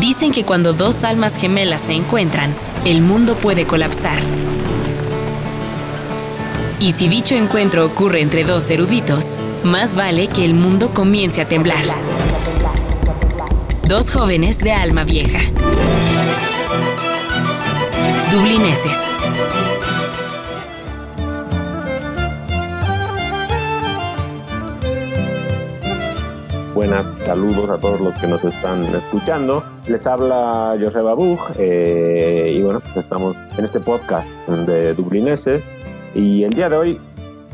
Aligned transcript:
Dicen 0.00 0.32
que 0.32 0.44
cuando 0.44 0.72
dos 0.72 1.04
almas 1.04 1.36
gemelas 1.36 1.82
se 1.82 1.92
encuentran, 1.92 2.54
el 2.84 3.02
mundo 3.02 3.34
puede 3.34 3.66
colapsar. 3.66 4.18
Y 6.80 6.92
si 6.92 7.08
dicho 7.08 7.34
encuentro 7.36 7.84
ocurre 7.84 8.20
entre 8.20 8.44
dos 8.44 8.70
eruditos, 8.70 9.38
más 9.62 9.94
vale 9.94 10.28
que 10.28 10.44
el 10.44 10.54
mundo 10.54 10.92
comience 10.94 11.40
a 11.42 11.48
temblar. 11.48 11.84
Dos 13.86 14.10
jóvenes 14.10 14.58
de 14.58 14.72
alma 14.72 15.04
vieja. 15.04 15.38
Dublineses. 18.32 19.11
Buenas 26.82 27.06
saludos 27.24 27.70
a 27.70 27.78
todos 27.78 28.00
los 28.00 28.18
que 28.18 28.26
nos 28.26 28.42
están 28.42 28.82
escuchando. 28.82 29.62
Les 29.86 30.04
habla 30.04 30.76
Joseba 30.80 31.14
Bug 31.14 31.38
eh, 31.56 32.56
y 32.56 32.60
bueno, 32.60 32.80
pues 32.80 32.96
estamos 32.96 33.36
en 33.56 33.64
este 33.64 33.78
podcast 33.78 34.26
de 34.48 34.92
Dublineses 34.92 35.62
y 36.16 36.42
el 36.42 36.52
día 36.52 36.68
de 36.68 36.76
hoy 36.76 37.00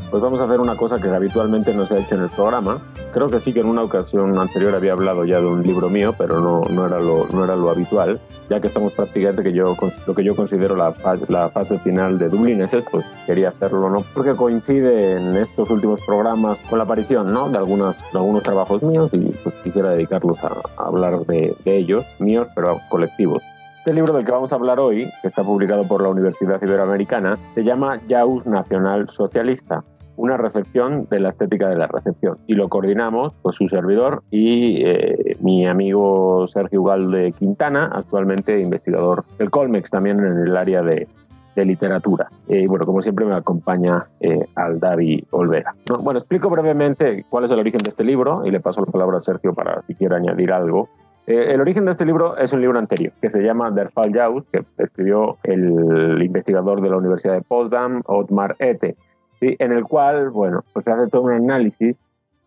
pues 0.09 0.23
vamos 0.23 0.41
a 0.41 0.45
hacer 0.45 0.59
una 0.59 0.75
cosa 0.75 0.97
que 0.97 1.09
habitualmente 1.09 1.75
no 1.75 1.85
se 1.85 1.93
ha 1.93 1.99
hecho 1.99 2.15
en 2.15 2.21
el 2.21 2.29
programa. 2.29 2.81
Creo 3.11 3.27
que 3.27 3.39
sí 3.39 3.53
que 3.53 3.61
en 3.61 3.65
una 3.65 3.81
ocasión 3.81 4.37
anterior 4.37 4.75
había 4.75 4.93
hablado 4.93 5.25
ya 5.25 5.39
de 5.39 5.47
un 5.47 5.63
libro 5.63 5.89
mío, 5.89 6.13
pero 6.15 6.39
no, 6.39 6.61
no, 6.69 6.85
era, 6.85 6.99
lo, 6.99 7.27
no 7.33 7.43
era 7.43 7.55
lo 7.55 7.71
habitual, 7.71 8.21
ya 8.49 8.59
que 8.59 8.67
estamos 8.67 8.93
prácticamente 8.93 9.41
que 9.41 9.51
yo, 9.51 9.75
lo 10.05 10.15
que 10.15 10.23
yo 10.23 10.35
considero 10.35 10.75
la, 10.75 10.93
la 11.27 11.49
fase 11.49 11.79
final 11.79 12.19
de 12.19 12.29
Dublineses, 12.29 12.85
pues 12.91 13.05
quería 13.25 13.49
hacerlo, 13.49 13.89
¿no? 13.89 14.03
Porque 14.13 14.35
coincide 14.35 15.17
en 15.17 15.35
estos 15.37 15.71
últimos 15.71 16.01
programas 16.05 16.59
con 16.69 16.77
la 16.77 16.83
aparición, 16.83 17.33
¿no? 17.33 17.49
De, 17.49 17.57
algunas, 17.57 17.97
de 18.11 18.19
algunos 18.19 18.43
trabajos 18.43 18.83
míos 18.83 19.09
y 19.11 19.31
pues 19.43 19.55
quisiera 19.63 19.89
dedicarlos 19.89 20.37
a, 20.43 20.61
hablar 20.77 21.25
de, 21.25 21.55
de 21.65 21.77
ellos, 21.77 22.05
míos, 22.19 22.47
pero 22.53 22.79
colectivos. 22.89 23.41
Este 23.79 23.93
libro 23.93 24.13
del 24.13 24.23
que 24.23 24.31
vamos 24.31 24.51
a 24.51 24.55
hablar 24.55 24.79
hoy, 24.79 25.09
que 25.21 25.29
está 25.29 25.43
publicado 25.43 25.87
por 25.87 26.03
la 26.03 26.09
Universidad 26.09 26.61
Iberoamericana, 26.61 27.39
se 27.55 27.63
llama 27.63 27.99
Jaus 28.07 28.45
Nacional 28.45 29.09
Socialista, 29.09 29.83
una 30.19 30.35
recepción 30.35 31.07
de 31.09 31.19
la 31.21 31.29
estética 31.29 31.69
de 31.69 31.77
la 31.77 31.87
recepción. 31.87 32.37
Y 32.45 32.53
lo 32.53 32.67
coordinamos 32.67 33.33
pues, 33.41 33.55
su 33.55 33.67
servidor 33.67 34.21
y 34.29 34.83
eh, 34.85 35.37
mi 35.39 35.65
amigo 35.65 36.45
Sergio 36.47 36.83
de 36.89 37.31
Quintana, 37.31 37.89
actualmente 37.93 38.59
investigador 38.59 39.23
del 39.37 39.49
Colmex, 39.49 39.89
también 39.89 40.19
en 40.19 40.37
el 40.39 40.57
área 40.57 40.83
de, 40.83 41.07
de 41.55 41.65
literatura. 41.65 42.29
Y 42.47 42.67
bueno, 42.67 42.85
como 42.85 43.01
siempre 43.01 43.25
me 43.25 43.33
acompaña 43.33 44.07
eh, 44.19 44.45
Aldavi 44.55 45.25
Olvera. 45.31 45.73
bueno, 46.01 46.19
explico 46.19 46.49
brevemente 46.49 47.25
cuál 47.29 47.45
es 47.45 47.51
el 47.51 47.59
origen 47.59 47.79
de 47.81 47.89
este 47.89 48.03
libro 48.03 48.45
y 48.45 48.51
le 48.51 48.59
paso 48.59 48.81
la 48.81 48.91
palabra 48.91 49.17
a 49.17 49.21
Sergio 49.21 49.53
para 49.53 49.81
si 49.83 49.95
quiere 49.95 50.15
añadir 50.15 50.51
algo. 50.51 50.89
Eh, 51.27 51.53
el 51.53 51.61
origen 51.61 51.85
de 51.85 51.91
este 51.91 52.05
libro 52.05 52.35
es 52.35 52.51
un 52.51 52.59
libro 52.59 52.77
anterior 52.77 53.13
que 53.21 53.29
se 53.29 53.41
llama 53.41 53.71
Der 53.71 53.89
Fall 53.91 54.11
Jaus, 54.13 54.47
que 54.51 54.65
escribió 54.77 55.37
el 55.43 56.21
investigador 56.21 56.81
de 56.81 56.89
la 56.89 56.97
Universidad 56.97 57.35
de 57.35 57.41
Potsdam, 57.41 58.01
Otmar 58.05 58.57
Ete 58.59 58.97
en 59.41 59.71
el 59.71 59.83
cual, 59.85 60.29
bueno, 60.29 60.63
pues 60.73 60.85
se 60.85 60.91
hace 60.91 61.07
todo 61.07 61.23
un 61.23 61.31
análisis 61.31 61.95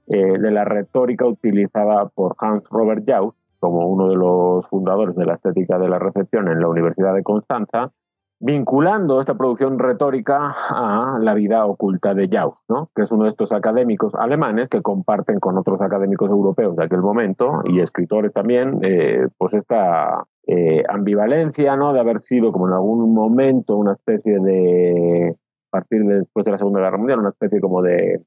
eh, 0.09 0.39
de 0.39 0.51
la 0.51 0.65
retórica 0.65 1.27
utilizada 1.27 2.07
por 2.09 2.35
Hans 2.39 2.69
Robert 2.71 3.05
Jauss, 3.07 3.35
como 3.61 3.87
uno 3.87 4.09
de 4.09 4.17
los 4.17 4.67
fundadores 4.69 5.15
de 5.15 5.25
la 5.25 5.35
estética 5.35 5.79
de 5.79 5.89
la 5.89 5.99
recepción 5.99 6.49
en 6.49 6.61
la 6.61 6.69
Universidad 6.69 7.15
de 7.15 7.23
Constanza, 7.23 7.93
vinculando 8.41 9.21
esta 9.21 9.37
producción 9.37 9.79
retórica 9.79 10.53
a 10.69 11.19
la 11.21 11.33
vida 11.35 11.65
oculta 11.65 12.13
de 12.13 12.29
Jauss, 12.29 12.57
¿no? 12.69 12.91
que 12.93 13.03
es 13.03 13.13
uno 13.13 13.25
de 13.25 13.31
estos 13.31 13.53
académicos 13.53 14.17
alemanes 14.17 14.69
que 14.69 14.83
comparten 14.83 15.39
con 15.39 15.57
otros 15.57 15.81
académicos 15.81 16.29
europeos 16.29 16.75
de 16.75 16.85
aquel 16.85 17.03
momento 17.03 17.63
y 17.65 17.81
escritores 17.81 18.33
también, 18.33 18.81
eh, 18.83 19.29
pues 19.39 19.55
esta 19.55 20.25
eh, 20.49 20.83
ambivalencia 20.89 21.77
¿no? 21.77 21.93
de 21.93 22.01
haber 22.01 22.19
sido 22.19 22.51
como 22.51 22.67
en 22.67 22.75
algún 22.75 23.15
momento 23.15 23.77
una 23.77 23.93
especie 23.93 24.41
de 24.41 25.37
partir 25.73 26.05
de 26.05 26.21
después 26.21 26.45
de 26.45 26.53
la 26.53 26.59
Segunda 26.59 26.81
Guerra 26.81 26.99
Mundial, 26.99 27.21
una 27.21 27.31
especie 27.31 27.61
como 27.61 27.83
de 27.83 28.23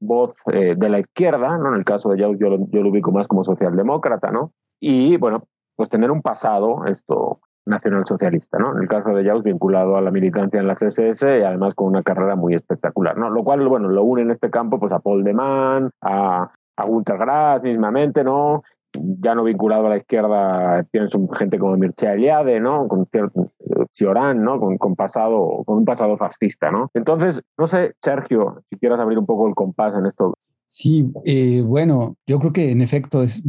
voz 0.00 0.36
eh, 0.52 0.74
de 0.76 0.88
la 0.88 1.00
izquierda, 1.00 1.58
¿no? 1.58 1.68
En 1.68 1.74
el 1.74 1.84
caso 1.84 2.10
de 2.10 2.22
Jauss 2.22 2.38
yo 2.38 2.56
yo 2.70 2.82
lo 2.82 2.90
ubico 2.90 3.12
más 3.12 3.28
como 3.28 3.44
socialdemócrata, 3.44 4.30
¿no? 4.30 4.52
Y 4.80 5.16
bueno, 5.16 5.44
pues 5.76 5.88
tener 5.88 6.10
un 6.10 6.22
pasado, 6.22 6.86
esto, 6.86 7.40
nacionalsocialista, 7.66 8.58
¿no? 8.58 8.76
En 8.76 8.82
el 8.82 8.88
caso 8.88 9.10
de 9.10 9.24
Jauss 9.24 9.42
vinculado 9.42 9.96
a 9.96 10.00
la 10.00 10.10
militancia 10.10 10.60
en 10.60 10.66
las 10.66 10.82
SS 10.82 11.38
y 11.38 11.42
además 11.42 11.74
con 11.74 11.88
una 11.88 12.02
carrera 12.02 12.36
muy 12.36 12.54
espectacular, 12.54 13.16
¿no? 13.16 13.30
Lo 13.30 13.42
cual, 13.42 13.66
bueno, 13.68 13.88
lo 13.88 14.02
une 14.04 14.22
en 14.22 14.30
este 14.30 14.50
campo 14.50 14.78
pues 14.78 14.92
a 14.92 15.00
Paul 15.00 15.24
de 15.24 15.32
Man, 15.32 15.90
a, 16.02 16.50
a 16.76 16.86
Gunter 16.86 17.18
Grass 17.18 17.62
mismamente, 17.62 18.22
¿no? 18.22 18.62
Ya 19.00 19.34
no 19.34 19.44
vinculado 19.44 19.86
a 19.86 19.90
la 19.90 19.96
izquierda, 19.96 20.84
pienso 20.90 21.26
gente 21.28 21.58
como 21.58 21.76
Mircea 21.76 22.14
Eliade, 22.14 22.60
¿no? 22.60 22.88
Con 22.88 23.06
cierto, 23.06 23.50
Ciorán, 23.92 24.42
¿no? 24.42 24.60
Con, 24.60 24.78
con, 24.78 24.94
pasado, 24.94 25.62
con 25.64 25.78
un 25.78 25.84
pasado 25.84 26.16
fascista, 26.16 26.70
¿no? 26.70 26.90
Entonces, 26.94 27.42
no 27.58 27.66
sé, 27.66 27.94
Sergio, 28.02 28.62
si 28.70 28.78
quieres 28.78 28.98
abrir 28.98 29.18
un 29.18 29.26
poco 29.26 29.48
el 29.48 29.54
compás 29.54 29.94
en 29.94 30.06
esto 30.06 30.34
Sí, 30.66 31.06
eh, 31.24 31.62
bueno, 31.64 32.16
yo 32.26 32.38
creo 32.38 32.52
que 32.52 32.70
en 32.70 32.80
efecto 32.80 33.22
es, 33.22 33.42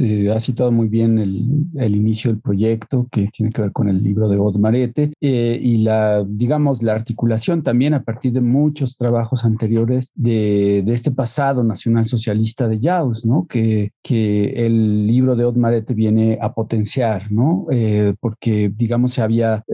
eh, 0.00 0.30
ha 0.30 0.38
citado 0.38 0.70
muy 0.70 0.88
bien 0.88 1.18
el, 1.18 1.96
inicio 1.96 2.30
del 2.30 2.40
proyecto 2.40 3.08
que 3.10 3.28
tiene 3.32 3.50
que 3.50 3.62
ver 3.62 3.72
con 3.72 3.88
el 3.88 4.02
libro 4.02 4.28
de 4.28 4.38
Odmarete 4.38 5.10
eh, 5.20 5.58
y 5.60 5.78
la, 5.78 6.24
digamos, 6.28 6.82
la 6.82 6.92
articulación 6.92 7.62
también 7.62 7.94
a 7.94 8.04
partir 8.04 8.32
de 8.32 8.42
muchos 8.42 8.96
trabajos 8.98 9.44
anteriores 9.44 10.12
de, 10.14 10.84
este 10.86 11.10
pasado 11.10 11.64
nacional 11.64 12.06
socialista 12.06 12.68
de 12.68 12.78
Jaus, 12.80 13.24
¿no? 13.24 13.46
Que, 13.48 13.92
que 14.02 14.66
el 14.66 15.06
libro 15.06 15.36
de 15.36 15.46
Odmarete 15.46 15.94
viene 15.94 16.38
a 16.40 16.52
potenciar, 16.54 17.32
¿no? 17.32 17.66
porque, 18.20 18.72
digamos, 18.74 19.18
había 19.18 19.64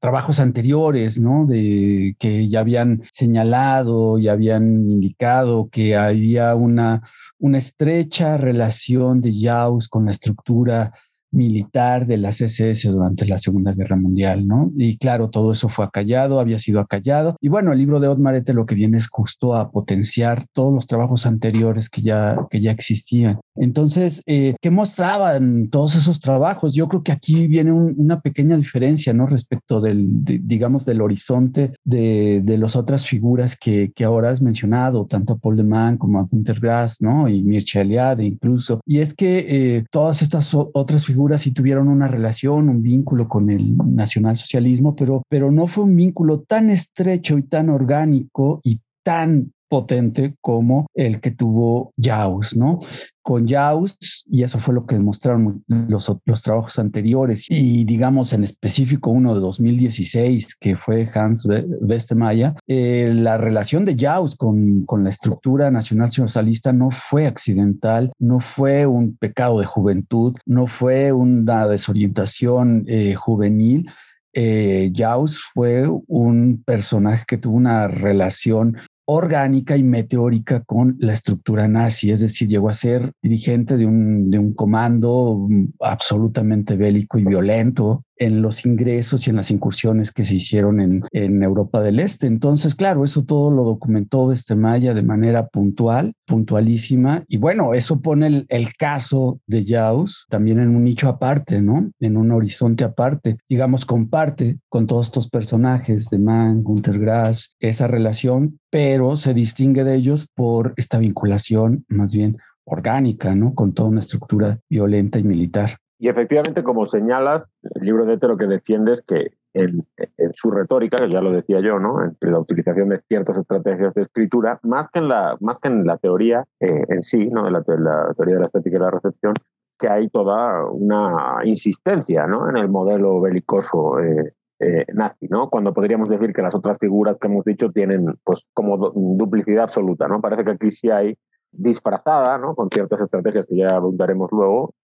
trabajos 0.00 0.40
anteriores, 0.40 1.20
¿no? 1.20 1.46
De 1.46 2.16
que 2.18 2.48
ya 2.48 2.60
habían 2.60 3.02
señalado 3.12 4.18
y 4.18 4.28
habían 4.28 4.90
indicado 4.90 5.61
que 5.70 5.96
había 5.96 6.54
una, 6.54 7.02
una 7.38 7.58
estrecha 7.58 8.36
relación 8.36 9.20
de 9.20 9.32
Jaus 9.38 9.88
con 9.88 10.06
la 10.06 10.12
estructura 10.12 10.92
militar 11.32 12.06
de 12.06 12.18
las 12.18 12.40
SS 12.40 12.88
durante 12.88 13.26
la 13.26 13.38
Segunda 13.38 13.72
Guerra 13.72 13.96
Mundial, 13.96 14.46
¿no? 14.46 14.70
Y 14.76 14.98
claro, 14.98 15.30
todo 15.30 15.52
eso 15.52 15.68
fue 15.68 15.84
acallado, 15.84 16.40
había 16.40 16.58
sido 16.58 16.80
acallado. 16.80 17.36
Y 17.40 17.48
bueno, 17.48 17.72
el 17.72 17.78
libro 17.78 18.00
de 18.00 18.08
Otmarete 18.08 18.52
lo 18.52 18.66
que 18.66 18.74
viene 18.74 18.98
es 18.98 19.08
justo 19.08 19.54
a 19.54 19.70
potenciar 19.70 20.44
todos 20.52 20.72
los 20.72 20.86
trabajos 20.86 21.26
anteriores 21.26 21.88
que 21.88 22.02
ya, 22.02 22.36
que 22.50 22.60
ya 22.60 22.70
existían. 22.70 23.40
Entonces, 23.56 24.22
eh, 24.26 24.54
¿qué 24.60 24.70
mostraban 24.70 25.68
todos 25.70 25.94
esos 25.94 26.20
trabajos? 26.20 26.74
Yo 26.74 26.88
creo 26.88 27.02
que 27.02 27.12
aquí 27.12 27.46
viene 27.46 27.72
una 27.72 28.20
pequeña 28.20 28.56
diferencia, 28.56 29.12
¿no? 29.12 29.26
Respecto 29.26 29.80
del, 29.80 30.06
digamos, 30.24 30.84
del 30.84 31.00
horizonte 31.00 31.72
de, 31.84 32.40
de 32.42 32.58
las 32.58 32.76
otras 32.76 33.06
figuras 33.06 33.56
que, 33.56 33.92
que, 33.94 34.04
ahora 34.04 34.30
has 34.30 34.42
mencionado, 34.42 35.06
tanto 35.06 35.34
a 35.34 35.38
Paul 35.38 35.56
de 35.56 35.64
Man 35.64 35.96
como 35.96 36.18
a 36.18 36.28
Günter 36.30 36.60
Grass, 36.60 37.00
¿no? 37.00 37.28
Y 37.28 37.42
Mircea 37.42 37.82
Eliade 37.82 38.24
incluso. 38.24 38.80
Y 38.86 38.98
es 38.98 39.14
que 39.14 39.46
eh, 39.48 39.84
todas 39.90 40.22
estas 40.22 40.50
otras 40.54 41.06
figuras 41.06 41.21
si 41.38 41.52
tuvieron 41.52 41.88
una 41.88 42.08
relación, 42.08 42.68
un 42.68 42.82
vínculo 42.82 43.28
con 43.28 43.48
el 43.50 43.76
nacionalsocialismo, 43.76 44.94
pero, 44.94 45.22
pero 45.28 45.50
no 45.50 45.66
fue 45.66 45.84
un 45.84 45.96
vínculo 45.96 46.40
tan 46.40 46.70
estrecho 46.70 47.38
y 47.38 47.44
tan 47.44 47.70
orgánico 47.70 48.60
y 48.64 48.80
tan 49.02 49.52
potente 49.72 50.34
como 50.42 50.86
el 50.92 51.22
que 51.22 51.30
tuvo 51.30 51.94
Jaus, 51.98 52.54
¿no? 52.54 52.80
Con 53.22 53.48
Jaus, 53.48 53.96
y 54.30 54.42
eso 54.42 54.58
fue 54.58 54.74
lo 54.74 54.84
que 54.84 54.96
demostraron 54.96 55.64
los, 55.66 56.12
los 56.26 56.42
trabajos 56.42 56.78
anteriores, 56.78 57.46
y 57.48 57.86
digamos 57.86 58.34
en 58.34 58.44
específico 58.44 59.08
uno 59.08 59.34
de 59.34 59.40
2016, 59.40 60.56
que 60.56 60.76
fue 60.76 61.08
Hans 61.14 61.48
Westemeyer, 61.80 62.52
eh, 62.66 63.14
la 63.14 63.38
relación 63.38 63.86
de 63.86 63.96
Jaus 63.98 64.36
con, 64.36 64.84
con 64.84 65.04
la 65.04 65.08
estructura 65.08 65.70
nacional 65.70 66.12
socialista 66.12 66.74
no 66.74 66.90
fue 66.90 67.26
accidental, 67.26 68.12
no 68.18 68.40
fue 68.40 68.84
un 68.84 69.16
pecado 69.16 69.58
de 69.58 69.64
juventud, 69.64 70.36
no 70.44 70.66
fue 70.66 71.12
una 71.12 71.66
desorientación 71.66 72.84
eh, 72.88 73.14
juvenil, 73.14 73.88
eh, 74.34 74.90
Jaus 74.94 75.42
fue 75.52 75.86
un 76.06 76.62
personaje 76.64 77.24
que 77.26 77.36
tuvo 77.36 77.56
una 77.56 77.86
relación 77.86 78.78
orgánica 79.04 79.76
y 79.76 79.82
meteórica 79.82 80.62
con 80.64 80.96
la 81.00 81.12
estructura 81.12 81.68
nazi, 81.68 82.10
es 82.10 82.20
decir, 82.20 82.48
llegó 82.48 82.68
a 82.68 82.74
ser 82.74 83.12
dirigente 83.22 83.76
de 83.76 83.86
un, 83.86 84.30
de 84.30 84.38
un 84.38 84.54
comando 84.54 85.46
mm, 85.48 85.74
absolutamente 85.80 86.76
bélico 86.76 87.18
y 87.18 87.24
violento 87.24 88.04
en 88.22 88.40
los 88.40 88.64
ingresos 88.64 89.26
y 89.26 89.30
en 89.30 89.36
las 89.36 89.50
incursiones 89.50 90.12
que 90.12 90.24
se 90.24 90.36
hicieron 90.36 90.80
en, 90.80 91.42
Europa 91.42 91.82
del 91.82 91.98
Este. 91.98 92.28
Entonces, 92.28 92.76
claro, 92.76 93.04
eso 93.04 93.24
todo 93.24 93.50
lo 93.50 93.64
documentó 93.64 94.30
este 94.30 94.54
Maya 94.54 94.94
de 94.94 95.02
manera 95.02 95.48
puntual, 95.48 96.14
puntualísima. 96.24 97.24
Y 97.26 97.38
bueno, 97.38 97.74
eso 97.74 98.00
pone 98.00 98.46
el, 98.48 98.68
caso 98.78 99.40
de 99.46 99.64
Jaus 99.66 100.26
también 100.28 100.60
en 100.60 100.76
un 100.76 100.84
nicho 100.84 101.08
aparte, 101.08 101.60
¿no? 101.60 101.90
En 101.98 102.16
un 102.16 102.30
horizonte 102.30 102.84
aparte. 102.84 103.38
Digamos, 103.48 103.84
comparte 103.84 104.58
con 104.68 104.86
todos 104.86 105.06
estos 105.06 105.28
personajes 105.28 106.08
de 106.08 106.18
Mann, 106.18 106.62
Gunter 106.62 106.98
Grass, 107.00 107.54
esa 107.58 107.88
relación, 107.88 108.60
pero 108.70 109.16
se 109.16 109.34
distingue 109.34 109.82
de 109.82 109.96
ellos 109.96 110.28
por 110.34 110.74
esta 110.76 110.98
vinculación 110.98 111.84
más 111.88 112.14
bien 112.14 112.38
orgánica, 112.64 113.34
¿no? 113.34 113.54
Con 113.54 113.74
toda 113.74 113.88
una 113.88 114.00
estructura 114.00 114.60
violenta 114.68 115.18
y 115.18 115.24
militar. 115.24 115.81
Y 116.02 116.08
efectivamente, 116.08 116.64
como 116.64 116.84
señalas, 116.84 117.48
el 117.76 117.86
libro 117.86 118.04
de 118.04 118.14
Ete 118.14 118.26
lo 118.26 118.36
que 118.36 118.48
defiende 118.48 118.94
es 118.94 119.02
que 119.02 119.34
en, 119.54 119.86
su 120.32 120.50
retórica, 120.50 120.96
que 120.96 121.08
ya 121.08 121.20
lo 121.20 121.30
decía 121.30 121.60
yo, 121.60 121.78
¿no? 121.78 122.02
en 122.02 122.16
la 122.20 122.40
utilización 122.40 122.88
de 122.88 123.00
ciertas 123.06 123.36
estrategias 123.36 123.94
de 123.94 124.02
escritura, 124.02 124.58
más 124.64 124.88
que 124.88 124.98
en 124.98 125.06
la, 125.06 125.36
más 125.38 125.60
que 125.60 125.68
en 125.68 125.86
la 125.86 125.98
teoría 125.98 126.44
eh, 126.58 126.82
en 126.88 127.02
sí, 127.02 127.28
¿no? 127.28 127.48
la, 127.48 127.62
la, 127.78 128.14
teoría 128.16 128.34
de 128.34 128.40
la 128.40 128.46
estética 128.46 128.78
y 128.78 128.80
la 128.80 128.90
recepción, 128.90 129.34
que 129.78 129.88
hay 129.88 130.08
toda 130.08 130.68
una 130.72 131.36
insistencia 131.44 132.26
¿no? 132.26 132.50
en 132.50 132.56
el 132.56 132.68
modelo 132.68 133.20
belicoso 133.20 134.00
eh, 134.00 134.34
eh, 134.58 134.84
nazi, 134.92 135.28
¿no? 135.28 135.50
Cuando 135.50 135.72
podríamos 135.72 136.08
decir 136.08 136.32
que 136.32 136.42
las 136.42 136.56
otras 136.56 136.78
figuras 136.78 137.20
que 137.20 137.28
hemos 137.28 137.44
dicho 137.44 137.70
tienen 137.70 138.18
pues 138.24 138.48
como 138.54 138.76
duplicidad 138.76 139.64
absoluta, 139.64 140.08
¿no? 140.08 140.20
Parece 140.20 140.44
que 140.44 140.50
aquí 140.50 140.70
sí 140.72 140.90
hay 140.90 141.16
disfrazada, 141.52 142.38
¿no? 142.38 142.56
Con 142.56 142.70
ciertas 142.70 143.00
estrategias 143.00 143.46
que 143.46 143.56
ya 143.56 143.76
abundaremos 143.76 144.30
luego, 144.32 144.74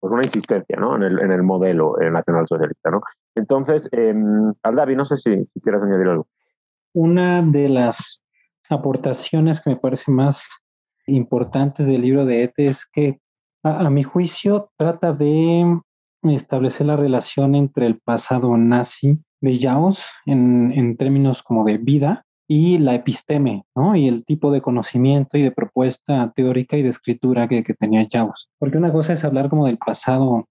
pues 0.00 0.12
una 0.12 0.22
insistencia, 0.22 0.76
¿no? 0.78 0.96
En 0.96 1.02
el, 1.02 1.18
en 1.20 1.32
el 1.32 1.42
modelo 1.42 2.00
eh, 2.00 2.10
nacionalsocialista, 2.10 2.90
¿no? 2.90 3.00
Entonces, 3.34 3.88
eh, 3.92 4.14
Aldavi, 4.62 4.96
no 4.96 5.04
sé 5.04 5.16
si, 5.16 5.48
quieres 5.62 5.82
añadir 5.82 6.08
algo. 6.08 6.26
Una 6.94 7.42
de 7.42 7.68
las 7.68 8.22
aportaciones 8.70 9.60
que 9.60 9.70
me 9.70 9.76
parece 9.76 10.10
más 10.10 10.46
importantes 11.06 11.86
del 11.86 12.02
libro 12.02 12.24
de 12.24 12.44
Ete 12.44 12.66
es 12.66 12.86
que, 12.86 13.20
a 13.62 13.90
mi 13.90 14.02
juicio, 14.02 14.70
trata 14.76 15.12
de 15.12 15.80
establecer 16.22 16.86
la 16.86 16.96
relación 16.96 17.54
entre 17.54 17.86
el 17.86 18.00
pasado 18.00 18.56
nazi 18.56 19.18
de 19.40 19.58
Jaus 19.58 20.04
en, 20.24 20.72
en 20.72 20.96
términos 20.96 21.42
como 21.42 21.64
de 21.64 21.78
vida 21.78 22.25
y 22.48 22.78
la 22.78 22.94
episteme, 22.94 23.64
¿no? 23.74 23.96
Y 23.96 24.08
el 24.08 24.24
tipo 24.24 24.52
de 24.52 24.60
conocimiento 24.60 25.36
y 25.36 25.42
de 25.42 25.50
propuesta 25.50 26.32
teórica 26.34 26.76
y 26.76 26.82
de 26.82 26.90
escritura 26.90 27.48
que, 27.48 27.64
que 27.64 27.74
tenía 27.74 28.06
Jaus. 28.10 28.48
Porque 28.58 28.78
una 28.78 28.92
cosa 28.92 29.12
es 29.12 29.24
hablar 29.24 29.48
como 29.48 29.66
del 29.66 29.78
pasado 29.78 30.46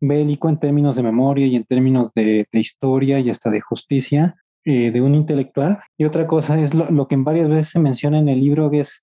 bélico 0.00 0.48
en 0.48 0.58
términos 0.58 0.96
de 0.96 1.02
memoria 1.02 1.46
y 1.46 1.56
en 1.56 1.64
términos 1.64 2.12
de, 2.14 2.46
historia 2.52 3.18
y 3.20 3.30
hasta 3.30 3.50
de 3.50 3.60
justicia 3.60 4.36
eh, 4.64 4.90
de 4.90 5.00
un 5.00 5.14
intelectual. 5.14 5.80
Y 5.96 6.04
otra 6.04 6.26
cosa 6.26 6.60
es 6.60 6.74
lo, 6.74 7.08
que 7.08 7.14
en 7.14 7.24
varias 7.24 7.48
veces 7.48 7.70
se 7.70 7.78
menciona 7.78 8.18
en 8.18 8.28
el 8.28 8.40
libro, 8.40 8.70
que 8.70 8.80
es 8.80 9.02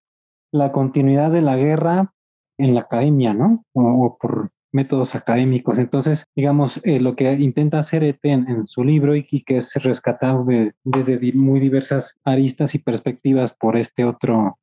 la 0.51 0.71
continuidad 0.71 1.31
de 1.31 1.41
la 1.41 1.57
guerra 1.57 2.13
en 2.57 2.74
la 2.75 2.81
academia, 2.81 3.33
¿no? 3.33 3.65
O 3.74 4.18
por 4.19 4.50
métodos 4.75 5.16
académicos. 5.16 5.80
Entonces, 5.80 6.27
digamos, 6.36 6.81
eh, 6.83 7.00
lo 7.00 7.16
que 7.16 7.31
intenta 7.31 7.80
hacer 7.80 8.04
ETE 8.04 8.31
en, 8.31 8.68
su 8.68 8.83
libro 8.83 9.16
y, 9.16 9.24
que 9.24 9.57
es 9.57 9.74
rescatado 9.75 10.45
desde 10.83 11.33
muy 11.33 11.60
diversas 11.60 12.19
aristas 12.25 12.75
y 12.75 12.80
perspectivas 12.80 13.54
por 13.54 13.77
este 13.77 14.04
otro 14.04 14.60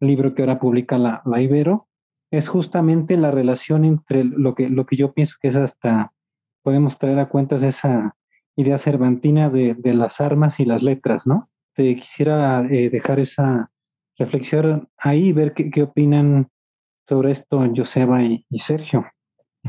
libro 0.00 0.34
que 0.34 0.42
ahora 0.42 0.60
publica 0.60 0.96
la, 0.96 1.22
la, 1.26 1.40
Ibero, 1.42 1.88
es 2.30 2.48
justamente 2.48 3.16
la 3.16 3.32
relación 3.32 3.84
entre 3.84 4.22
lo 4.22 4.54
que, 4.54 4.70
lo 4.70 4.86
que 4.86 4.96
yo 4.96 5.12
pienso 5.12 5.34
que 5.40 5.48
es 5.48 5.56
hasta, 5.56 6.12
podemos 6.62 6.96
traer 6.98 7.18
a 7.18 7.28
cuentas 7.28 7.62
esa 7.64 8.14
idea 8.54 8.78
cervantina 8.78 9.50
de, 9.50 9.76
las 9.82 10.20
armas 10.20 10.60
y 10.60 10.66
las 10.66 10.82
letras, 10.82 11.26
¿no? 11.26 11.50
Te 11.74 11.96
quisiera 11.96 12.64
eh, 12.70 12.90
dejar 12.90 13.18
esa 13.18 13.70
reflexión 14.16 14.88
ahí, 14.96 15.32
ver 15.32 15.52
qué, 15.52 15.70
qué 15.70 15.82
opinan 15.82 16.48
sobre 17.08 17.32
esto 17.32 17.64
Joseba 17.74 18.22
y, 18.22 18.44
y 18.50 18.58
Sergio 18.60 19.06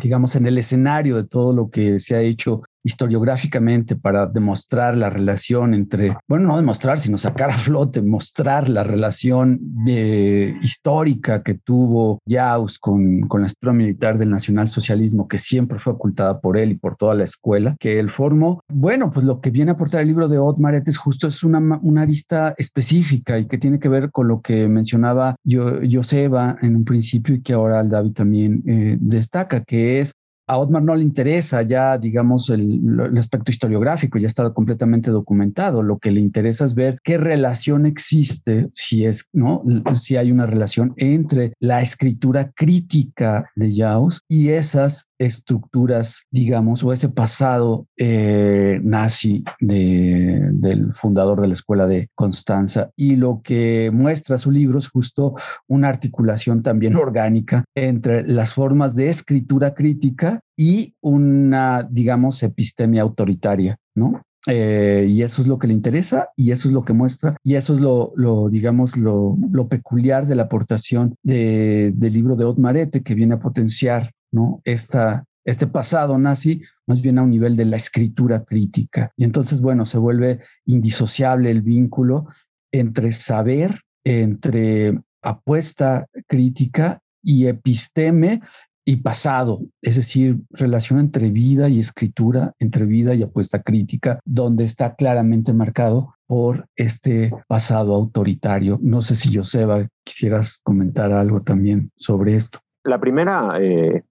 digamos, 0.01 0.35
en 0.35 0.45
el 0.45 0.57
escenario 0.57 1.17
de 1.17 1.25
todo 1.27 1.53
lo 1.53 1.69
que 1.69 1.99
se 1.99 2.15
ha 2.15 2.21
hecho 2.21 2.61
historiográficamente 2.83 3.95
para 3.95 4.25
demostrar 4.25 4.97
la 4.97 5.09
relación 5.09 5.73
entre, 5.73 6.15
bueno, 6.27 6.49
no 6.49 6.57
demostrar, 6.57 6.99
sino 6.99 7.17
sacar 7.17 7.49
a 7.49 7.57
flote, 7.57 8.01
mostrar 8.01 8.69
la 8.69 8.83
relación 8.83 9.59
eh, 9.87 10.55
histórica 10.61 11.43
que 11.43 11.55
tuvo 11.55 12.19
Jaus 12.27 12.79
con, 12.79 13.21
con 13.21 13.41
la 13.41 13.47
estructura 13.47 13.73
militar 13.73 14.17
del 14.17 14.29
nacionalsocialismo, 14.29 15.27
que 15.27 15.37
siempre 15.37 15.79
fue 15.79 15.93
ocultada 15.93 16.39
por 16.39 16.57
él 16.57 16.71
y 16.71 16.75
por 16.75 16.95
toda 16.95 17.15
la 17.15 17.23
escuela, 17.23 17.75
que 17.79 17.99
él 17.99 18.09
formó. 18.09 18.61
Bueno, 18.69 19.11
pues 19.11 19.25
lo 19.25 19.41
que 19.41 19.51
viene 19.51 19.71
a 19.71 19.73
aportar 19.73 20.01
el 20.01 20.07
libro 20.07 20.27
de 20.27 20.37
Otmaret 20.37 20.87
es 20.87 20.97
justo 20.97 21.27
es 21.27 21.43
una, 21.43 21.59
una 21.81 22.01
arista 22.01 22.55
específica 22.57 23.37
y 23.37 23.47
que 23.47 23.57
tiene 23.57 23.79
que 23.79 23.89
ver 23.89 24.11
con 24.11 24.27
lo 24.27 24.41
que 24.41 24.67
mencionaba 24.67 25.35
yo, 25.43 25.79
Joseba 25.89 26.57
en 26.61 26.75
un 26.75 26.85
principio 26.85 27.35
y 27.35 27.41
que 27.41 27.53
ahora 27.53 27.81
el 27.81 27.89
David 27.89 28.13
también 28.13 28.63
eh, 28.67 28.97
destaca, 28.99 29.63
que 29.63 29.99
es 29.99 30.13
a 30.49 30.57
Otmar 30.57 30.81
no 30.81 30.95
le 30.95 31.03
interesa 31.03 31.61
ya, 31.61 31.95
digamos, 31.99 32.49
el, 32.49 32.81
aspecto 33.15 33.51
historiográfico, 33.51 34.17
ya 34.17 34.25
está 34.25 34.51
completamente 34.51 35.11
documentado. 35.11 35.83
Lo 35.83 35.99
que 35.99 36.09
le 36.09 36.21
interesa 36.21 36.65
es 36.65 36.73
ver 36.73 36.99
qué 37.03 37.19
relación 37.19 37.85
existe, 37.85 38.67
si 38.73 39.05
es, 39.05 39.29
¿no? 39.31 39.63
Si 39.93 40.15
hay 40.15 40.31
una 40.31 40.47
relación 40.47 40.93
entre 40.97 41.53
la 41.59 41.83
escritura 41.83 42.51
crítica 42.55 43.47
de 43.55 43.75
Jaus 43.75 44.23
y 44.27 44.49
esas 44.49 45.07
estructuras, 45.19 46.23
digamos, 46.31 46.83
o 46.83 46.93
ese 46.93 47.09
pasado 47.09 47.85
eh, 47.97 48.79
nazi 48.81 49.43
de, 49.59 50.47
del 50.53 50.93
fundador 50.95 51.41
de 51.41 51.49
la 51.49 51.53
escuela 51.53 51.85
de 51.85 52.09
Constanza. 52.15 52.89
Y 52.95 53.17
lo 53.17 53.41
que 53.43 53.91
muestra 53.93 54.39
su 54.39 54.49
libro 54.49 54.79
es 54.79 54.87
justo 54.87 55.35
una 55.67 55.89
articulación 55.89 56.63
también 56.63 56.95
orgánica 56.95 57.65
entre 57.75 58.27
las 58.27 58.53
formas 58.53 58.95
de 58.95 59.09
escritura 59.09 59.75
crítica 59.75 60.38
y 60.57 60.95
una, 61.01 61.87
digamos, 61.89 62.43
epistemia 62.43 63.01
autoritaria, 63.01 63.77
¿no? 63.95 64.21
Eh, 64.47 65.05
y 65.09 65.21
eso 65.21 65.41
es 65.41 65.47
lo 65.47 65.59
que 65.59 65.67
le 65.67 65.73
interesa 65.73 66.29
y 66.35 66.51
eso 66.51 66.69
es 66.69 66.73
lo 66.73 66.85
que 66.85 66.93
muestra 66.93 67.35
y 67.43 67.55
eso 67.55 67.73
es 67.73 67.81
lo, 67.81 68.13
lo 68.15 68.47
digamos, 68.47 68.95
lo, 68.95 69.37
lo, 69.51 69.67
peculiar 69.67 70.25
de 70.27 70.35
la 70.35 70.43
aportación 70.43 71.15
de, 71.23 71.91
del 71.93 72.13
libro 72.13 72.37
de 72.37 72.45
Otmarete 72.45 73.03
que 73.03 73.15
viene 73.15 73.35
a 73.35 73.39
potenciar 73.39 74.13
¿no? 74.31 74.61
Esta, 74.63 75.25
este 75.45 75.67
pasado 75.67 76.17
nazi 76.17 76.61
más 76.85 77.01
bien 77.01 77.17
a 77.17 77.23
un 77.23 77.31
nivel 77.31 77.55
de 77.55 77.65
la 77.65 77.77
escritura 77.77 78.43
crítica. 78.43 79.11
Y 79.17 79.23
entonces, 79.23 79.61
bueno, 79.61 79.85
se 79.85 79.97
vuelve 79.97 80.39
indisociable 80.65 81.51
el 81.51 81.61
vínculo 81.61 82.27
entre 82.71 83.11
saber, 83.11 83.81
entre 84.03 84.99
apuesta 85.21 86.07
crítica 86.27 87.01
y 87.21 87.47
episteme 87.47 88.41
y 88.89 88.95
pasado, 88.95 89.59
es 89.83 89.97
decir, 89.97 90.37
relación 90.49 90.97
entre 90.97 91.29
vida 91.29 91.69
y 91.69 91.79
escritura, 91.79 92.53
entre 92.57 92.87
vida 92.87 93.13
y 93.13 93.21
apuesta 93.21 93.61
crítica, 93.61 94.19
donde 94.25 94.63
está 94.63 94.95
claramente 94.95 95.53
marcado 95.53 96.15
por 96.25 96.65
este 96.75 97.31
pasado 97.47 97.93
autoritario. 97.93 98.79
No 98.81 99.03
sé 99.03 99.15
si 99.15 99.31
Joseba 99.31 99.85
quisieras 100.03 100.59
comentar 100.63 101.11
algo 101.11 101.41
también 101.41 101.91
sobre 101.97 102.35
esto. 102.35 102.61
La 102.83 102.99
primera 102.99 103.59
eh, 103.61 104.01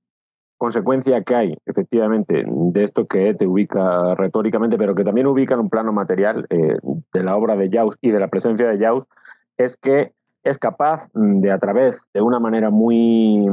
consecuencia 0.58 1.24
que 1.24 1.34
hay, 1.34 1.58
efectivamente, 1.66 2.44
de 2.46 2.84
esto 2.84 3.08
que 3.08 3.34
te 3.34 3.48
ubica 3.48 4.14
retóricamente, 4.14 4.78
pero 4.78 4.94
que 4.94 5.02
también 5.02 5.26
ubica 5.26 5.54
en 5.54 5.60
un 5.62 5.70
plano 5.70 5.92
material 5.92 6.46
eh, 6.50 6.76
de 7.12 7.22
la 7.24 7.36
obra 7.36 7.56
de 7.56 7.68
Jaus 7.68 7.96
y 8.00 8.12
de 8.12 8.20
la 8.20 8.28
presencia 8.28 8.68
de 8.68 8.78
Jaus, 8.78 9.06
es 9.56 9.76
que 9.76 10.12
es 10.44 10.56
capaz 10.56 11.08
de, 11.14 11.50
a 11.50 11.58
través 11.58 12.08
de 12.14 12.22
una 12.22 12.38
manera 12.38 12.70
muy 12.70 13.44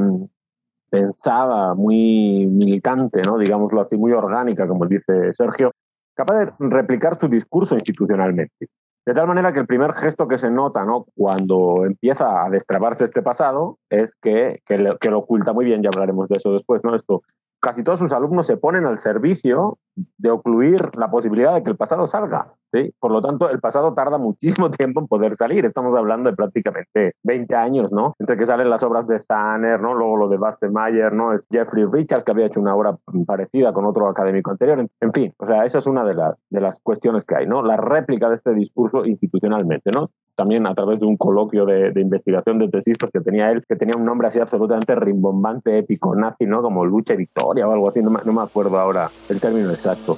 pensada, 0.90 1.74
muy 1.76 2.46
militante, 2.48 3.22
¿no? 3.22 3.38
digámoslo 3.38 3.82
así, 3.82 3.98
muy 3.98 4.12
orgánica, 4.12 4.68
como 4.68 4.86
dice 4.86 5.34
Sergio, 5.34 5.72
capaz 6.16 6.40
de 6.40 6.52
replicar 6.60 7.20
su 7.20 7.28
discurso 7.28 7.76
institucionalmente. 7.76 8.68
De 9.06 9.14
tal 9.14 9.28
manera 9.28 9.54
que 9.54 9.60
el 9.60 9.68
primer 9.68 9.94
gesto 9.94 10.28
que 10.28 10.38
se 10.38 10.50
nota 10.50 10.84
¿no? 10.84 11.06
cuando 11.16 11.86
empieza 11.86 12.44
a 12.44 12.50
destrabarse 12.50 13.06
este 13.06 13.22
pasado 13.22 13.78
es 13.90 14.16
que, 14.16 14.62
que, 14.66 14.80
lo, 14.80 15.20
oculta 15.20 15.54
muy 15.54 15.66
bien, 15.66 15.84
ya 15.84 15.90
hablaremos 15.94 16.28
de 16.28 16.38
eso 16.38 16.54
después, 16.54 16.84
¿no? 16.84 16.96
Esto 16.96 17.22
casi 17.66 17.82
todos 17.82 17.98
sus 17.98 18.12
alumnos 18.12 18.46
se 18.46 18.58
ponen 18.58 18.86
al 18.86 19.00
servicio 19.00 19.80
de 20.20 20.30
ocluir 20.30 20.96
la 20.96 21.10
posibilidad 21.10 21.56
de 21.56 21.64
que 21.64 21.72
el 21.72 21.76
pasado 21.76 22.06
salga. 22.06 22.54
¿sí? 22.72 22.94
Por 23.00 23.12
lo 23.12 23.24
tanto, 23.24 23.50
el 23.50 23.60
pasado 23.60 23.96
tarda 23.96 24.20
muchísimo 24.20 24.70
tiempo 24.78 25.00
en 25.00 25.08
poder 25.08 25.36
salir. 25.36 25.66
Estamos 25.66 25.98
hablando 25.98 26.30
de 26.30 26.36
prácticamente 26.36 27.16
20 27.24 27.56
años, 27.56 27.92
¿no? 27.92 28.14
Entre 28.20 28.38
que 28.38 28.46
salen 28.46 28.70
las 28.70 28.84
obras 28.84 29.08
de 29.08 29.20
Sanner, 29.20 29.82
¿no? 29.82 29.96
Luego 29.96 30.16
lo 30.16 30.30
de 30.30 30.38
Bastemeyer, 30.38 31.12
¿no? 31.12 31.34
Es 31.34 31.44
Jeffrey 31.50 31.86
Richards, 31.92 32.24
que 32.24 32.34
había 32.34 32.46
hecho 32.46 32.60
una 32.60 32.76
obra 32.76 32.96
parecida 33.26 33.74
con 33.74 33.86
otro 33.86 34.08
académico 34.08 34.52
anterior. 34.52 34.88
En 35.02 35.14
fin, 35.14 35.34
o 35.40 35.46
sea, 35.48 35.66
esa 35.66 35.80
es 35.80 35.88
una 35.88 36.04
de, 36.04 36.14
la, 36.14 36.36
de 36.52 36.62
las 36.62 36.80
cuestiones 36.82 37.26
que 37.26 37.36
hay, 37.36 37.48
¿no? 37.48 37.64
La 37.64 37.78
réplica 37.78 38.30
de 38.30 38.36
este 38.36 38.54
discurso 38.54 39.08
institucionalmente, 39.08 39.90
¿no? 39.90 40.12
También 40.36 40.68
a 40.68 40.76
través 40.76 41.00
de 41.00 41.06
un 41.06 41.16
coloquio 41.16 41.66
de, 41.66 41.94
investigación 41.96 42.60
de 42.60 42.68
tesistas 42.68 43.10
que 43.10 43.22
tenía 43.22 43.52
él, 43.52 43.64
que 43.68 43.78
tenía 43.78 43.94
un 43.98 44.06
nombre 44.06 44.28
así 44.28 44.40
absolutamente 44.40 44.94
rimbombante, 44.94 45.80
épico, 45.80 46.14
nazi, 46.14 46.46
¿no? 46.46 46.62
Como 46.62 46.86
lucha 46.86 47.14
y 47.14 47.18
victoria 47.18 47.66
o 47.68 47.72
algo 47.72 47.88
así, 47.88 48.02
no 48.02 48.12
me, 48.12 48.42
acuerdo 48.42 48.78
ahora 48.78 49.10
el 49.30 49.40
término 49.40 49.72
exacto. 49.72 50.18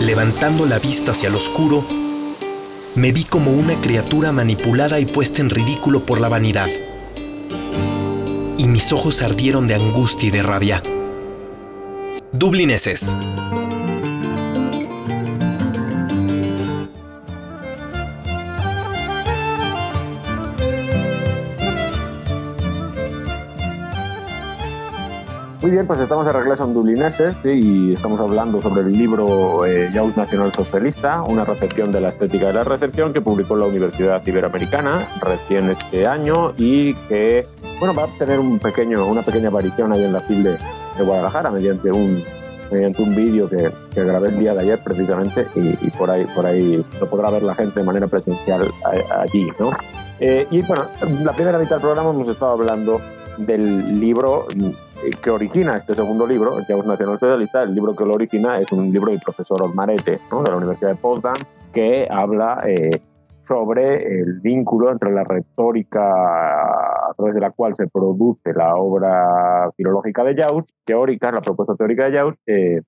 Levantando 0.00 0.64
la 0.64 0.78
vista 0.78 1.12
hacia 1.12 1.28
lo 1.28 1.36
oscuro, 1.36 1.82
me 2.94 3.12
vi 3.12 3.24
como 3.24 3.52
una 3.52 3.74
criatura 3.80 4.32
manipulada 4.32 5.00
y 5.00 5.04
puesta 5.04 5.42
en 5.42 5.50
ridículo 5.50 6.00
por 6.00 6.20
la 6.20 6.30
vanidad. 6.30 6.68
Y 8.56 8.68
mis 8.68 8.90
ojos 8.92 9.22
ardieron 9.22 9.66
de 9.66 9.74
angustia 9.74 10.28
y 10.28 10.30
de 10.30 10.42
rabia. 10.42 10.82
Dublineses. 12.36 13.16
Muy 25.62 25.70
bien, 25.70 25.86
pues 25.86 26.00
estamos 26.00 26.26
de 26.26 26.32
regreso 26.32 26.64
en 26.64 26.74
Dublineses 26.74 27.34
¿sí? 27.44 27.50
y 27.50 27.92
estamos 27.92 28.18
hablando 28.18 28.60
sobre 28.60 28.80
el 28.80 28.92
libro 28.92 29.64
eh, 29.64 29.90
Yaus 29.94 30.16
Nacional 30.16 30.52
Socialista, 30.52 31.22
una 31.22 31.44
recepción 31.44 31.92
de 31.92 32.00
la 32.00 32.08
estética 32.08 32.48
de 32.48 32.54
la 32.54 32.64
recepción 32.64 33.12
que 33.12 33.20
publicó 33.20 33.54
la 33.54 33.66
Universidad 33.66 34.26
Iberoamericana 34.26 35.06
recién 35.20 35.70
este 35.70 36.08
año 36.08 36.52
y 36.56 36.94
que 37.08 37.46
bueno 37.78 37.94
va 37.94 38.04
a 38.04 38.18
tener 38.18 38.40
un 38.40 38.58
pequeño, 38.58 39.06
una 39.06 39.22
pequeña 39.22 39.50
aparición 39.50 39.92
ahí 39.92 40.02
en 40.02 40.12
la 40.12 40.20
fil 40.20 40.42
de 40.42 40.58
Guadalajara 41.02 41.50
mediante 41.50 41.90
un 41.90 42.22
mediante 42.70 43.02
un 43.02 43.14
vídeo 43.14 43.48
que, 43.48 43.70
que, 43.94 44.04
grabé 44.04 44.28
el 44.28 44.38
día 44.38 44.54
de 44.54 44.60
ayer 44.62 44.78
precisamente 44.82 45.46
y, 45.54 45.90
por 45.90 46.10
ahí 46.10 46.26
por 46.34 46.46
ahí 46.46 46.84
lo 46.98 47.08
podrá 47.08 47.30
ver 47.30 47.42
la 47.42 47.54
gente 47.54 47.80
de 47.80 47.86
manera 47.86 48.06
presencial 48.06 48.70
allí, 49.20 49.48
¿no? 49.58 49.70
Eh, 50.20 50.46
y 50.50 50.62
bueno, 50.62 50.86
la 51.22 51.32
primera 51.32 51.58
mitad 51.58 51.76
del 51.76 51.82
programa 51.82 52.10
hemos 52.10 52.28
estado 52.28 52.52
hablando 52.52 53.00
del 53.36 54.00
libro 54.00 54.46
eh, 54.50 55.10
que 55.20 55.30
origina 55.30 55.76
este 55.76 55.94
segundo 55.94 56.26
libro, 56.26 56.58
el 56.58 56.66
Chaos 56.66 56.86
Nacional 56.86 57.18
Socialista, 57.18 57.62
el 57.62 57.74
libro 57.74 57.96
que 57.96 58.04
lo 58.04 58.14
origina 58.14 58.58
es 58.58 58.70
un 58.72 58.92
libro 58.92 59.10
del 59.10 59.20
profesor 59.20 59.62
Osmarete, 59.62 60.20
¿no? 60.30 60.42
de 60.42 60.50
la 60.50 60.56
Universidad 60.56 60.90
de 60.90 60.96
Potsdam, 60.96 61.34
que 61.72 62.06
habla 62.08 62.62
eh, 62.66 63.02
sobre 63.42 64.20
el 64.20 64.40
vínculo 64.40 64.90
entre 64.90 65.12
la 65.12 65.24
retórica 65.24 66.00
a 67.14 67.16
través 67.16 67.34
de 67.34 67.40
la 67.40 67.52
cual 67.52 67.74
se 67.76 67.86
produce 67.86 68.52
la 68.52 68.74
obra 68.74 69.70
filológica 69.76 70.24
de 70.24 70.34
Jaus, 70.42 70.74
teórica, 70.84 71.30
la 71.30 71.40
propuesta 71.40 71.76
teórica 71.76 72.10
de 72.10 72.18
Jaus, 72.18 72.34
eh, 72.46 72.80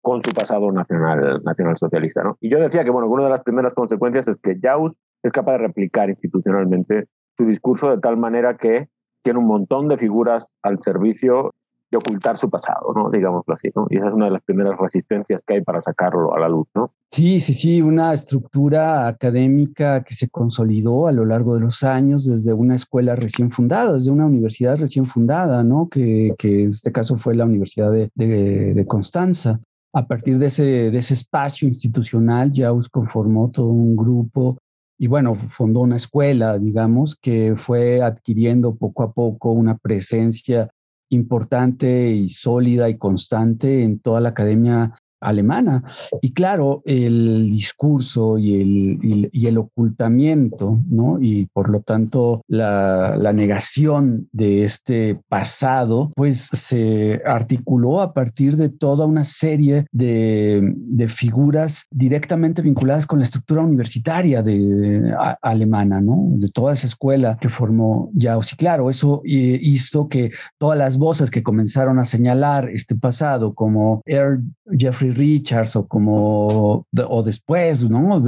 con 0.00 0.22
su 0.22 0.32
pasado 0.32 0.70
nacional, 0.70 1.42
nacional 1.44 1.76
socialista. 1.76 2.22
¿no? 2.22 2.38
Y 2.40 2.50
yo 2.50 2.60
decía 2.60 2.84
que 2.84 2.90
bueno, 2.90 3.08
una 3.08 3.24
de 3.24 3.30
las 3.30 3.42
primeras 3.42 3.74
consecuencias 3.74 4.28
es 4.28 4.36
que 4.36 4.56
Jaus 4.62 4.96
es 5.24 5.32
capaz 5.32 5.52
de 5.52 5.58
replicar 5.58 6.08
institucionalmente 6.08 7.08
su 7.36 7.46
discurso 7.46 7.90
de 7.90 7.98
tal 7.98 8.16
manera 8.16 8.56
que 8.56 8.88
tiene 9.22 9.40
un 9.40 9.46
montón 9.46 9.88
de 9.88 9.98
figuras 9.98 10.56
al 10.62 10.80
servicio 10.80 11.52
de 11.90 11.96
ocultar 11.96 12.36
su 12.36 12.50
pasado, 12.50 12.92
¿no? 12.94 13.10
Digámoslo 13.10 13.54
así, 13.54 13.70
¿no? 13.74 13.86
Y 13.88 13.96
esa 13.96 14.08
es 14.08 14.14
una 14.14 14.26
de 14.26 14.32
las 14.32 14.42
primeras 14.42 14.78
resistencias 14.78 15.42
que 15.46 15.54
hay 15.54 15.62
para 15.62 15.80
sacarlo 15.80 16.34
a 16.34 16.40
la 16.40 16.48
luz, 16.48 16.66
¿no? 16.74 16.90
Sí, 17.10 17.40
sí, 17.40 17.54
sí, 17.54 17.80
una 17.80 18.12
estructura 18.12 19.08
académica 19.08 20.04
que 20.04 20.14
se 20.14 20.28
consolidó 20.28 21.06
a 21.06 21.12
lo 21.12 21.24
largo 21.24 21.54
de 21.54 21.60
los 21.60 21.82
años 21.82 22.26
desde 22.26 22.52
una 22.52 22.74
escuela 22.74 23.16
recién 23.16 23.50
fundada, 23.50 23.94
desde 23.94 24.10
una 24.10 24.26
universidad 24.26 24.76
recién 24.78 25.06
fundada, 25.06 25.64
¿no? 25.64 25.88
Que, 25.88 26.34
que 26.38 26.64
en 26.64 26.70
este 26.70 26.92
caso 26.92 27.16
fue 27.16 27.34
la 27.34 27.46
Universidad 27.46 27.90
de, 27.90 28.10
de, 28.14 28.74
de 28.74 28.86
Constanza. 28.86 29.60
A 29.94 30.06
partir 30.06 30.38
de 30.38 30.46
ese, 30.46 30.62
de 30.62 30.98
ese 30.98 31.14
espacio 31.14 31.66
institucional, 31.66 32.52
Jaus 32.54 32.90
conformó 32.90 33.50
todo 33.50 33.68
un 33.68 33.96
grupo 33.96 34.58
y 35.00 35.06
bueno, 35.06 35.36
fundó 35.36 35.80
una 35.80 35.96
escuela, 35.96 36.58
digamos, 36.58 37.16
que 37.16 37.54
fue 37.56 38.02
adquiriendo 38.02 38.74
poco 38.74 39.04
a 39.04 39.12
poco 39.12 39.52
una 39.52 39.78
presencia 39.78 40.68
importante 41.10 42.10
y 42.10 42.28
sólida 42.28 42.88
y 42.88 42.98
constante 42.98 43.82
en 43.82 43.98
toda 44.00 44.20
la 44.20 44.30
academia 44.30 44.92
alemana. 45.20 45.84
Y 46.22 46.32
claro, 46.32 46.82
el 46.84 47.50
discurso 47.50 48.38
y 48.38 48.60
el, 48.60 49.30
y, 49.32 49.46
el 49.46 49.58
ocultamiento, 49.58 50.80
¿no? 50.88 51.18
Y 51.20 51.46
por 51.46 51.70
lo 51.70 51.80
tanto 51.80 52.42
la, 52.48 53.16
negación 53.32 54.28
de 54.32 54.64
este 54.64 55.20
pasado, 55.28 56.12
pues 56.16 56.48
se 56.52 57.20
articuló 57.24 58.00
a 58.00 58.14
partir 58.14 58.56
de 58.56 58.68
toda 58.68 59.06
una 59.06 59.24
serie 59.24 59.86
de, 59.92 60.74
de 60.74 61.08
figuras 61.08 61.86
directamente 61.90 62.62
vinculadas 62.62 63.06
con 63.06 63.18
la 63.18 63.24
estructura 63.24 63.62
universitaria 63.62 64.42
de, 64.42 65.14
alemana, 65.42 66.00
¿no? 66.00 66.30
De 66.36 66.48
toda 66.48 66.72
esa 66.72 66.86
escuela 66.86 67.38
que 67.40 67.48
formó 67.48 68.10
Jaus. 68.18 68.52
Y 68.52 68.56
claro, 68.56 68.90
eso 68.90 69.22
eh, 69.24 69.58
hizo 69.60 70.08
que 70.08 70.30
todas 70.58 70.78
las 70.78 70.96
voces 70.96 71.30
que 71.30 71.42
comenzaron 71.42 71.98
a 71.98 72.04
señalar 72.04 72.68
este 72.70 72.94
pasado, 72.94 73.54
como 73.54 74.02
Earl 74.06 74.42
Jeffrey 74.76 75.07
Richards 75.12 75.76
o 75.76 75.86
como, 75.86 76.86
o 77.08 77.22
después, 77.22 77.88
¿no? 77.88 78.22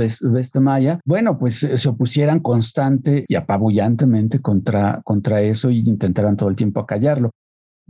Maya, 0.60 1.00
bueno, 1.04 1.38
pues 1.38 1.66
se 1.74 1.88
opusieran 1.88 2.40
constante 2.40 3.24
y 3.28 3.34
apabullantemente 3.34 4.40
contra, 4.40 5.00
contra 5.04 5.40
eso 5.42 5.70
y 5.70 5.78
intentaran 5.80 6.36
todo 6.36 6.48
el 6.48 6.56
tiempo 6.56 6.80
acallarlo. 6.80 7.30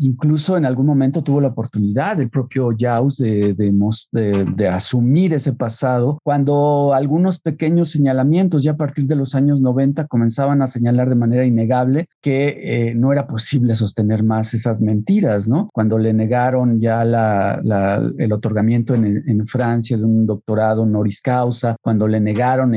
Incluso 0.01 0.57
en 0.57 0.65
algún 0.65 0.87
momento 0.87 1.23
tuvo 1.23 1.41
la 1.41 1.49
oportunidad 1.49 2.19
el 2.21 2.31
propio 2.31 2.71
Jaus 2.79 3.19
de, 3.19 3.55
de, 3.55 4.69
asumir 4.69 5.35
ese 5.35 5.53
pasado, 5.53 6.19
cuando 6.23 6.93
algunos 6.95 7.39
pequeños 7.39 7.91
señalamientos 7.91 8.63
ya 8.63 8.73
a 8.73 8.77
partir 8.77 9.05
de 9.05 9.17
los 9.17 9.35
años 9.35 9.61
90 9.61 10.07
comenzaban 10.07 10.63
a 10.63 10.67
señalar 10.67 11.11
de 11.11 11.17
manera 11.17 11.45
innegable 11.45 12.09
que 12.23 12.91
eh, 12.91 12.95
no 12.95 13.13
era 13.13 13.27
posible 13.27 13.75
sostener 13.75 14.23
más 14.23 14.55
esas 14.55 14.81
mentiras, 14.81 15.47
¿no? 15.47 15.69
Cuando 15.73 15.99
le 15.99 16.15
negaron 16.15 16.81
ya 16.81 17.03
el 17.03 18.33
otorgamiento 18.33 18.95
en, 18.95 19.21
Francia 19.47 19.97
de 19.97 20.05
un 20.05 20.27
doctorado 20.27 20.83
honoris 20.83 21.23
causa, 21.23 21.77
cuando 21.83 22.07
le 22.07 22.21
negaron 22.21 22.73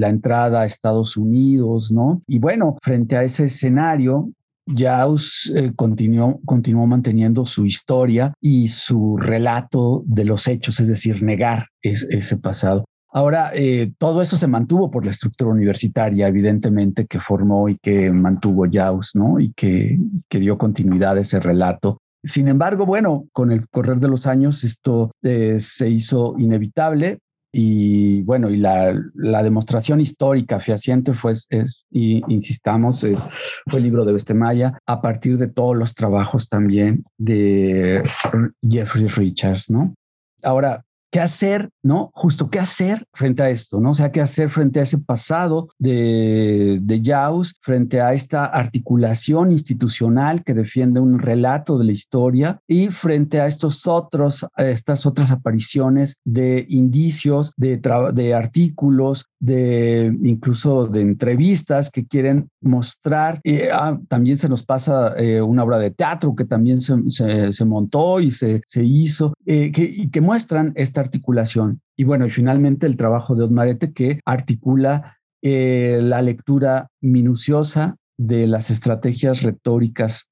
la 0.00 0.08
entrada 0.08 0.62
a 0.62 0.64
Estados 0.64 1.16
Unidos, 1.16 1.92
¿no? 1.92 2.22
Y 2.26 2.38
bueno, 2.38 2.76
frente 2.82 3.16
a 3.16 3.22
ese 3.22 3.44
escenario, 3.44 4.30
Jaus 4.66 5.52
eh, 5.54 5.72
continuó, 5.74 6.40
continuó 6.44 6.86
manteniendo 6.86 7.46
su 7.46 7.66
historia 7.66 8.32
y 8.40 8.68
su 8.68 9.16
relato 9.16 10.02
de 10.06 10.24
los 10.24 10.48
hechos, 10.48 10.80
es 10.80 10.88
decir, 10.88 11.22
negar 11.22 11.66
ese 11.82 12.36
pasado. 12.38 12.84
Ahora, 13.12 13.52
eh, 13.54 13.92
todo 13.98 14.22
eso 14.22 14.36
se 14.36 14.48
mantuvo 14.48 14.90
por 14.90 15.04
la 15.04 15.12
estructura 15.12 15.52
universitaria, 15.52 16.26
evidentemente, 16.26 17.06
que 17.06 17.20
formó 17.20 17.68
y 17.68 17.78
que 17.78 18.10
mantuvo 18.10 18.66
Jaus, 18.70 19.12
¿no? 19.14 19.38
Y 19.38 19.52
que, 19.52 19.98
que 20.28 20.40
dio 20.40 20.58
continuidad 20.58 21.16
a 21.16 21.20
ese 21.20 21.38
relato. 21.38 21.98
Sin 22.24 22.48
embargo, 22.48 22.86
bueno, 22.86 23.28
con 23.32 23.52
el 23.52 23.68
correr 23.68 23.98
de 23.98 24.08
los 24.08 24.26
años 24.26 24.64
esto 24.64 25.12
eh, 25.22 25.56
se 25.60 25.90
hizo 25.90 26.34
inevitable 26.38 27.18
y 27.56 28.22
bueno, 28.22 28.50
y 28.50 28.56
la, 28.56 29.00
la, 29.14 29.44
demostración 29.44 30.00
histórica 30.00 30.58
fehaciente 30.58 31.14
fue, 31.14 31.34
es, 31.50 31.86
y 31.88 32.20
insistamos, 32.26 33.04
es, 33.04 33.28
fue 33.70 33.78
el 33.78 33.84
libro 33.84 34.04
de 34.04 34.12
Bestemaya, 34.12 34.76
a 34.86 35.00
partir 35.00 35.38
de 35.38 35.46
todos 35.46 35.76
los 35.76 35.94
trabajos 35.94 36.48
también 36.48 37.04
de 37.16 38.02
Jeffrey 38.68 39.06
Richards, 39.06 39.70
¿no? 39.70 39.94
Ahora, 40.42 40.84
¿Qué 41.14 41.20
hacer, 41.20 41.70
no? 41.80 42.10
Justo, 42.12 42.50
¿qué 42.50 42.58
hacer 42.58 43.06
frente 43.12 43.44
a 43.44 43.48
esto, 43.48 43.80
no? 43.80 43.90
O 43.90 43.94
sea, 43.94 44.10
¿qué 44.10 44.20
hacer 44.20 44.50
frente 44.50 44.80
a 44.80 44.82
ese 44.82 44.98
pasado 44.98 45.68
de, 45.78 46.80
de 46.82 47.02
Jaus, 47.04 47.54
frente 47.60 48.00
a 48.00 48.14
esta 48.14 48.46
articulación 48.46 49.52
institucional 49.52 50.42
que 50.42 50.54
defiende 50.54 50.98
un 50.98 51.20
relato 51.20 51.78
de 51.78 51.84
la 51.84 51.92
historia 51.92 52.60
y 52.66 52.88
frente 52.88 53.40
a 53.40 53.46
estos 53.46 53.86
otros, 53.86 54.44
estas 54.56 55.06
otras 55.06 55.30
apariciones 55.30 56.16
de 56.24 56.66
indicios, 56.68 57.52
de, 57.56 57.80
de 58.12 58.34
artículos, 58.34 59.28
de 59.38 60.12
incluso 60.24 60.88
de 60.88 61.02
entrevistas 61.02 61.90
que 61.90 62.08
quieren 62.08 62.48
mostrar. 62.64 63.40
Eh, 63.44 63.68
ah, 63.72 63.98
también 64.08 64.36
se 64.36 64.48
nos 64.48 64.64
pasa 64.64 65.14
eh, 65.16 65.40
una 65.40 65.64
obra 65.64 65.78
de 65.78 65.90
teatro 65.90 66.34
que 66.34 66.44
también 66.44 66.80
se, 66.80 67.64
montó 67.64 68.20
y 68.20 68.30
se, 68.30 68.62
hizo, 68.76 69.34
eh, 69.46 69.72
que, 69.72 69.84
y 69.84 70.10
que 70.10 70.20
muestran 70.20 70.72
esta 70.76 71.00
articulación. 71.00 71.80
Y 71.96 72.04
bueno, 72.04 72.26
y 72.26 72.30
finalmente 72.30 72.86
el 72.86 72.96
trabajo 72.96 73.34
de 73.34 73.44
Otmarete 73.44 73.92
que 73.92 74.20
articula 74.24 75.18
la 75.42 76.22
lectura 76.22 76.88
minuciosa 77.02 77.96
de 78.16 78.46
las 78.46 78.70
estrategias 78.70 79.42
retóricas 79.42 80.30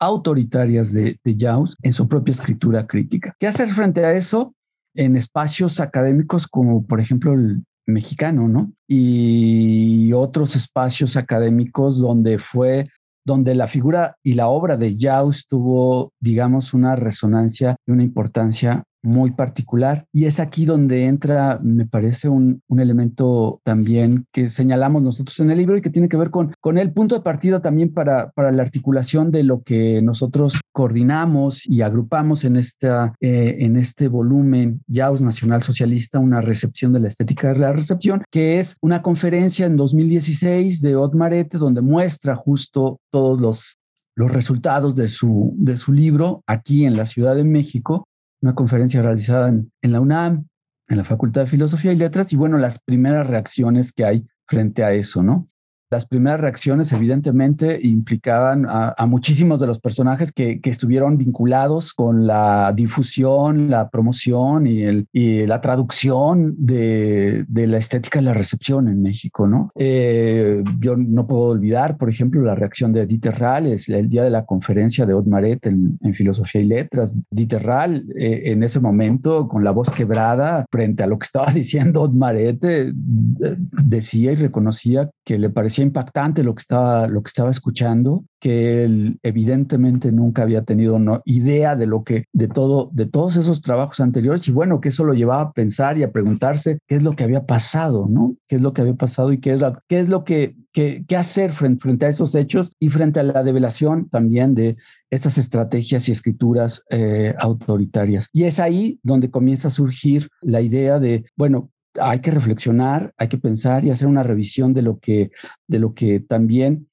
autoritarias 0.00 0.94
de, 0.94 1.18
de 1.22 1.36
Jaus 1.38 1.76
en 1.82 1.92
su 1.92 2.08
propia 2.08 2.32
escritura 2.32 2.86
crítica. 2.86 3.34
¿Qué 3.38 3.46
hacer 3.46 3.68
frente 3.68 4.06
a 4.06 4.14
eso? 4.14 4.54
en 4.94 5.16
espacios 5.16 5.80
académicos 5.80 6.46
como 6.48 6.84
por 6.84 7.00
ejemplo 7.00 7.32
el, 7.32 7.62
mexicano, 7.88 8.48
¿no? 8.48 8.72
Y 8.86 10.12
otros 10.12 10.54
espacios 10.56 11.16
académicos 11.16 11.98
donde 11.98 12.38
fue, 12.38 12.88
donde 13.24 13.54
la 13.54 13.66
figura 13.66 14.16
y 14.22 14.34
la 14.34 14.48
obra 14.48 14.76
de 14.76 14.96
Jaus 14.98 15.46
tuvo, 15.48 16.12
digamos, 16.20 16.74
una 16.74 16.96
resonancia 16.96 17.76
y 17.86 17.92
una 17.92 18.04
importancia 18.04 18.84
muy 19.02 19.30
particular. 19.30 20.06
Y 20.12 20.24
es 20.24 20.40
aquí 20.40 20.64
donde 20.64 21.04
entra, 21.04 21.58
me 21.62 21.86
parece, 21.86 22.28
un, 22.28 22.62
un, 22.68 22.80
elemento 22.80 23.60
también 23.64 24.26
que 24.32 24.48
señalamos 24.48 25.02
nosotros 25.02 25.38
en 25.40 25.50
el 25.50 25.58
libro 25.58 25.76
y 25.76 25.82
que 25.82 25.90
tiene 25.90 26.08
que 26.08 26.16
ver 26.16 26.30
con, 26.30 26.54
con 26.60 26.78
el 26.78 26.92
punto 26.92 27.14
de 27.14 27.22
partida 27.22 27.60
también 27.60 27.92
para, 27.92 28.30
para 28.30 28.52
la 28.52 28.62
articulación 28.62 29.30
de 29.30 29.42
lo 29.42 29.62
que 29.62 30.00
nosotros 30.02 30.60
coordinamos 30.72 31.66
y 31.66 31.82
agrupamos 31.82 32.44
en, 32.44 32.56
esta, 32.56 33.14
eh, 33.20 33.56
en 33.60 33.76
este 33.76 34.08
volumen 34.08 34.82
Yaus 34.86 35.20
Nacional 35.20 35.62
Socialista, 35.62 36.18
una 36.18 36.40
recepción 36.40 36.92
de 36.92 37.00
la 37.00 37.08
estética 37.08 37.52
de 37.52 37.58
la 37.58 37.72
recepción, 37.72 38.22
que 38.30 38.58
es 38.60 38.76
una 38.80 39.02
conferencia 39.02 39.66
en 39.66 39.76
2016 39.76 40.80
de 40.80 40.96
Otmarete, 40.96 41.58
donde 41.58 41.80
muestra 41.80 42.34
justo 42.34 43.00
todos 43.10 43.40
los 43.40 43.78
los 44.14 44.32
resultados 44.32 44.96
de 44.96 45.06
su, 45.06 45.54
de 45.56 45.76
su 45.76 45.92
libro 45.92 46.42
aquí 46.44 46.84
en 46.84 46.96
la 46.96 47.06
Ciudad 47.06 47.36
de 47.36 47.44
México 47.44 48.08
una 48.40 48.54
conferencia 48.54 49.02
realizada 49.02 49.48
en, 49.48 49.70
la 49.82 50.00
UNAM, 50.00 50.46
en 50.88 50.96
la 50.96 51.04
Facultad 51.04 51.42
de 51.42 51.46
Filosofía 51.48 51.92
y 51.92 51.96
Letras, 51.96 52.32
y 52.32 52.36
bueno, 52.36 52.58
las 52.58 52.78
primeras 52.78 53.26
reacciones 53.26 53.92
que 53.92 54.04
hay 54.04 54.26
frente 54.46 54.84
a 54.84 54.92
eso, 54.92 55.22
¿no? 55.22 55.48
Las 55.90 56.06
primeras 56.06 56.40
reacciones 56.40 56.92
evidentemente 56.92 57.78
implicaban 57.82 58.66
a, 58.68 58.94
muchísimos 59.06 59.60
de 59.60 59.66
los 59.66 59.78
personajes 59.78 60.32
que, 60.32 60.60
estuvieron 60.68 61.16
vinculados 61.16 61.94
con 61.94 62.26
la 62.26 62.72
difusión, 62.76 63.70
la 63.70 63.88
promoción 63.88 64.66
y, 64.66 64.82
el, 64.82 65.06
la 65.48 65.62
traducción 65.62 66.54
de, 66.58 67.46
la 67.48 67.78
estética 67.78 68.18
de 68.18 68.26
la 68.26 68.34
recepción 68.34 68.86
en 68.88 69.00
México, 69.00 69.46
¿no? 69.46 69.70
Eh, 69.76 70.62
yo 70.78 70.96
no 70.96 71.26
puedo 71.26 71.44
olvidar, 71.44 71.96
por 71.96 72.10
ejemplo, 72.10 72.42
la 72.42 72.54
reacción 72.54 72.92
de 72.92 73.06
Dieter 73.06 73.38
Rall, 73.38 73.66
el 73.66 74.08
día 74.08 74.24
de 74.24 74.30
la 74.30 74.44
conferencia 74.44 75.06
de 75.06 75.14
Otmaret 75.14 75.66
en, 75.66 75.98
en 76.02 76.14
Filosofía 76.14 76.60
y 76.60 76.64
Letras. 76.64 77.18
Dieter 77.30 77.62
Rall, 77.62 78.04
eh, 78.16 78.42
en 78.46 78.62
ese 78.62 78.78
momento, 78.78 79.48
con 79.48 79.64
la 79.64 79.70
voz 79.70 79.90
quebrada, 79.90 80.66
frente 80.70 81.02
a 81.02 81.06
lo 81.06 81.18
que 81.18 81.24
estaba 81.24 81.50
diciendo 81.52 82.02
Otmaret, 82.02 82.62
eh, 82.64 82.92
decía 82.94 84.32
y 84.32 84.36
reconocía 84.36 85.10
que 85.24 85.38
le 85.38 85.50
parecía 85.50 85.77
impactante 85.82 86.42
lo 86.42 86.54
que 86.54 86.60
estaba, 86.60 87.06
lo 87.06 87.22
que 87.22 87.28
estaba 87.28 87.50
escuchando, 87.50 88.24
que 88.40 88.84
él 88.84 89.18
evidentemente 89.22 90.12
nunca 90.12 90.42
había 90.42 90.62
tenido 90.62 90.98
no, 90.98 91.22
idea 91.24 91.76
de 91.76 91.86
lo 91.86 92.04
que, 92.04 92.26
de 92.32 92.48
todo, 92.48 92.90
de 92.92 93.06
todos 93.06 93.36
esos 93.36 93.62
trabajos 93.62 94.00
anteriores 94.00 94.46
y 94.48 94.52
bueno, 94.52 94.80
que 94.80 94.90
eso 94.90 95.04
lo 95.04 95.14
llevaba 95.14 95.42
a 95.42 95.52
pensar 95.52 95.98
y 95.98 96.02
a 96.02 96.12
preguntarse 96.12 96.78
qué 96.86 96.94
es 96.94 97.02
lo 97.02 97.12
que 97.12 97.24
había 97.24 97.46
pasado, 97.46 98.06
¿no? 98.08 98.36
¿Qué 98.48 98.56
es 98.56 98.62
lo 98.62 98.72
que 98.72 98.82
había 98.82 98.94
pasado 98.94 99.32
y 99.32 99.40
qué 99.40 99.52
es, 99.52 99.60
la, 99.60 99.82
qué 99.88 99.98
es 99.98 100.08
lo 100.08 100.24
que, 100.24 100.56
qué 100.72 101.16
hacer 101.16 101.52
frente, 101.52 101.82
frente, 101.82 102.06
a 102.06 102.08
esos 102.08 102.34
hechos 102.34 102.72
y 102.78 102.88
frente 102.88 103.18
a 103.18 103.24
la 103.24 103.42
develación 103.42 104.08
también 104.08 104.54
de 104.54 104.76
esas 105.10 105.38
estrategias 105.38 106.08
y 106.08 106.12
escrituras 106.12 106.82
eh, 106.90 107.34
autoritarias. 107.38 108.28
Y 108.32 108.44
es 108.44 108.60
ahí 108.60 109.00
donde 109.02 109.30
comienza 109.30 109.68
a 109.68 109.72
surgir 109.72 110.28
la 110.40 110.60
idea 110.60 111.00
de, 111.00 111.24
bueno, 111.36 111.70
hay 112.00 112.20
que 112.20 112.30
reflexionar, 112.30 113.12
hay 113.16 113.28
que 113.28 113.38
pensar 113.38 113.84
y 113.84 113.90
hacer 113.90 114.08
una 114.08 114.22
revisión 114.22 114.74
de 114.74 114.82
lo 114.82 114.98
que, 114.98 115.30
de 115.66 115.78
lo 115.78 115.94
que 115.94 116.20
también 116.20 116.88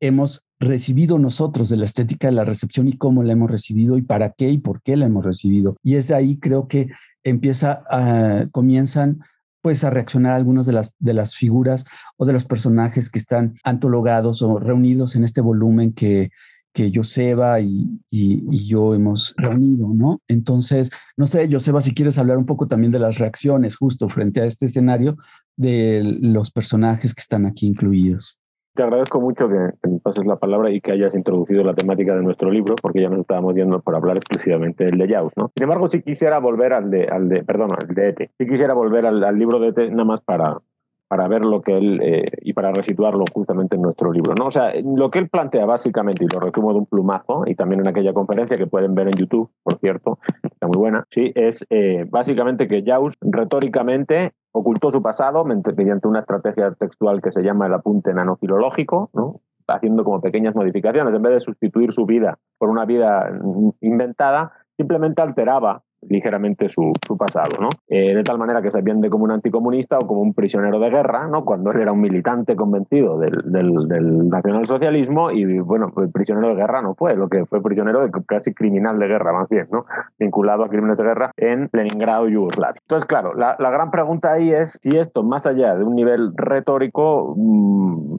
hemos 0.00 0.44
recibido 0.58 1.18
nosotros 1.18 1.70
de 1.70 1.76
la 1.76 1.86
estética 1.86 2.28
de 2.28 2.34
la 2.34 2.44
recepción 2.44 2.88
y 2.88 2.96
cómo 2.96 3.22
la 3.22 3.32
hemos 3.32 3.50
recibido 3.50 3.96
y 3.96 4.02
para 4.02 4.32
qué 4.32 4.50
y 4.50 4.58
por 4.58 4.82
qué 4.82 4.96
la 4.96 5.06
hemos 5.06 5.24
recibido. 5.24 5.76
Y 5.82 5.96
es 5.96 6.08
de 6.08 6.14
ahí 6.14 6.38
creo 6.38 6.68
que 6.68 6.88
empieza 7.24 7.82
a, 7.90 8.46
comienzan 8.50 9.20
pues 9.62 9.84
a 9.84 9.90
reaccionar 9.90 10.32
algunas 10.32 10.66
de 10.66 10.72
las, 10.72 10.92
de 10.98 11.12
las 11.12 11.34
figuras 11.34 11.84
o 12.16 12.24
de 12.24 12.32
los 12.32 12.44
personajes 12.44 13.10
que 13.10 13.18
están 13.18 13.56
antologados 13.62 14.42
o 14.42 14.58
reunidos 14.58 15.16
en 15.16 15.24
este 15.24 15.40
volumen 15.42 15.92
que, 15.92 16.30
que 16.72 16.92
Joseba 16.94 17.60
y, 17.60 18.00
y, 18.10 18.66
yo 18.66 18.94
hemos 18.94 19.34
reunido, 19.36 19.88
¿no? 19.92 20.20
Entonces, 20.28 20.90
no 21.16 21.26
sé, 21.26 21.48
Joseba, 21.50 21.80
si 21.80 21.94
quieres 21.94 22.18
hablar 22.18 22.38
un 22.38 22.46
poco 22.46 22.68
también 22.68 22.92
de 22.92 22.98
las 22.98 23.18
reacciones 23.18 23.76
justo 23.76 24.08
frente 24.08 24.40
a 24.40 24.44
este 24.44 24.66
escenario 24.66 25.16
de 25.56 26.02
los 26.20 26.50
personajes 26.50 27.14
que 27.14 27.20
están 27.20 27.46
aquí 27.46 27.66
incluidos. 27.66 28.40
Te 28.74 28.84
agradezco 28.84 29.20
mucho 29.20 29.48
que, 29.48 29.88
me 29.88 29.98
pases 29.98 30.24
la 30.24 30.36
palabra 30.36 30.70
y 30.70 30.80
que 30.80 30.92
hayas 30.92 31.16
introducido 31.16 31.64
la 31.64 31.74
temática 31.74 32.14
de 32.14 32.22
nuestro 32.22 32.50
libro, 32.52 32.76
porque 32.80 33.02
ya 33.02 33.08
nos 33.08 33.20
estábamos 33.20 33.54
viendo 33.54 33.80
por 33.80 33.96
hablar 33.96 34.16
exclusivamente 34.16 34.84
del 34.84 34.96
de 34.96 35.08
Yaus, 35.08 35.32
¿no? 35.36 35.50
Sin 35.54 35.64
embargo, 35.64 35.88
si 35.88 36.02
quisiera 36.02 36.38
volver 36.38 36.72
al 36.72 36.88
de, 36.88 37.06
al 37.06 37.28
de 37.28 37.42
perdón, 37.42 37.70
al 37.76 37.88
de 37.88 38.08
Ete, 38.10 38.30
si 38.38 38.46
quisiera 38.46 38.72
volver 38.72 39.06
al, 39.06 39.24
al 39.24 39.36
libro 39.36 39.58
de 39.58 39.68
Ete 39.68 39.90
nada 39.90 40.04
más 40.04 40.20
para, 40.20 40.58
para 41.10 41.26
ver 41.26 41.44
lo 41.44 41.60
que 41.60 41.76
él 41.76 42.00
eh, 42.04 42.30
y 42.42 42.52
para 42.52 42.70
resituarlo 42.70 43.24
justamente 43.34 43.74
en 43.74 43.82
nuestro 43.82 44.12
libro. 44.12 44.32
¿no? 44.38 44.46
O 44.46 44.50
sea, 44.52 44.72
lo 44.80 45.10
que 45.10 45.18
él 45.18 45.28
plantea 45.28 45.66
básicamente, 45.66 46.24
y 46.24 46.28
lo 46.32 46.38
resumo 46.38 46.72
de 46.72 46.78
un 46.78 46.86
plumazo, 46.86 47.42
y 47.46 47.56
también 47.56 47.80
en 47.80 47.88
aquella 47.88 48.12
conferencia 48.12 48.56
que 48.56 48.68
pueden 48.68 48.94
ver 48.94 49.08
en 49.08 49.14
YouTube, 49.14 49.50
por 49.64 49.76
cierto, 49.80 50.20
está 50.44 50.68
muy 50.68 50.78
buena, 50.78 51.04
sí, 51.10 51.32
es 51.34 51.66
eh, 51.68 52.06
básicamente 52.08 52.68
que 52.68 52.84
Jaus 52.86 53.14
retóricamente 53.20 54.34
ocultó 54.52 54.92
su 54.92 55.02
pasado 55.02 55.44
mediante 55.44 56.06
una 56.06 56.20
estrategia 56.20 56.70
textual 56.74 57.20
que 57.20 57.32
se 57.32 57.42
llama 57.42 57.66
el 57.66 57.74
apunte 57.74 58.14
nanofilológico, 58.14 59.10
¿no? 59.12 59.40
haciendo 59.66 60.04
como 60.04 60.20
pequeñas 60.20 60.54
modificaciones, 60.54 61.12
en 61.12 61.22
vez 61.22 61.32
de 61.32 61.40
sustituir 61.40 61.92
su 61.92 62.06
vida 62.06 62.38
por 62.56 62.70
una 62.70 62.84
vida 62.84 63.36
inventada, 63.80 64.52
simplemente 64.76 65.22
alteraba 65.22 65.82
ligeramente 66.08 66.68
su, 66.68 66.92
su 67.06 67.16
pasado, 67.16 67.58
¿no? 67.60 67.68
Eh, 67.88 68.14
de 68.14 68.22
tal 68.22 68.38
manera 68.38 68.62
que 68.62 68.70
se 68.70 68.80
vende 68.82 69.10
como 69.10 69.24
un 69.24 69.32
anticomunista 69.32 69.98
o 69.98 70.06
como 70.06 70.20
un 70.20 70.34
prisionero 70.34 70.78
de 70.78 70.90
guerra, 70.90 71.28
¿no? 71.28 71.44
Cuando 71.44 71.72
él 71.72 71.80
era 71.80 71.92
un 71.92 72.00
militante 72.00 72.56
convencido 72.56 73.18
del, 73.18 73.42
del, 73.44 73.88
del 73.88 74.28
nacionalsocialismo 74.28 75.30
y, 75.30 75.58
bueno, 75.60 75.92
el 75.96 76.10
prisionero 76.10 76.48
de 76.48 76.54
guerra 76.54 76.82
no 76.82 76.94
fue, 76.94 77.16
lo 77.16 77.28
que 77.28 77.44
fue 77.46 77.62
prisionero 77.62 78.00
de 78.00 78.10
casi 78.26 78.54
criminal 78.54 78.98
de 78.98 79.08
guerra, 79.08 79.32
más 79.32 79.48
bien, 79.48 79.68
¿no? 79.70 79.84
Vinculado 80.18 80.64
a 80.64 80.68
crímenes 80.68 80.96
de 80.96 81.04
guerra 81.04 81.32
en 81.36 81.68
Leningrado, 81.72 82.28
Yugoslavia. 82.28 82.80
Entonces, 82.82 83.06
claro, 83.06 83.34
la, 83.34 83.56
la 83.58 83.70
gran 83.70 83.90
pregunta 83.90 84.32
ahí 84.32 84.50
es 84.52 84.78
si 84.82 84.96
esto, 84.96 85.22
más 85.22 85.46
allá 85.46 85.74
de 85.74 85.84
un 85.84 85.94
nivel 85.94 86.32
retórico, 86.36 87.34
mmm, 87.36 88.16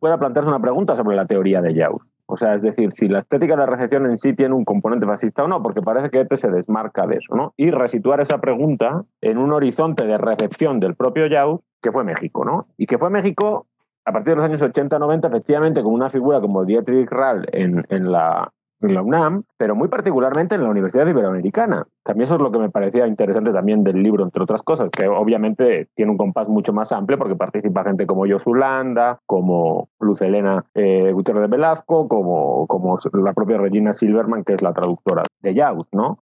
pueda 0.00 0.18
plantearse 0.18 0.48
una 0.48 0.60
pregunta 0.60 0.96
sobre 0.96 1.14
la 1.14 1.26
teoría 1.26 1.60
de 1.60 1.74
Jaus. 1.74 2.10
O 2.26 2.36
sea, 2.36 2.54
es 2.54 2.62
decir, 2.62 2.90
si 2.90 3.06
la 3.06 3.18
estética 3.18 3.54
de 3.54 3.60
la 3.60 3.66
recepción 3.66 4.06
en 4.06 4.16
sí 4.16 4.34
tiene 4.34 4.54
un 4.54 4.64
componente 4.64 5.06
fascista 5.06 5.44
o 5.44 5.48
no, 5.48 5.62
porque 5.62 5.82
parece 5.82 6.10
que 6.10 6.20
EPE 6.20 6.36
se 6.36 6.50
desmarca 6.50 7.06
de 7.06 7.16
eso, 7.16 7.36
¿no? 7.36 7.52
Y 7.56 7.70
resituar 7.70 8.20
esa 8.20 8.40
pregunta 8.40 9.04
en 9.20 9.38
un 9.38 9.52
horizonte 9.52 10.06
de 10.06 10.18
recepción 10.18 10.80
del 10.80 10.96
propio 10.96 11.28
Jaus, 11.30 11.62
que 11.82 11.92
fue 11.92 12.02
México, 12.02 12.44
¿no? 12.44 12.66
Y 12.78 12.86
que 12.86 12.98
fue 12.98 13.10
México 13.10 13.66
a 14.06 14.12
partir 14.12 14.32
de 14.32 14.36
los 14.36 14.44
años 14.44 14.62
80-90, 14.62 15.28
efectivamente, 15.28 15.82
con 15.82 15.92
una 15.92 16.10
figura 16.10 16.40
como 16.40 16.64
Dietrich 16.64 17.08
Rall 17.10 17.46
en, 17.52 17.84
en 17.90 18.10
la 18.10 18.50
en 18.80 18.94
la 18.94 19.02
UNAM, 19.02 19.44
pero 19.56 19.74
muy 19.74 19.88
particularmente 19.88 20.54
en 20.54 20.62
la 20.62 20.70
Universidad 20.70 21.06
Iberoamericana. 21.06 21.86
También 22.02 22.24
eso 22.24 22.36
es 22.36 22.40
lo 22.40 22.50
que 22.50 22.58
me 22.58 22.70
parecía 22.70 23.06
interesante 23.06 23.52
también 23.52 23.84
del 23.84 24.02
libro, 24.02 24.24
entre 24.24 24.42
otras 24.42 24.62
cosas, 24.62 24.90
que 24.90 25.06
obviamente 25.06 25.88
tiene 25.94 26.12
un 26.12 26.18
compás 26.18 26.48
mucho 26.48 26.72
más 26.72 26.92
amplio 26.92 27.18
porque 27.18 27.36
participa 27.36 27.84
gente 27.84 28.06
como 28.06 28.24
Landa, 28.26 29.20
como 29.26 29.88
Luz 29.98 30.22
Elena 30.22 30.64
eh, 30.74 31.12
Gutiérrez 31.12 31.42
de 31.42 31.48
Velasco, 31.48 32.08
como, 32.08 32.66
como 32.66 32.98
la 33.12 33.32
propia 33.32 33.58
Regina 33.58 33.92
Silverman, 33.92 34.44
que 34.44 34.54
es 34.54 34.62
la 34.62 34.72
traductora 34.72 35.22
de 35.40 35.54
Jaus, 35.54 35.86
¿no? 35.92 36.20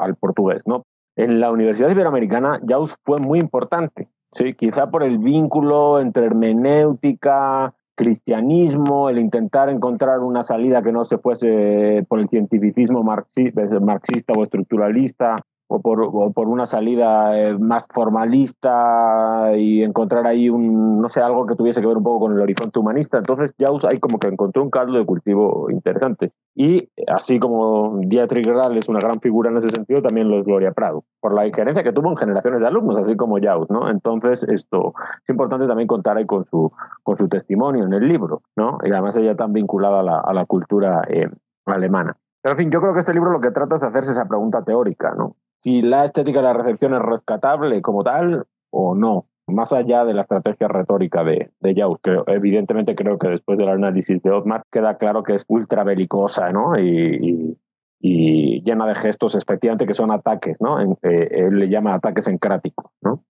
al 0.00 0.16
portugués, 0.16 0.62
¿no? 0.66 0.84
En 1.16 1.40
la 1.40 1.50
Universidad 1.50 1.90
Iberoamericana, 1.90 2.60
Jaus 2.66 2.94
fue 3.04 3.18
muy 3.18 3.38
importante. 3.38 4.08
Sí, 4.32 4.54
quizá 4.54 4.90
por 4.90 5.02
el 5.02 5.18
vínculo 5.18 6.00
entre 6.00 6.26
hermenéutica, 6.26 7.74
cristianismo, 7.94 9.10
el 9.10 9.18
intentar 9.18 9.68
encontrar 9.68 10.20
una 10.20 10.42
salida 10.42 10.82
que 10.82 10.92
no 10.92 11.04
se 11.04 11.18
fuese 11.18 12.04
por 12.08 12.20
el 12.20 12.28
cientificismo 12.28 13.02
marxista 13.02 14.32
o 14.36 14.42
estructuralista, 14.42 15.44
o 15.72 15.80
por, 15.80 16.34
por 16.34 16.48
una 16.48 16.66
salida 16.66 17.38
eh, 17.38 17.56
más 17.58 17.88
formalista 17.92 19.52
y 19.56 19.82
encontrar 19.82 20.26
ahí 20.26 20.50
un, 20.50 21.00
no 21.00 21.08
sé, 21.08 21.20
algo 21.20 21.46
que 21.46 21.56
tuviese 21.56 21.80
que 21.80 21.86
ver 21.86 21.96
un 21.96 22.02
poco 22.02 22.26
con 22.26 22.32
el 22.32 22.40
horizonte 22.40 22.78
humanista. 22.78 23.16
Entonces 23.16 23.54
ya 23.58 23.68
hay 23.88 23.98
como 23.98 24.18
que 24.18 24.28
encontró 24.28 24.62
un 24.62 24.70
caldo 24.70 24.98
de 24.98 25.06
cultivo 25.06 25.70
interesante. 25.70 26.32
Y 26.54 26.90
así 27.08 27.38
como 27.38 27.98
Dietrich 28.00 28.46
Rall 28.46 28.76
es 28.76 28.88
una 28.88 28.98
gran 28.98 29.20
figura 29.20 29.50
en 29.50 29.56
ese 29.56 29.70
sentido, 29.70 30.02
también 30.02 30.28
lo 30.28 30.40
es 30.40 30.44
Gloria 30.44 30.72
Prado, 30.72 31.04
por 31.20 31.32
la 31.32 31.46
injerencia 31.46 31.82
que 31.82 31.92
tuvo 31.92 32.10
en 32.10 32.18
generaciones 32.18 32.60
de 32.60 32.66
alumnos, 32.66 32.98
así 32.98 33.16
como 33.16 33.38
Jaus, 33.40 33.70
¿no? 33.70 33.88
Entonces 33.88 34.42
esto 34.42 34.92
es 35.22 35.30
importante 35.30 35.66
también 35.66 35.86
contar 35.86 36.18
ahí 36.18 36.26
con 36.26 36.44
su, 36.44 36.70
con 37.02 37.16
su 37.16 37.28
testimonio 37.28 37.84
en 37.84 37.94
el 37.94 38.06
libro, 38.06 38.42
¿no? 38.56 38.76
Y 38.84 38.90
además 38.92 39.16
ella 39.16 39.36
tan 39.36 39.54
vinculada 39.54 40.00
a 40.00 40.02
la, 40.02 40.20
a 40.20 40.34
la 40.34 40.44
cultura 40.44 41.02
eh, 41.08 41.30
alemana. 41.64 42.16
Pero 42.42 42.52
en 42.54 42.58
fin, 42.58 42.70
yo 42.70 42.80
creo 42.80 42.92
que 42.92 42.98
este 42.98 43.14
libro 43.14 43.30
lo 43.30 43.40
que 43.40 43.52
trata 43.52 43.76
es 43.76 43.82
hacerse 43.84 44.10
esa 44.10 44.26
pregunta 44.26 44.62
teórica, 44.62 45.14
¿no? 45.16 45.36
Si 45.62 45.80
la 45.80 46.04
estética 46.04 46.40
de 46.40 46.44
la 46.44 46.52
recepción 46.52 46.94
es 46.94 47.02
rescatable 47.02 47.82
como 47.82 48.02
tal 48.02 48.46
o 48.70 48.94
no, 48.94 49.26
más 49.46 49.72
allá 49.72 50.04
de 50.04 50.14
la 50.14 50.22
estrategia 50.22 50.66
retórica 50.66 51.22
de, 51.22 51.50
de 51.60 51.74
Jaus, 51.74 51.98
que 52.02 52.18
evidentemente 52.26 52.96
creo 52.96 53.18
que 53.18 53.28
después 53.28 53.58
del 53.58 53.68
análisis 53.68 54.20
de 54.22 54.30
Otmar 54.30 54.64
queda 54.72 54.96
claro 54.96 55.22
que 55.22 55.34
es 55.34 55.44
ultra 55.46 55.84
belicosa 55.84 56.50
¿no? 56.50 56.78
y, 56.78 57.56
y, 58.00 58.62
llena 58.64 58.86
de 58.86 58.96
gestos, 58.96 59.36
efectivamente, 59.36 59.86
que 59.86 59.94
son 59.94 60.10
ataques, 60.10 60.60
¿no? 60.60 60.80
En, 60.80 60.92
eh, 61.02 61.28
él 61.30 61.58
le 61.58 61.68
llama 61.68 61.94
ataques 61.94 62.28
encráticos, 62.28 62.90
¿no? 63.00 63.24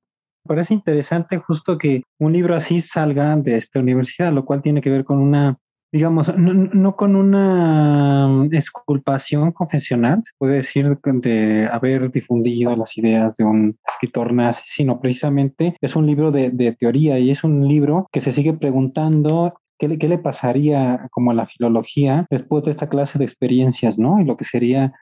Parece 0.46 0.74
interesante 0.74 1.38
justo 1.38 1.78
que 1.78 2.02
un 2.18 2.32
libro 2.32 2.54
así 2.54 2.80
salga 2.80 3.36
de 3.36 3.56
esta 3.56 3.80
universidad, 3.80 4.32
lo 4.32 4.44
cual 4.44 4.60
tiene 4.60 4.80
que 4.80 4.90
ver 4.90 5.04
con 5.04 5.18
una 5.18 5.58
digamos, 5.92 6.34
no, 6.36 6.96
con 6.96 7.14
una 7.16 8.48
exculpación 8.50 9.52
confesional, 9.52 10.22
se 10.24 10.32
puede 10.38 10.56
decir 10.56 10.98
de 11.04 11.68
haber 11.70 12.10
difundido 12.10 12.74
las 12.74 12.96
ideas 12.96 13.36
de 13.36 13.44
un 13.44 13.78
escritor 13.86 14.32
nazi, 14.32 14.62
sino 14.66 15.00
precisamente 15.00 15.76
es 15.80 15.94
un 15.94 16.06
libro 16.06 16.30
de, 16.30 16.50
de 16.50 16.72
teoría 16.72 17.18
y 17.18 17.30
es 17.30 17.44
un 17.44 17.68
libro 17.68 18.08
que 18.10 18.22
se 18.22 18.32
sigue 18.32 18.54
preguntando 18.54 19.54
¿Qué 19.82 19.88
le, 19.88 19.98
¿qué 19.98 20.06
le, 20.06 20.18
pasaría 20.18 21.08
como 21.10 21.32
a 21.32 21.34
la 21.34 21.46
filología 21.46 22.24
después 22.30 22.62
de 22.62 22.70
esta 22.70 22.88
clase 22.88 23.18
de 23.18 23.24
experiencias, 23.24 23.98
¿no? 23.98 24.20
Y 24.20 24.24
lo 24.24 24.36
que 24.36 24.44
sería 24.44 24.92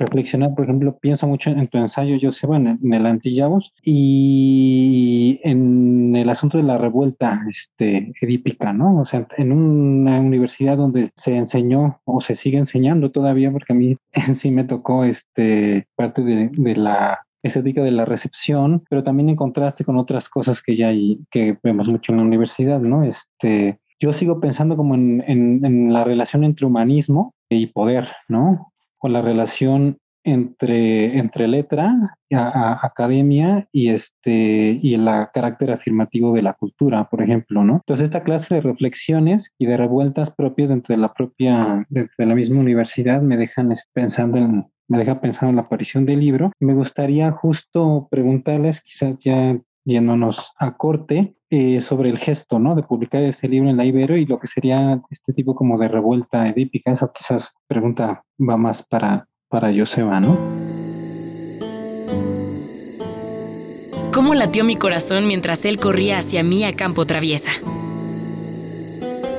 reflexionar, 0.00 0.54
por 0.54 0.64
ejemplo, 0.64 0.98
pienso 0.98 1.26
mucho 1.26 1.50
en 1.50 1.68
tu 1.68 1.78
ensayo, 1.78 2.16
Joseba, 2.20 2.56
en, 2.56 2.66
en 2.82 2.94
el 2.94 3.06
Antillavos 3.06 3.72
y 3.84 5.40
en 5.44 6.16
el 6.16 6.28
asunto 6.30 6.58
de 6.58 6.64
la 6.64 6.78
revuelta 6.78 7.42
este, 7.48 8.12
edípica, 8.20 8.72
¿no? 8.72 9.00
O 9.00 9.04
sea, 9.04 9.28
en 9.36 9.52
una 9.52 10.18
universidad 10.20 10.76
donde 10.76 11.10
se 11.14 11.36
enseñó 11.36 12.00
o 12.04 12.20
se 12.20 12.34
sigue 12.34 12.58
enseñando 12.58 13.10
todavía, 13.10 13.52
porque 13.52 13.72
a 13.72 13.76
mí 13.76 13.94
en 14.12 14.34
sí 14.34 14.50
me 14.50 14.64
tocó 14.64 15.04
este, 15.04 15.86
parte 15.94 16.22
de, 16.22 16.50
la 16.76 17.20
estética 17.42 17.82
de 17.82 17.90
la 17.90 18.04
recepción, 18.04 18.82
pero 18.88 19.04
también 19.04 19.28
en 19.28 19.36
contraste 19.36 19.84
con 19.84 19.98
otras 19.98 20.28
cosas 20.28 20.62
que 20.62 20.76
ya 20.76 20.88
hay, 20.88 21.20
que 21.30 21.58
vemos 21.62 21.88
mucho 21.88 22.12
en 22.12 22.18
la 22.18 22.24
universidad, 22.24 22.80
¿no? 22.80 23.04
Este, 23.04 23.78
yo 23.98 24.12
sigo 24.12 24.40
pensando 24.40 24.76
como 24.76 24.94
en, 24.94 25.22
en 25.26 25.92
la 25.92 26.04
relación 26.04 26.44
entre 26.44 26.66
humanismo 26.66 27.34
y 27.50 27.66
poder, 27.66 28.08
¿no? 28.28 28.69
O 29.00 29.08
la 29.08 29.22
relación 29.22 29.98
entre, 30.24 31.18
entre 31.18 31.48
letra, 31.48 32.16
academia 32.30 33.66
y 33.72 33.88
este 33.88 34.78
y 34.80 34.94
el 34.94 35.06
carácter 35.32 35.72
afirmativo 35.72 36.34
de 36.34 36.42
la 36.42 36.54
cultura, 36.54 37.08
por 37.08 37.22
ejemplo, 37.22 37.64
¿no? 37.64 37.76
Entonces 37.76 38.04
esta 38.04 38.22
clase 38.22 38.56
de 38.56 38.60
reflexiones 38.60 39.52
y 39.58 39.66
de 39.66 39.76
revueltas 39.76 40.30
propias 40.30 40.70
dentro 40.70 40.94
de 40.94 41.00
la 41.00 41.12
propia, 41.14 41.86
de 41.88 42.08
la 42.18 42.34
misma 42.34 42.60
universidad 42.60 43.22
me 43.22 43.36
dejan 43.36 43.74
pensando 43.92 44.38
en, 44.38 44.66
me 44.88 44.98
deja 44.98 45.20
pensando 45.20 45.50
en 45.50 45.56
la 45.56 45.62
aparición 45.62 46.04
del 46.04 46.20
libro. 46.20 46.52
Me 46.60 46.74
gustaría 46.74 47.30
justo 47.32 48.08
preguntarles, 48.10 48.82
quizás 48.82 49.16
ya 49.20 49.58
yéndonos 49.90 50.52
a 50.58 50.76
corte, 50.76 51.34
eh, 51.50 51.80
sobre 51.80 52.10
el 52.10 52.18
gesto, 52.18 52.58
¿no? 52.58 52.74
De 52.74 52.82
publicar 52.82 53.22
ese 53.22 53.48
libro 53.48 53.68
en 53.68 53.76
la 53.76 53.84
Ibero 53.84 54.16
y 54.16 54.26
lo 54.26 54.38
que 54.38 54.46
sería 54.46 55.00
este 55.10 55.32
tipo 55.32 55.54
como 55.54 55.78
de 55.78 55.88
revuelta 55.88 56.48
edípica. 56.48 56.92
Esa 56.92 57.10
quizás 57.12 57.56
pregunta 57.66 58.24
va 58.38 58.56
más 58.56 58.82
para 58.82 59.26
para 59.50 59.74
Joseba, 59.76 60.20
¿no? 60.20 60.38
¿Cómo 64.14 64.34
latió 64.34 64.64
mi 64.64 64.76
corazón 64.76 65.26
mientras 65.26 65.64
él 65.64 65.78
corría 65.78 66.18
hacia 66.18 66.42
mí 66.42 66.64
a 66.64 66.72
campo 66.72 67.04
traviesa? 67.04 67.50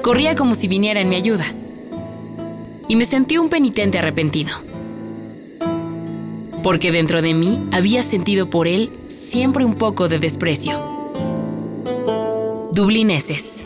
Corría 0.03 0.35
como 0.35 0.53
si 0.53 0.67
viniera 0.67 0.99
en 1.01 1.09
mi 1.09 1.15
ayuda. 1.15 1.45
Y 2.87 2.95
me 2.95 3.05
sentí 3.05 3.37
un 3.37 3.49
penitente 3.49 3.99
arrepentido. 3.99 4.51
Porque 6.63 6.91
dentro 6.91 7.21
de 7.21 7.33
mí 7.33 7.67
había 7.71 8.03
sentido 8.03 8.49
por 8.49 8.67
él 8.67 8.91
siempre 9.07 9.65
un 9.65 9.75
poco 9.75 10.07
de 10.07 10.19
desprecio. 10.19 10.79
Dublineses. 12.71 13.65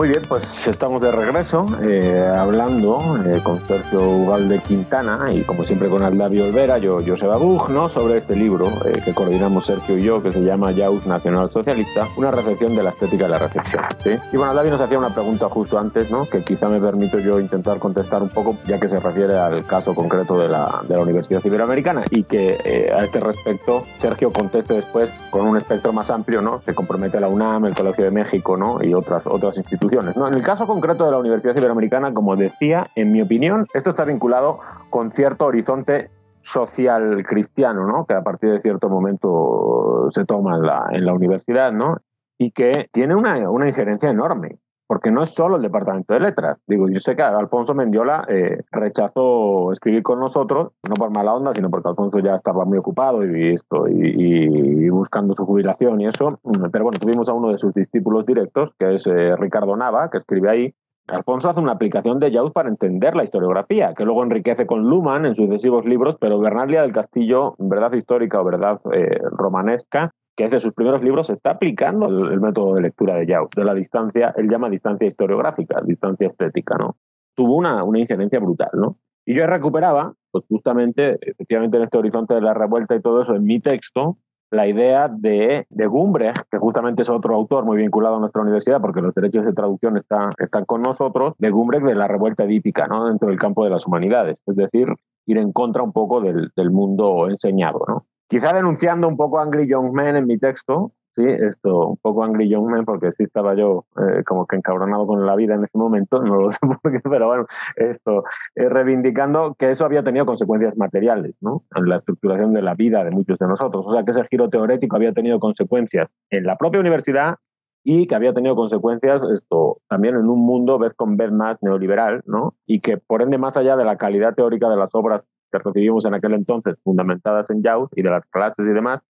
Muy 0.00 0.08
bien, 0.08 0.22
pues 0.26 0.66
estamos 0.66 1.02
de 1.02 1.10
regreso 1.10 1.66
eh, 1.82 2.26
hablando 2.34 3.18
eh, 3.22 3.38
con 3.42 3.60
Sergio 3.68 4.00
Ugalde 4.00 4.60
Quintana 4.60 5.28
y 5.30 5.42
como 5.42 5.62
siempre 5.62 5.90
con 5.90 6.02
Aldavio 6.02 6.46
Olvera, 6.46 6.78
yo, 6.78 7.00
Joseba 7.06 7.36
Bug, 7.36 7.68
¿no? 7.68 7.90
sobre 7.90 8.16
este 8.16 8.34
libro 8.34 8.66
eh, 8.86 9.02
que 9.04 9.12
coordinamos 9.12 9.66
Sergio 9.66 9.98
y 9.98 10.04
yo, 10.04 10.22
que 10.22 10.30
se 10.30 10.40
llama 10.40 10.72
Jaus 10.74 11.04
Nacional 11.04 11.50
Socialista, 11.50 12.08
una 12.16 12.30
recepción 12.30 12.74
de 12.74 12.82
la 12.82 12.88
estética 12.88 13.24
de 13.24 13.30
la 13.30 13.38
recepción. 13.40 13.84
¿sí? 14.02 14.12
Y 14.32 14.38
bueno, 14.38 14.52
Aldavio 14.52 14.70
nos 14.70 14.80
hacía 14.80 14.96
una 14.96 15.12
pregunta 15.12 15.50
justo 15.50 15.78
antes, 15.78 16.10
¿no? 16.10 16.24
que 16.24 16.42
quizá 16.44 16.70
me 16.70 16.80
permito 16.80 17.18
yo 17.18 17.38
intentar 17.38 17.78
contestar 17.78 18.22
un 18.22 18.30
poco, 18.30 18.56
ya 18.64 18.80
que 18.80 18.88
se 18.88 18.98
refiere 18.98 19.36
al 19.36 19.66
caso 19.66 19.94
concreto 19.94 20.38
de 20.38 20.48
la, 20.48 20.82
de 20.88 20.96
la 20.96 21.02
Universidad 21.02 21.44
Iberoamericana 21.44 22.04
y 22.08 22.24
que 22.24 22.90
a 22.90 23.04
este 23.04 23.20
respecto 23.20 23.84
Sergio 23.98 24.32
conteste 24.32 24.72
después 24.72 25.12
con 25.28 25.46
un 25.46 25.58
espectro 25.58 25.92
más 25.92 26.08
amplio, 26.08 26.40
¿no? 26.40 26.62
se 26.64 26.74
compromete 26.74 27.20
la 27.20 27.28
UNAM, 27.28 27.66
el 27.66 27.74
Colegio 27.74 28.06
de 28.06 28.10
México 28.10 28.56
¿no? 28.56 28.82
y 28.82 28.94
otras, 28.94 29.26
otras 29.26 29.58
instituciones 29.58 29.89
¿no? 29.90 30.28
En 30.28 30.34
el 30.34 30.42
caso 30.42 30.66
concreto 30.66 31.04
de 31.04 31.10
la 31.10 31.18
Universidad 31.18 31.56
Iberoamericana, 31.56 32.14
como 32.14 32.36
decía, 32.36 32.90
en 32.94 33.12
mi 33.12 33.20
opinión, 33.20 33.66
esto 33.74 33.90
está 33.90 34.04
vinculado 34.04 34.60
con 34.88 35.10
cierto 35.10 35.46
horizonte 35.46 36.10
social 36.42 37.24
cristiano, 37.26 37.86
¿no? 37.86 38.06
que 38.06 38.14
a 38.14 38.22
partir 38.22 38.52
de 38.52 38.60
cierto 38.60 38.88
momento 38.88 40.08
se 40.12 40.24
toma 40.24 40.56
en 40.56 40.62
la, 40.62 40.88
en 40.92 41.04
la 41.04 41.12
universidad, 41.12 41.72
¿no? 41.72 41.98
y 42.38 42.52
que 42.52 42.88
tiene 42.92 43.14
una, 43.14 43.50
una 43.50 43.68
injerencia 43.68 44.10
enorme 44.10 44.58
porque 44.90 45.12
no 45.12 45.22
es 45.22 45.30
solo 45.30 45.54
el 45.54 45.62
departamento 45.62 46.14
de 46.14 46.18
letras. 46.18 46.58
Digo, 46.66 46.88
yo 46.88 46.98
sé 46.98 47.14
que 47.14 47.22
Alfonso 47.22 47.76
Mendiola 47.76 48.24
eh, 48.26 48.58
rechazó 48.72 49.70
escribir 49.70 50.02
con 50.02 50.18
nosotros, 50.18 50.72
no 50.82 50.94
por 50.94 51.10
mala 51.14 51.32
onda, 51.32 51.54
sino 51.54 51.70
porque 51.70 51.90
Alfonso 51.90 52.18
ya 52.18 52.34
estaba 52.34 52.64
muy 52.64 52.76
ocupado 52.76 53.24
y, 53.24 53.54
esto, 53.54 53.86
y, 53.86 54.88
buscando 54.88 55.36
su 55.36 55.46
jubilación 55.46 56.00
y 56.00 56.08
eso. 56.08 56.40
Pero 56.72 56.82
bueno, 56.82 56.98
tuvimos 56.98 57.28
a 57.28 57.34
uno 57.34 57.52
de 57.52 57.58
sus 57.58 57.72
discípulos 57.72 58.26
directos, 58.26 58.72
que 58.80 58.96
es 58.96 59.06
eh, 59.06 59.36
Ricardo 59.36 59.76
Nava, 59.76 60.10
que 60.10 60.18
escribe 60.18 60.50
ahí. 60.50 60.74
Alfonso 61.06 61.48
hace 61.48 61.60
una 61.60 61.70
aplicación 61.70 62.18
de 62.18 62.32
Jaus 62.32 62.50
para 62.50 62.68
entender 62.68 63.14
la 63.14 63.22
historiografía, 63.22 63.94
que 63.94 64.04
luego 64.04 64.24
enriquece 64.24 64.66
con 64.66 64.90
Luhmann 64.90 65.24
en 65.24 65.36
sucesivos 65.36 65.84
libros, 65.84 66.16
pero 66.20 66.40
Bernardia 66.40 66.82
del 66.82 66.92
Castillo, 66.92 67.54
verdad 67.58 67.92
histórica 67.92 68.40
o 68.40 68.44
verdad 68.44 68.80
eh, 68.92 69.20
romanesca, 69.30 70.10
que 70.40 70.44
es 70.44 70.50
de 70.50 70.60
sus 70.60 70.72
primeros 70.72 71.02
libros, 71.02 71.28
está 71.28 71.50
aplicando 71.50 72.06
el, 72.06 72.40
método 72.40 72.76
de 72.76 72.80
lectura 72.80 73.14
de 73.14 73.26
Yao, 73.26 73.50
de 73.54 73.62
la 73.62 73.74
distancia, 73.74 74.32
él 74.38 74.48
llama 74.48 74.70
distancia 74.70 75.06
historiográfica, 75.06 75.82
distancia 75.84 76.28
estética, 76.28 76.78
¿no? 76.78 76.96
Tuvo 77.34 77.56
una, 77.56 77.84
una 77.84 77.98
injerencia 77.98 78.40
brutal, 78.40 78.70
¿no? 78.72 78.96
Y 79.26 79.34
yo 79.34 79.46
recuperaba, 79.46 80.14
pues 80.30 80.46
justamente, 80.48 81.18
efectivamente 81.20 81.76
en 81.76 81.82
este 81.82 81.98
horizonte 81.98 82.32
de 82.32 82.40
la 82.40 82.54
revuelta 82.54 82.96
y 82.96 83.02
todo 83.02 83.20
eso, 83.20 83.34
en 83.34 83.44
mi 83.44 83.60
texto, 83.60 84.16
la 84.50 84.66
idea 84.66 85.08
de, 85.08 85.66
de 85.68 85.86
Gumbrecht, 85.86 86.44
que 86.50 86.56
justamente 86.56 87.02
es 87.02 87.10
otro 87.10 87.34
autor 87.34 87.66
muy 87.66 87.76
vinculado 87.76 88.16
a 88.16 88.20
nuestra 88.20 88.40
universidad, 88.40 88.80
porque 88.80 89.02
los 89.02 89.12
derechos 89.12 89.44
de 89.44 89.52
traducción 89.52 89.98
están, 89.98 90.32
están 90.38 90.64
con 90.64 90.80
nosotros, 90.80 91.34
de 91.36 91.50
Gumbrecht 91.50 91.84
de 91.84 91.96
la 91.96 92.08
revuelta 92.08 92.44
edípica, 92.44 92.86
¿no? 92.86 93.08
dentro 93.08 93.28
del 93.28 93.38
campo 93.38 93.62
de 93.62 93.68
las 93.68 93.86
humanidades, 93.86 94.42
es 94.46 94.56
decir, 94.56 94.88
ir 95.26 95.36
en 95.36 95.52
contra 95.52 95.82
un 95.82 95.92
poco 95.92 96.22
del, 96.22 96.50
del 96.56 96.70
mundo 96.70 97.28
enseñado. 97.28 97.84
¿no? 97.86 98.06
Quizá 98.30 98.52
denunciando 98.52 99.08
un 99.08 99.16
poco 99.16 99.40
Angry 99.40 99.66
Young 99.66 99.92
Men 99.92 100.14
en 100.14 100.26
mi 100.26 100.38
texto, 100.38 100.92
sí, 101.16 101.24
esto, 101.26 101.88
un 101.88 101.96
poco 101.96 102.22
Angry 102.22 102.48
Young 102.48 102.70
Men, 102.70 102.84
porque 102.84 103.10
sí 103.10 103.24
estaba 103.24 103.56
yo 103.56 103.86
eh, 103.98 104.22
como 104.24 104.46
que 104.46 104.54
encabronado 104.54 105.04
con 105.04 105.26
la 105.26 105.34
vida 105.34 105.56
en 105.56 105.64
ese 105.64 105.76
momento, 105.76 106.22
no 106.22 106.42
lo 106.42 106.50
sé 106.50 106.58
por 106.60 106.92
qué, 106.92 107.00
pero 107.02 107.26
bueno, 107.26 107.46
esto, 107.74 108.22
eh, 108.54 108.68
reivindicando 108.68 109.56
que 109.58 109.70
eso 109.70 109.84
había 109.84 110.04
tenido 110.04 110.26
consecuencias 110.26 110.76
materiales, 110.76 111.34
¿no? 111.40 111.64
En 111.74 111.88
la 111.88 111.96
estructuración 111.96 112.54
de 112.54 112.62
la 112.62 112.74
vida 112.74 113.02
de 113.02 113.10
muchos 113.10 113.36
de 113.36 113.48
nosotros. 113.48 113.84
O 113.86 113.92
sea, 113.92 114.04
que 114.04 114.12
ese 114.12 114.24
giro 114.30 114.48
teórico 114.48 114.94
había 114.94 115.12
tenido 115.12 115.40
consecuencias 115.40 116.08
en 116.30 116.44
la 116.44 116.56
propia 116.56 116.80
universidad 116.80 117.34
y 117.82 118.06
que 118.06 118.14
había 118.14 118.32
tenido 118.32 118.54
consecuencias 118.54 119.24
esto 119.34 119.78
también 119.88 120.14
en 120.14 120.28
un 120.28 120.44
mundo 120.46 120.78
vez 120.78 120.94
con 120.94 121.16
vez 121.16 121.32
más 121.32 121.60
neoliberal, 121.62 122.22
¿no? 122.26 122.54
Y 122.64 122.80
que 122.80 122.96
por 122.98 123.22
ende 123.22 123.38
más 123.38 123.56
allá 123.56 123.76
de 123.76 123.84
la 123.84 123.96
calidad 123.96 124.34
teórica 124.34 124.68
de 124.68 124.76
las 124.76 124.94
obras 124.94 125.24
que 125.50 125.58
recibimos 125.58 126.04
en 126.04 126.14
aquel 126.14 126.34
entonces, 126.34 126.76
fundamentadas 126.82 127.50
en 127.50 127.62
Jaus 127.62 127.90
y 127.94 128.02
de 128.02 128.10
las 128.10 128.26
clases 128.26 128.66
y 128.66 128.72
demás, 128.72 129.00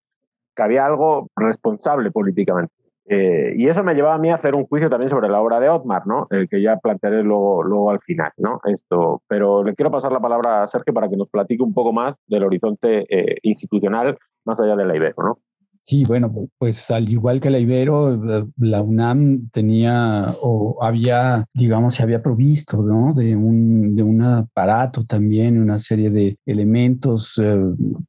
que 0.55 0.63
había 0.63 0.87
algo 0.87 1.29
responsable 1.37 2.11
políticamente. 2.11 2.73
Eh, 3.13 3.55
y 3.57 3.67
eso 3.67 3.83
me 3.83 3.95
llevaba 3.95 4.15
a 4.15 4.19
mí 4.19 4.31
a 4.31 4.37
hacer 4.37 4.55
un 4.55 4.67
juicio 4.67 4.89
también 4.89 5.11
sobre 5.11 5.29
la 5.29 5.41
obra 5.41 5.59
de 5.59 5.69
Otmar, 5.69 6.07
¿no? 6.07 6.29
El 6.31 6.49
que 6.49 6.63
ya 6.63 6.77
plantearé 6.77 7.25
luego, 7.25 7.65
luego 7.65 7.91
al 7.91 8.01
final, 8.01 8.31
¿no? 8.37 8.61
Esto, 8.65 9.23
pero 9.27 9.65
le 9.65 9.75
quiero 9.75 9.91
pasar 9.91 10.13
la 10.13 10.21
palabra 10.21 10.63
a 10.63 10.69
Sergio 10.69 10.95
para 10.95 11.09
que 11.09 11.17
nos 11.17 11.29
platique 11.29 11.63
un 11.63 11.75
poco 11.75 11.93
más 11.93 12.15
del 12.29 12.45
horizonte 12.45 13.07
eh, 13.09 13.39
institucional 13.43 14.17
más 14.45 14.61
allá 14.61 14.77
de 14.77 14.85
la 14.85 14.95
Ibero, 14.95 15.17
¿no? 15.25 15.39
Sí, 15.85 16.05
bueno, 16.05 16.33
pues 16.59 16.89
al 16.93 17.09
igual 17.09 17.41
que 17.41 17.51
la 17.51 17.59
Ibero, 17.59 18.15
eh, 18.15 18.47
la 18.59 18.81
UNAM 18.81 19.49
tenía 19.51 20.33
o 20.41 20.79
había, 20.85 21.45
digamos, 21.53 21.97
se 21.97 22.05
había 22.05 22.23
provisto, 22.23 22.81
¿no? 22.81 23.13
De 23.13 23.35
un, 23.35 23.97
de 23.97 24.03
un 24.05 24.23
aparato 24.23 25.05
también, 25.05 25.61
una 25.61 25.81
serie 25.81 26.11
de 26.11 26.39
elementos 26.47 27.41
eh, 27.43 27.57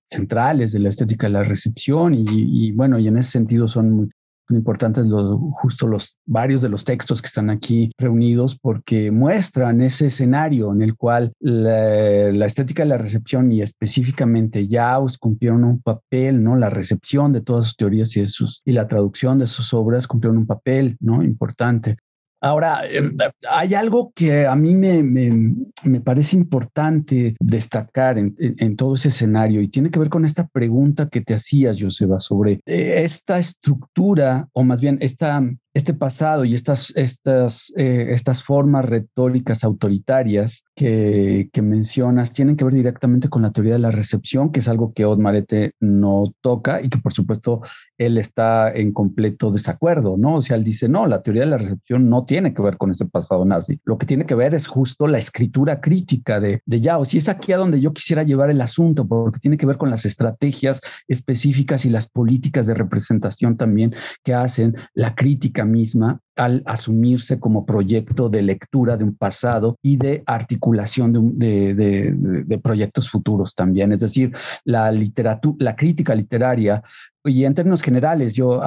centrales 0.05 0.73
de 0.73 0.79
la 0.79 0.89
estética 0.89 1.25
de 1.25 1.33
la 1.33 1.43
recepción 1.43 2.13
y, 2.13 2.25
y, 2.27 2.71
bueno, 2.71 2.99
y 2.99 3.07
en 3.07 3.17
ese 3.17 3.31
sentido 3.31 3.67
son 3.67 3.91
muy, 3.91 4.09
importantes 4.55 5.07
los, 5.07 5.37
justo 5.61 5.87
los 5.87 6.17
varios 6.25 6.61
de 6.61 6.69
los 6.69 6.83
textos 6.83 7.21
que 7.21 7.27
están 7.27 7.49
aquí 7.49 7.91
reunidos 7.97 8.57
porque 8.59 9.11
muestran 9.11 9.81
ese 9.81 10.07
escenario 10.07 10.71
en 10.73 10.81
el 10.81 10.95
cual 10.95 11.33
la, 11.39 12.45
estética 12.45 12.83
de 12.83 12.89
la 12.89 12.97
recepción 12.97 13.51
y 13.51 13.61
específicamente 13.61 14.67
Jaus 14.69 15.17
cumplieron 15.17 15.63
un 15.63 15.81
papel, 15.81 16.43
¿no? 16.43 16.55
La 16.55 16.69
recepción 16.69 17.31
de 17.33 17.41
todas 17.41 17.65
sus 17.65 17.77
teorías 17.77 18.15
y, 18.17 18.21
de 18.21 18.27
sus, 18.27 18.61
y 18.65 18.71
la 18.71 18.87
traducción 18.87 19.37
de 19.37 19.47
sus 19.47 19.73
obras 19.73 20.07
cumplieron 20.07 20.37
un 20.37 20.47
papel, 20.47 20.97
¿no? 20.99 21.23
Importante. 21.23 21.97
Ahora, 22.43 22.87
em, 22.89 23.15
hay 23.47 23.75
algo 23.75 24.11
que 24.15 24.47
a 24.47 24.55
mí 24.55 24.73
me, 24.73 25.03
me, 25.03 26.01
parece 26.01 26.35
importante 26.35 27.35
destacar 27.39 28.17
en, 28.17 28.35
en, 28.39 28.75
todo 28.75 28.95
ese 28.95 29.09
escenario 29.09 29.61
y 29.61 29.67
tiene 29.67 29.91
que 29.91 29.99
ver 29.99 30.09
con 30.09 30.25
esta 30.25 30.47
pregunta 30.47 31.07
que 31.07 31.21
te 31.21 31.35
hacías, 31.35 31.77
Joseba, 31.79 32.19
sobre 32.19 32.59
eh, 32.65 33.03
esta 33.03 33.37
estructura, 33.37 34.49
o 34.53 34.63
más 34.63 34.81
bien 34.81 34.97
esta, 35.01 35.39
este 35.73 35.93
pasado 35.93 36.43
y 36.43 36.53
estas, 36.53 36.91
estas, 36.95 37.71
eh, 37.77 38.07
estas 38.11 38.43
formas 38.43 38.85
retóricas 38.85 39.63
autoritarias 39.63 40.63
que, 40.75 41.49
que, 41.53 41.61
mencionas 41.61 42.33
tienen 42.33 42.57
que 42.57 42.65
ver 42.65 42.73
directamente 42.73 43.29
con 43.29 43.41
la 43.41 43.51
teoría 43.51 43.73
de 43.73 43.79
la 43.79 43.91
recepción, 43.91 44.51
que 44.51 44.59
es 44.59 44.67
algo 44.67 44.93
que 44.93 45.05
Odmarete 45.05 45.73
no 45.79 46.33
toca 46.41 46.81
y 46.81 46.89
que 46.89 46.97
por 46.97 47.13
supuesto 47.13 47.61
él 47.97 48.17
está 48.17 48.71
en 48.73 48.91
completo 48.91 49.51
desacuerdo, 49.51 50.17
¿no? 50.17 50.35
O 50.35 50.41
sea, 50.41 50.57
él 50.57 50.63
dice, 50.63 50.89
no, 50.89 51.07
la 51.07 51.21
teoría 51.21 51.43
de 51.43 51.49
la 51.51 51.57
recepción 51.57 52.09
no 52.09 52.25
tiene 52.25 52.53
que 52.53 52.61
ver 52.61 52.77
con 52.77 52.91
ese 52.91 53.05
pasado 53.05 53.45
nazi. 53.45 53.79
Lo 53.85 53.97
que 53.97 54.05
tiene 54.05 54.25
que 54.25 54.35
ver 54.35 54.53
es 54.53 54.67
justo 54.67 55.07
la 55.07 55.19
escritura 55.19 55.79
crítica 55.79 56.39
de, 56.39 56.61
de 56.65 56.81
Yaos. 56.81 57.13
Y 57.13 57.19
es 57.19 57.29
aquí 57.29 57.53
a 57.53 57.57
donde 57.57 57.79
yo 57.79 57.93
quisiera 57.93 58.23
llevar 58.23 58.49
el 58.49 58.61
asunto, 58.61 59.07
porque 59.07 59.39
tiene 59.39 59.57
que 59.57 59.65
ver 59.65 59.77
con 59.77 59.89
las 59.89 60.05
estrategias 60.05 60.81
específicas 61.07 61.85
y 61.85 61.89
las 61.89 62.09
políticas 62.09 62.67
de 62.67 62.73
representación 62.73 63.55
también 63.55 63.95
que 64.23 64.33
hacen 64.33 64.75
la 64.93 65.15
crítica 65.15 65.60
misma 65.65 66.19
al 66.35 66.63
asumirse 66.65 67.39
como 67.39 67.65
proyecto 67.65 68.29
de 68.29 68.41
lectura 68.41 68.97
de 68.97 69.03
un 69.03 69.15
pasado 69.15 69.77
y 69.81 69.97
de 69.97 70.23
articulación 70.25 71.37
de, 71.37 71.73
de, 71.73 72.57
proyectos 72.59 73.09
futuros 73.09 73.53
también. 73.53 73.91
Es 73.91 73.99
decir, 73.99 74.33
la 74.63 74.91
literatura, 74.91 75.57
la 75.59 75.75
crítica 75.75 76.15
literaria 76.15 76.81
y 77.23 77.45
en 77.45 77.53
términos 77.53 77.83
generales, 77.83 78.33
yo 78.33 78.59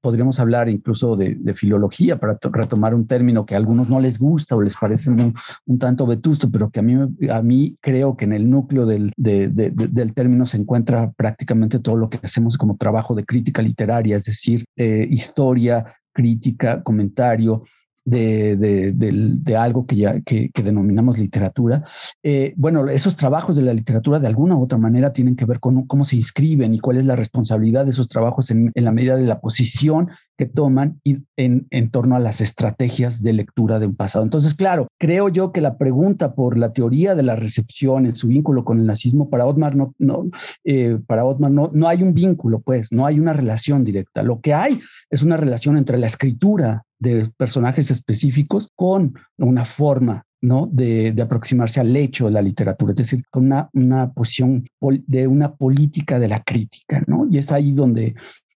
podríamos 0.00 0.40
hablar 0.40 0.68
incluso 0.68 1.14
de, 1.14 1.54
filología 1.54 2.18
para 2.18 2.38
retomar 2.42 2.94
un 2.94 3.06
término 3.06 3.46
que 3.46 3.54
a 3.54 3.58
algunos 3.58 3.88
no 3.88 4.00
les 4.00 4.18
gusta 4.18 4.56
o 4.56 4.62
les 4.62 4.76
parece 4.76 5.10
un, 5.10 5.78
tanto 5.78 6.06
vetusto, 6.06 6.50
pero 6.50 6.70
que 6.70 6.80
a 6.80 6.82
mí, 6.82 6.96
a 7.30 7.42
mí 7.42 7.76
creo 7.80 8.16
que 8.16 8.24
en 8.24 8.32
el 8.32 8.50
núcleo 8.50 8.86
del, 8.86 9.12
del 9.16 10.14
término 10.14 10.46
se 10.46 10.56
encuentra 10.56 11.12
prácticamente 11.12 11.78
todo 11.78 11.96
lo 11.96 12.10
que 12.10 12.18
hacemos 12.22 12.56
como 12.58 12.76
trabajo 12.76 13.14
de 13.14 13.24
crítica 13.24 13.62
literaria, 13.62 14.16
es 14.16 14.24
decir, 14.24 14.64
eh, 14.76 15.06
historia, 15.08 15.84
crítica, 16.12 16.82
comentario, 16.82 17.62
de, 18.04 19.56
algo 19.58 19.86
que 19.86 19.96
ya 19.96 20.20
que, 20.20 20.50
denominamos 20.62 21.18
literatura. 21.18 21.84
Eh, 22.22 22.54
bueno, 22.56 22.88
esos 22.88 23.16
trabajos 23.16 23.56
de 23.56 23.62
la 23.62 23.74
literatura 23.74 24.18
de 24.18 24.26
alguna 24.26 24.56
u 24.56 24.62
otra 24.62 24.78
manera 24.78 25.12
tienen 25.12 25.36
que 25.36 25.44
ver 25.44 25.60
con 25.60 25.86
cómo 25.86 26.04
se 26.04 26.16
inscriben 26.16 26.74
y 26.74 26.80
cuál 26.80 26.98
es 26.98 27.06
la 27.06 27.16
responsabilidad 27.16 27.84
de 27.84 27.90
esos 27.90 28.08
trabajos 28.08 28.50
en, 28.50 28.72
la 28.74 28.92
medida 28.92 29.16
de 29.16 29.26
la 29.26 29.40
posición 29.40 30.10
que 30.40 30.46
toman 30.46 30.98
y 31.04 31.18
en, 31.36 31.66
en, 31.68 31.90
torno 31.90 32.16
a 32.16 32.18
las 32.18 32.40
estrategias 32.40 33.22
de 33.22 33.34
lectura 33.34 33.78
de 33.78 33.84
un 33.84 33.94
pasado. 33.94 34.24
Entonces, 34.24 34.54
claro, 34.54 34.88
creo 34.98 35.28
yo 35.28 35.52
que 35.52 35.60
la 35.60 35.76
pregunta 35.76 36.34
por 36.34 36.56
la 36.56 36.72
teoría 36.72 37.14
de 37.14 37.22
la 37.22 37.36
recepción 37.36 38.06
en 38.06 38.16
su 38.16 38.28
vínculo 38.28 38.64
con 38.64 38.80
el 38.80 38.86
nazismo 38.86 39.28
para 39.28 39.44
Otmar 39.44 39.76
no, 39.76 39.94
no 39.98 40.30
eh, 40.64 40.98
para 41.06 41.26
Otmar 41.26 41.50
no, 41.50 41.70
no 41.74 41.88
hay 41.88 42.02
un 42.02 42.14
vínculo, 42.14 42.60
pues, 42.60 42.90
no 42.90 43.04
hay 43.04 43.20
una 43.20 43.34
relación 43.34 43.84
directa. 43.84 44.22
Lo 44.22 44.40
que 44.40 44.54
hay 44.54 44.80
es 45.10 45.22
una 45.22 45.36
relación 45.36 45.76
entre 45.76 45.98
la 45.98 46.06
escritura 46.06 46.84
de 46.98 47.30
personajes 47.36 47.90
específicos 47.90 48.70
con 48.74 49.12
una 49.36 49.66
forma 49.66 50.24
¿no? 50.40 50.70
De, 50.72 51.14
aproximarse 51.20 51.80
al 51.80 51.94
hecho 51.94 52.24
de 52.24 52.30
la 52.30 52.40
literatura, 52.40 52.92
es 52.92 52.98
decir, 52.98 53.22
con 53.28 53.44
una, 53.44 53.68
una 53.74 54.10
posición 54.10 54.66
de 54.80 55.26
una 55.26 55.54
política 55.54 56.18
de 56.18 56.28
la 56.28 56.42
crítica, 56.42 57.04
¿no? 57.06 57.26
Y 57.30 57.36
es 57.36 57.52
ahí 57.52 57.72
donde, 57.72 58.14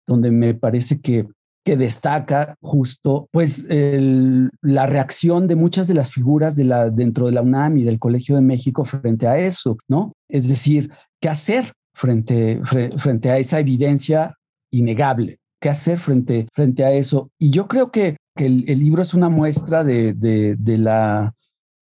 donde 0.07 0.31
me 0.31 0.53
parece 0.53 1.01
que, 1.01 1.27
que 1.63 1.77
destaca 1.77 2.55
justo 2.61 3.27
pues 3.31 3.65
la 3.69 4.85
reacción 4.85 5.47
de 5.47 5.55
muchas 5.55 5.87
de 5.87 5.93
las 5.93 6.11
figuras 6.11 6.55
de 6.55 6.65
la, 6.65 6.89
dentro 6.89 7.27
de 7.27 7.31
la 7.33 7.41
UNAM 7.41 7.77
y 7.77 7.83
del 7.83 7.99
Colegio 7.99 8.35
de 8.35 8.41
México 8.41 8.83
frente 8.85 9.27
a 9.27 9.37
eso, 9.37 9.77
¿no? 9.87 10.13
Es 10.29 10.49
decir, 10.49 10.91
¿qué 11.21 11.29
hacer 11.29 11.71
frente, 11.93 12.61
frente 12.97 13.29
a 13.29 13.37
esa 13.37 13.59
evidencia 13.59 14.35
innegable? 14.71 15.39
¿Qué 15.61 15.69
hacer 15.69 15.99
frente, 15.99 16.47
frente 16.53 16.83
a 16.83 16.91
eso? 16.91 17.29
Y 17.39 17.51
yo 17.51 17.67
creo 17.67 17.91
que 17.91 18.17
que 18.35 18.45
el, 18.45 18.79
libro 18.79 19.01
es 19.01 19.13
una 19.13 19.29
muestra 19.29 19.83
de, 19.83 20.13
de, 20.13 20.77
la, 20.77 21.33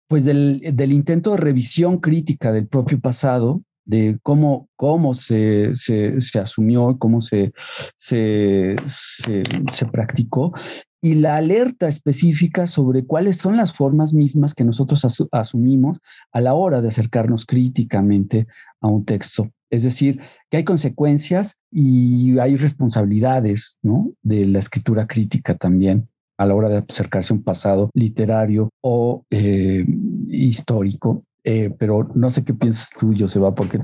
pues 0.08 0.26
del, 0.26 0.62
del, 0.74 0.92
intento 0.92 1.32
de 1.32 1.38
revisión 1.38 2.00
crítica 2.00 2.52
del 2.52 2.68
propio 2.68 3.00
pasado, 3.00 3.62
de 3.92 4.18
cómo, 4.24 4.70
cómo 4.78 5.14
se, 5.14 5.76
se, 5.76 6.20
se 6.22 6.40
asumió, 6.40 6.98
cómo 6.98 7.20
se, 7.20 7.52
se, 7.96 8.78
se, 8.86 9.86
practicó, 9.92 10.54
y 11.02 11.16
la 11.16 11.36
alerta 11.36 11.90
específica 11.90 12.68
sobre 12.68 13.06
cuáles 13.06 13.38
son 13.38 13.58
las 13.58 13.74
formas 13.74 14.14
mismas 14.14 14.54
que 14.54 14.64
nosotros 14.64 15.06
asumimos 15.32 16.00
a 16.32 16.40
la 16.40 16.54
hora 16.54 16.82
de 16.82 16.88
acercarnos 16.88 17.46
críticamente 17.46 18.48
a 18.80 18.88
un 18.88 19.04
texto. 19.04 19.50
Es 19.70 19.84
decir, 19.84 20.22
que 20.50 20.58
hay 20.58 20.64
consecuencias 20.64 21.58
y 21.70 22.40
hay 22.40 22.56
responsabilidades 22.56 23.78
¿no? 23.82 24.12
de 24.22 24.46
la 24.46 24.60
escritura 24.60 25.06
crítica 25.06 25.56
también 25.56 26.08
a 26.38 26.46
la 26.46 26.56
hora 26.56 26.70
de 26.70 26.78
acercarse 26.78 27.34
a 27.34 27.36
un 27.36 27.44
pasado 27.44 27.90
literario 27.94 28.70
o 28.82 29.26
eh, 29.30 29.86
histórico. 30.30 31.24
Eh, 31.44 31.74
pero 31.78 32.10
no 32.14 32.30
sé 32.30 32.46
qué 32.46 32.54
piensas 32.54 32.90
tú, 32.98 33.14
Joseba, 33.18 33.54
porque 33.56 33.80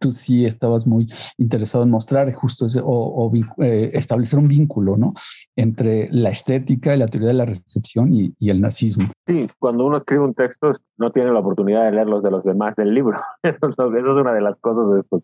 tú 0.00 0.10
sí 0.10 0.44
estabas 0.44 0.86
muy 0.86 1.06
interesado 1.38 1.84
en 1.84 1.90
mostrar 1.90 2.30
justo 2.34 2.66
ese, 2.66 2.80
o, 2.84 3.32
eh, 3.58 3.90
establecer 3.94 4.38
un 4.38 4.48
vínculo, 4.48 4.96
¿no? 4.96 5.14
Entre 5.56 6.08
la 6.12 6.30
estética 6.30 6.94
y 6.94 6.98
la 6.98 7.08
teoría 7.08 7.28
de 7.28 7.34
la 7.34 7.46
recepción 7.46 8.14
y, 8.14 8.34
el 8.40 8.60
nazismo. 8.60 9.08
Sí, 9.26 9.48
cuando 9.58 9.86
uno 9.86 9.96
escribe 9.96 10.24
un 10.24 10.34
texto 10.34 10.74
no 10.96 11.10
tiene 11.10 11.32
la 11.32 11.40
oportunidad 11.40 11.84
de 11.84 11.92
leer 11.92 12.06
los 12.06 12.22
de 12.22 12.30
los 12.30 12.44
demás 12.44 12.76
del 12.76 12.94
libro. 12.94 13.20
Eso, 13.42 13.66
es 13.68 14.14
una 14.14 14.32
de 14.32 14.40
las 14.40 14.56
cosas 14.60 14.86
de 14.90 15.20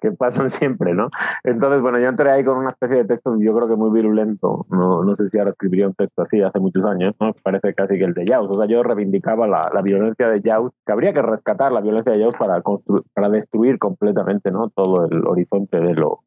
que 0.00 0.12
pasan 0.12 0.50
siempre, 0.50 0.94
¿no? 0.94 1.08
Entonces, 1.42 1.80
bueno, 1.80 1.98
yo 1.98 2.08
entré 2.08 2.30
ahí 2.30 2.44
con 2.44 2.58
una 2.58 2.70
especie 2.70 2.96
de 2.96 3.04
texto, 3.04 3.34
yo 3.38 3.54
creo 3.54 3.68
que 3.68 3.76
muy 3.76 3.90
virulento, 3.90 4.66
no, 4.68 5.02
no 5.02 5.16
sé 5.16 5.28
si 5.28 5.38
ahora 5.38 5.52
escribiría 5.52 5.86
un 5.86 5.94
texto 5.94 6.22
así 6.22 6.42
hace 6.42 6.58
muchos 6.58 6.84
años. 6.84 7.14
Parece 7.42 7.74
casi 7.74 7.96
que 7.96 8.04
el 8.04 8.14
de 8.14 8.26
Jaus, 8.26 8.50
o 8.50 8.58
sea, 8.58 8.66
yo 8.66 8.82
reivindicaba 8.82 9.46
la, 9.46 9.70
la 9.72 9.80
violencia 9.80 10.28
de 10.28 10.42
Jaus, 10.42 10.72
que 10.84 10.92
habría 10.92 11.14
que 11.14 11.22
rescatar 11.22 11.72
la 11.72 11.80
violencia 11.80 12.12
de 12.12 12.22
Jaus 12.22 12.34
para, 12.38 12.62
para 13.14 13.28
destruir 13.30 13.78
completamente, 13.78 14.50
¿no? 14.50 14.68
Todo 14.68 15.06
el 15.06 15.26
horizonte 15.26 15.80
de 15.80 15.94
lo, 15.94 16.20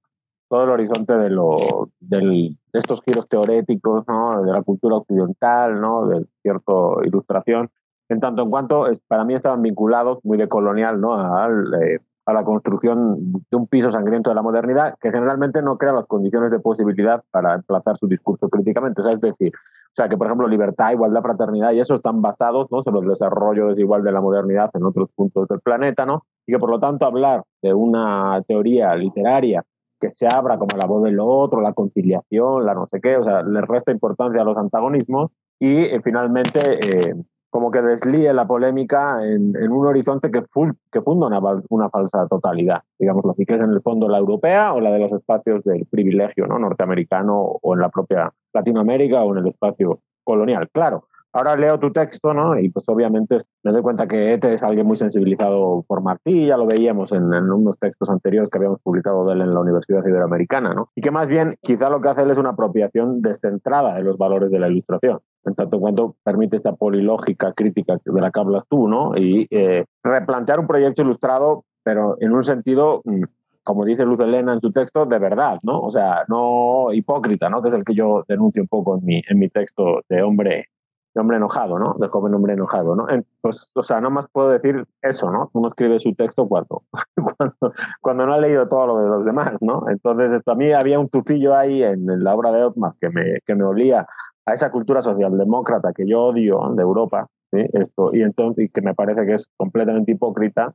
todo 0.49 0.63
el 0.63 0.69
horizonte 0.69 1.13
de, 1.13 1.29
lo, 1.29 1.89
del, 1.99 2.57
de 2.71 2.79
estos 2.79 3.01
giros 3.03 3.25
teoréticos, 3.27 4.05
¿no? 4.07 4.43
de 4.43 4.51
la 4.51 4.63
cultura 4.63 4.95
occidental, 4.95 5.79
¿no? 5.81 6.07
de 6.07 6.25
cierta 6.41 6.71
ilustración, 7.05 7.69
en 8.09 8.19
tanto 8.19 8.43
en 8.43 8.49
cuanto 8.49 8.87
para 9.07 9.25
mí 9.25 9.33
estaban 9.33 9.61
vinculados 9.61 10.19
muy 10.23 10.37
de 10.37 10.47
colonial 10.47 11.01
¿no? 11.01 11.13
al, 11.13 11.73
eh, 11.81 11.99
a 12.25 12.33
la 12.33 12.43
construcción 12.43 13.31
de 13.49 13.57
un 13.57 13.67
piso 13.67 13.89
sangriento 13.89 14.29
de 14.29 14.35
la 14.35 14.41
modernidad 14.41 14.95
que 14.99 15.11
generalmente 15.11 15.61
no 15.61 15.77
crea 15.77 15.93
las 15.93 16.07
condiciones 16.07 16.51
de 16.51 16.59
posibilidad 16.59 17.23
para 17.31 17.55
emplazar 17.55 17.97
su 17.97 18.07
discurso 18.07 18.49
críticamente. 18.49 19.01
O 19.01 19.03
sea, 19.05 19.13
es 19.13 19.21
decir, 19.21 19.53
o 19.55 19.95
sea, 19.95 20.09
que 20.09 20.17
por 20.17 20.27
ejemplo 20.27 20.47
libertad, 20.47 20.91
igualdad, 20.91 21.21
fraternidad 21.21 21.71
y 21.71 21.79
eso 21.79 21.95
están 21.95 22.21
basados 22.21 22.67
¿no? 22.69 22.83
sobre 22.83 22.99
el 22.99 23.07
desarrollo 23.07 23.69
desigual 23.69 24.03
de 24.03 24.11
la 24.11 24.19
modernidad 24.19 24.69
en 24.73 24.83
otros 24.83 25.09
puntos 25.15 25.47
del 25.47 25.61
planeta, 25.61 26.05
¿no? 26.05 26.25
Y 26.45 26.51
que 26.51 26.59
por 26.59 26.69
lo 26.69 26.79
tanto 26.79 27.05
hablar 27.05 27.43
de 27.61 27.73
una 27.73 28.41
teoría 28.45 28.93
literaria 28.95 29.63
que 29.99 30.11
se 30.11 30.27
abra 30.27 30.57
como 30.57 30.77
la 30.77 30.85
voz 30.85 31.03
del 31.03 31.19
otro, 31.19 31.61
la 31.61 31.73
conciliación, 31.73 32.65
la 32.65 32.73
no 32.73 32.87
sé 32.87 32.99
qué, 33.01 33.17
o 33.17 33.23
sea, 33.23 33.41
le 33.41 33.61
resta 33.61 33.91
importancia 33.91 34.41
a 34.41 34.45
los 34.45 34.57
antagonismos 34.57 35.33
y 35.59 35.75
eh, 35.75 36.01
finalmente 36.03 36.59
eh, 36.59 37.15
como 37.57 37.71
que 37.71 37.81
deslíe 37.81 38.31
la 38.35 38.45
polémica 38.45 39.17
en, 39.25 39.71
un 39.71 39.87
horizonte 39.87 40.29
que, 40.29 40.43
funda 40.43 41.25
una, 41.25 41.39
una, 41.69 41.89
falsa 41.89 42.27
totalidad, 42.27 42.83
digámoslo 42.99 43.31
así, 43.31 43.47
que 43.47 43.55
es 43.55 43.61
en 43.61 43.71
el 43.71 43.81
fondo 43.81 44.07
la 44.07 44.19
europea 44.19 44.73
o 44.73 44.79
la 44.79 44.91
de 44.91 44.99
los 44.99 45.11
espacios 45.11 45.63
del 45.63 45.87
privilegio 45.89 46.45
¿no? 46.45 46.59
norteamericano 46.59 47.35
o 47.35 47.73
en 47.73 47.79
la 47.81 47.89
propia 47.89 48.31
Latinoamérica 48.53 49.23
o 49.23 49.35
en 49.35 49.39
el 49.39 49.47
espacio 49.47 50.01
colonial. 50.23 50.69
Claro, 50.71 51.05
Ahora 51.33 51.55
leo 51.55 51.79
tu 51.79 51.91
texto, 51.91 52.33
¿no? 52.33 52.57
Y 52.59 52.69
pues 52.69 52.87
obviamente 52.87 53.37
me 53.63 53.71
doy 53.71 53.81
cuenta 53.81 54.07
que 54.07 54.33
Ete 54.33 54.53
es 54.53 54.63
alguien 54.63 54.87
muy 54.87 54.97
sensibilizado 54.97 55.83
por 55.87 56.01
Martí, 56.01 56.45
ya 56.45 56.57
lo 56.57 56.65
veíamos 56.65 57.11
en, 57.11 57.33
unos 57.33 57.77
textos 57.79 58.09
anteriores 58.09 58.49
que 58.49 58.57
habíamos 58.57 58.81
publicado 58.81 59.25
de 59.25 59.33
él 59.33 59.41
en 59.41 59.53
la 59.53 59.59
Universidad 59.59 60.05
Iberoamericana, 60.05 60.73
¿no? 60.73 60.89
Y 60.95 61.01
que 61.01 61.11
más 61.11 61.27
bien 61.27 61.57
quizá 61.61 61.89
lo 61.89 62.01
que 62.01 62.09
hace 62.09 62.23
él 62.23 62.31
es 62.31 62.37
una 62.37 62.51
apropiación 62.51 63.21
descentrada 63.21 63.95
de 63.95 64.03
los 64.03 64.17
valores 64.17 64.49
de 64.51 64.59
la 64.59 64.69
ilustración, 64.69 65.19
en 65.45 65.55
tanto 65.55 65.79
cuanto 65.79 66.15
permite 66.23 66.55
esta 66.55 66.73
polilógica 66.73 67.53
crítica 67.53 67.97
de 68.03 68.21
la 68.21 68.31
que 68.31 68.39
hablas 68.39 68.67
tú, 68.67 68.87
¿no? 68.87 69.15
Y 69.15 69.47
eh, 69.51 69.85
replantear 70.03 70.59
un 70.59 70.67
proyecto 70.67 71.01
ilustrado, 71.01 71.65
pero 71.83 72.15
en 72.19 72.31
un 72.31 72.43
sentido 72.43 73.01
mm, 73.03 73.23
como 73.67 73.83
dice 73.83 74.05
Luz 74.05 74.21
Elena 74.21 74.53
en 74.53 74.61
su 74.61 74.71
texto, 74.71 75.05
de 75.05 75.19
verdad, 75.19 75.59
¿no? 75.61 75.81
O 75.81 75.91
sea, 75.91 76.23
no 76.29 76.93
hipócrita, 76.93 77.49
¿no? 77.49 77.61
Que 77.61 77.67
es 77.67 77.75
el 77.75 77.83
que 77.83 77.93
yo 77.93 78.23
denuncio 78.25 78.61
un 78.61 78.69
poco 78.69 78.97
en 78.97 79.03
mi, 79.03 79.21
en 79.27 79.37
mi 79.37 79.49
texto 79.49 80.03
de 80.07 80.23
hombre 80.23 80.67
hombre 81.19 81.37
enojado, 81.37 81.79
¿no? 81.79 81.95
De 81.99 82.07
joven 82.07 82.33
hombre 82.33 82.53
enojado, 82.53 82.95
¿no? 82.95 83.07
Pues, 83.41 83.71
o 83.73 83.83
sea, 83.83 84.01
no 84.01 84.09
más 84.09 84.27
puedo 84.31 84.49
decir 84.49 84.85
eso, 85.01 85.31
¿no? 85.31 85.49
Uno 85.53 85.67
escribe 85.67 85.99
su 85.99 86.13
texto 86.15 86.47
cuando, 86.47 86.83
cuando, 87.37 87.73
cuando 88.01 88.25
no 88.25 88.33
ha 88.33 88.39
leído 88.39 88.67
todo 88.67 88.87
lo 88.87 88.97
de 88.99 89.07
los 89.07 89.25
demás, 89.25 89.53
¿no? 89.61 89.83
Entonces, 89.89 90.31
esto, 90.31 90.51
a 90.51 90.55
mí 90.55 90.71
había 90.71 90.99
un 90.99 91.09
tufillo 91.09 91.55
ahí 91.55 91.83
en, 91.83 92.05
la 92.23 92.35
obra 92.35 92.51
de 92.51 92.63
Otmar 92.63 92.93
que 92.99 93.09
me, 93.09 93.39
que 93.45 93.55
me 93.55 93.63
olía 93.63 94.07
a 94.45 94.53
esa 94.53 94.71
cultura 94.71 95.01
socialdemócrata 95.01 95.93
que 95.93 96.07
yo 96.07 96.23
odio 96.23 96.71
de 96.75 96.81
Europa, 96.81 97.27
¿sí? 97.51 97.59
Esto, 97.73 98.09
y 98.13 98.21
entonces, 98.21 98.65
y 98.65 98.69
que 98.69 98.81
me 98.81 98.93
parece 98.93 99.25
que 99.25 99.33
es 99.33 99.49
completamente 99.57 100.11
hipócrita, 100.11 100.73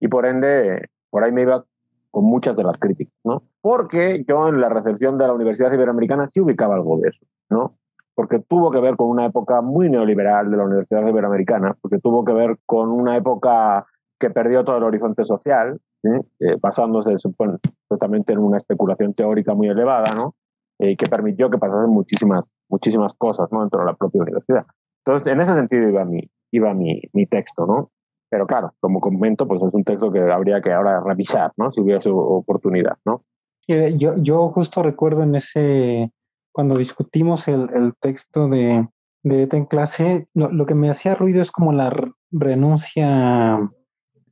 y 0.00 0.08
por 0.08 0.26
ende, 0.26 0.88
por 1.10 1.24
ahí 1.24 1.32
me 1.32 1.42
iba 1.42 1.64
con 2.10 2.24
muchas 2.24 2.56
de 2.56 2.64
las 2.64 2.76
críticas, 2.78 3.14
¿no? 3.24 3.42
Porque 3.60 4.24
yo 4.26 4.48
en 4.48 4.60
la 4.60 4.68
recepción 4.68 5.18
de 5.18 5.26
la 5.26 5.34
Universidad 5.34 5.72
Iberoamericana 5.72 6.26
sí 6.26 6.40
ubicaba 6.40 6.74
algo 6.74 6.98
de 6.98 7.08
eso, 7.08 7.24
¿no? 7.48 7.76
Porque 8.20 8.38
tuvo 8.38 8.70
que 8.70 8.80
ver 8.80 8.96
con 8.96 9.08
una 9.08 9.24
época 9.24 9.62
muy 9.62 9.88
neoliberal 9.88 10.50
de 10.50 10.56
la 10.58 10.64
Universidad 10.64 11.08
Iberoamericana, 11.08 11.74
porque 11.80 11.98
tuvo 12.00 12.22
que 12.22 12.34
ver 12.34 12.58
con 12.66 12.90
una 12.90 13.16
época 13.16 13.86
que 14.18 14.28
perdió 14.28 14.62
todo 14.62 14.76
el 14.76 14.82
horizonte 14.82 15.24
social, 15.24 15.80
eh, 16.04 16.56
basándose 16.60 17.16
supuestamente 17.16 18.34
en 18.34 18.40
una 18.40 18.58
especulación 18.58 19.14
teórica 19.14 19.54
muy 19.54 19.68
elevada, 19.68 20.14
¿no? 20.14 20.34
Eh, 20.78 20.98
que 20.98 21.08
permitió 21.08 21.48
que 21.48 21.56
pasasen 21.56 21.88
muchísimas, 21.88 22.50
muchísimas 22.68 23.14
cosas 23.14 23.50
¿no? 23.52 23.60
dentro 23.60 23.80
de 23.80 23.86
la 23.86 23.94
propia 23.94 24.20
universidad. 24.20 24.66
Entonces, 25.02 25.32
en 25.32 25.40
ese 25.40 25.54
sentido 25.54 25.88
iba 25.88 26.04
mi, 26.04 26.20
iba 26.52 26.74
mi, 26.74 27.00
mi 27.14 27.24
texto, 27.24 27.64
¿no? 27.64 27.90
Pero 28.28 28.46
claro, 28.46 28.74
como 28.80 29.00
comento, 29.00 29.48
pues 29.48 29.62
es 29.62 29.72
un 29.72 29.84
texto 29.84 30.12
que 30.12 30.20
habría 30.20 30.60
que 30.60 30.74
ahora 30.74 31.00
revisar, 31.00 31.52
¿no? 31.56 31.72
Si 31.72 31.80
hubiese 31.80 32.10
oportunidad, 32.12 32.98
¿no? 33.06 33.22
Yo, 33.66 34.18
yo 34.18 34.48
justo 34.50 34.82
recuerdo 34.82 35.22
en 35.22 35.36
ese 35.36 36.12
cuando 36.52 36.76
discutimos 36.76 37.48
el, 37.48 37.94
texto 38.00 38.48
de, 38.48 38.88
de 39.22 39.42
ETA 39.42 39.56
en 39.56 39.66
clase, 39.66 40.28
lo, 40.34 40.66
que 40.66 40.74
me 40.74 40.90
hacía 40.90 41.14
ruido 41.14 41.42
es 41.42 41.50
como 41.50 41.72
la 41.72 41.92
renuncia 42.30 43.70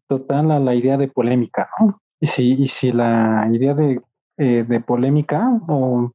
total 0.08 0.50
a 0.50 0.58
la 0.58 0.74
idea 0.74 0.96
de 0.96 1.08
polémica, 1.08 1.68
¿no? 1.80 2.00
Y 2.20 2.26
si, 2.26 2.54
y 2.54 2.68
si 2.68 2.92
la 2.92 3.48
idea 3.52 3.74
de, 3.74 4.00
eh, 4.38 4.64
de 4.66 4.80
polémica 4.80 5.60
o 5.68 6.10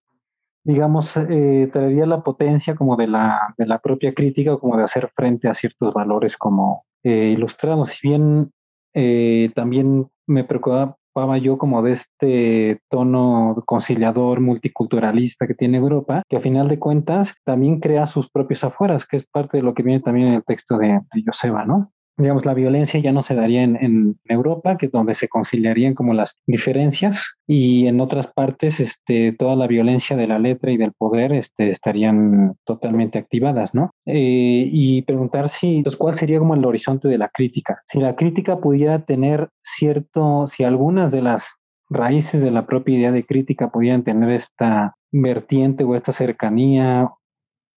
digamos, 0.64 1.12
eh, 1.18 1.70
traería 1.72 2.06
la 2.06 2.24
potencia 2.24 2.76
como 2.76 2.96
de 2.96 3.08
la, 3.08 3.54
de 3.58 3.66
la 3.66 3.80
propia 3.80 4.14
crítica 4.14 4.54
o 4.54 4.60
como 4.60 4.78
de 4.78 4.84
hacer 4.84 5.12
frente 5.16 5.48
a 5.50 5.54
ciertos 5.54 5.94
valores 5.94 6.38
como 6.38 6.86
eh, 7.04 7.34
ilustrados. 7.36 7.90
Si 7.90 8.08
bien 8.08 8.52
eh, 8.94 9.52
también 9.56 10.08
me 10.26 10.44
preocupaba 10.44 10.98
yo 11.42 11.58
como 11.58 11.82
de 11.82 11.92
este 11.94 12.82
tono 12.90 13.64
conciliador, 13.66 14.40
multiculturalista 14.40 15.48
que 15.48 15.54
tiene 15.54 15.78
Europa, 15.78 16.24
que 16.28 16.38
a 16.38 16.42
final 16.42 16.68
de 16.68 16.80
cuentas 16.80 17.36
también 17.46 17.80
crea 17.80 18.08
sus 18.08 18.30
propios 18.30 18.64
afueras, 18.64 19.06
que 19.06 19.18
es 19.18 19.26
parte 19.26 19.58
de 19.58 19.64
lo 19.64 19.74
que 19.74 19.84
viene 19.84 20.02
también 20.02 20.28
en 20.28 20.34
el 20.36 20.44
texto 20.44 20.78
de, 20.78 21.00
de 21.14 21.24
Joseba, 21.26 21.66
¿no? 21.66 21.93
Digamos, 22.18 22.46
la 22.46 22.54
violencia 22.54 23.00
ya 23.00 23.12
no 23.12 23.24
se 23.24 23.36
daría 23.36 23.64
en, 23.64 24.18
Europa, 24.26 24.78
que 24.78 24.88
es 24.88 24.92
donde 24.92 25.16
se 25.16 25.28
conciliarían 25.28 25.94
como 25.94 26.14
las 26.14 26.38
diferencias, 26.48 27.38
y 27.48 27.88
en 27.88 28.00
otras 28.00 28.28
partes, 28.28 28.80
este, 28.80 29.34
toda 29.34 29.56
la 29.56 29.68
violencia 29.68 30.16
de 30.16 30.28
la 30.28 30.40
letra 30.40 30.72
y 30.72 30.78
del 30.78 30.94
poder 30.94 31.34
este, 31.34 31.70
estarían 31.70 32.56
totalmente 32.66 33.20
activadas, 33.20 33.74
¿no? 33.74 33.92
Eh, 34.06 34.70
y 34.72 35.02
preguntar 35.04 35.50
si, 35.50 35.84
pues, 35.84 35.98
cuál 35.98 36.16
sería 36.16 36.40
como 36.40 36.56
el 36.56 36.66
horizonte 36.66 37.08
de 37.08 37.18
la 37.18 37.30
crítica. 37.30 37.82
Si 37.88 38.00
la 38.00 38.16
crítica 38.16 38.60
pudiera 38.60 39.06
tener 39.06 39.50
cierto, 39.62 40.48
si 40.48 40.64
algunas 40.64 41.12
de 41.12 41.22
las 41.22 41.46
raíces 41.90 42.42
de 42.42 42.52
la 42.52 42.66
propia 42.66 42.98
idea 42.98 43.12
de 43.12 43.26
crítica 43.26 43.70
pudieran 43.70 44.04
tener 44.04 44.32
esta 44.32 44.96
vertiente 45.12 45.84
o 45.84 45.96
esta 45.96 46.12
cercanía 46.12 47.12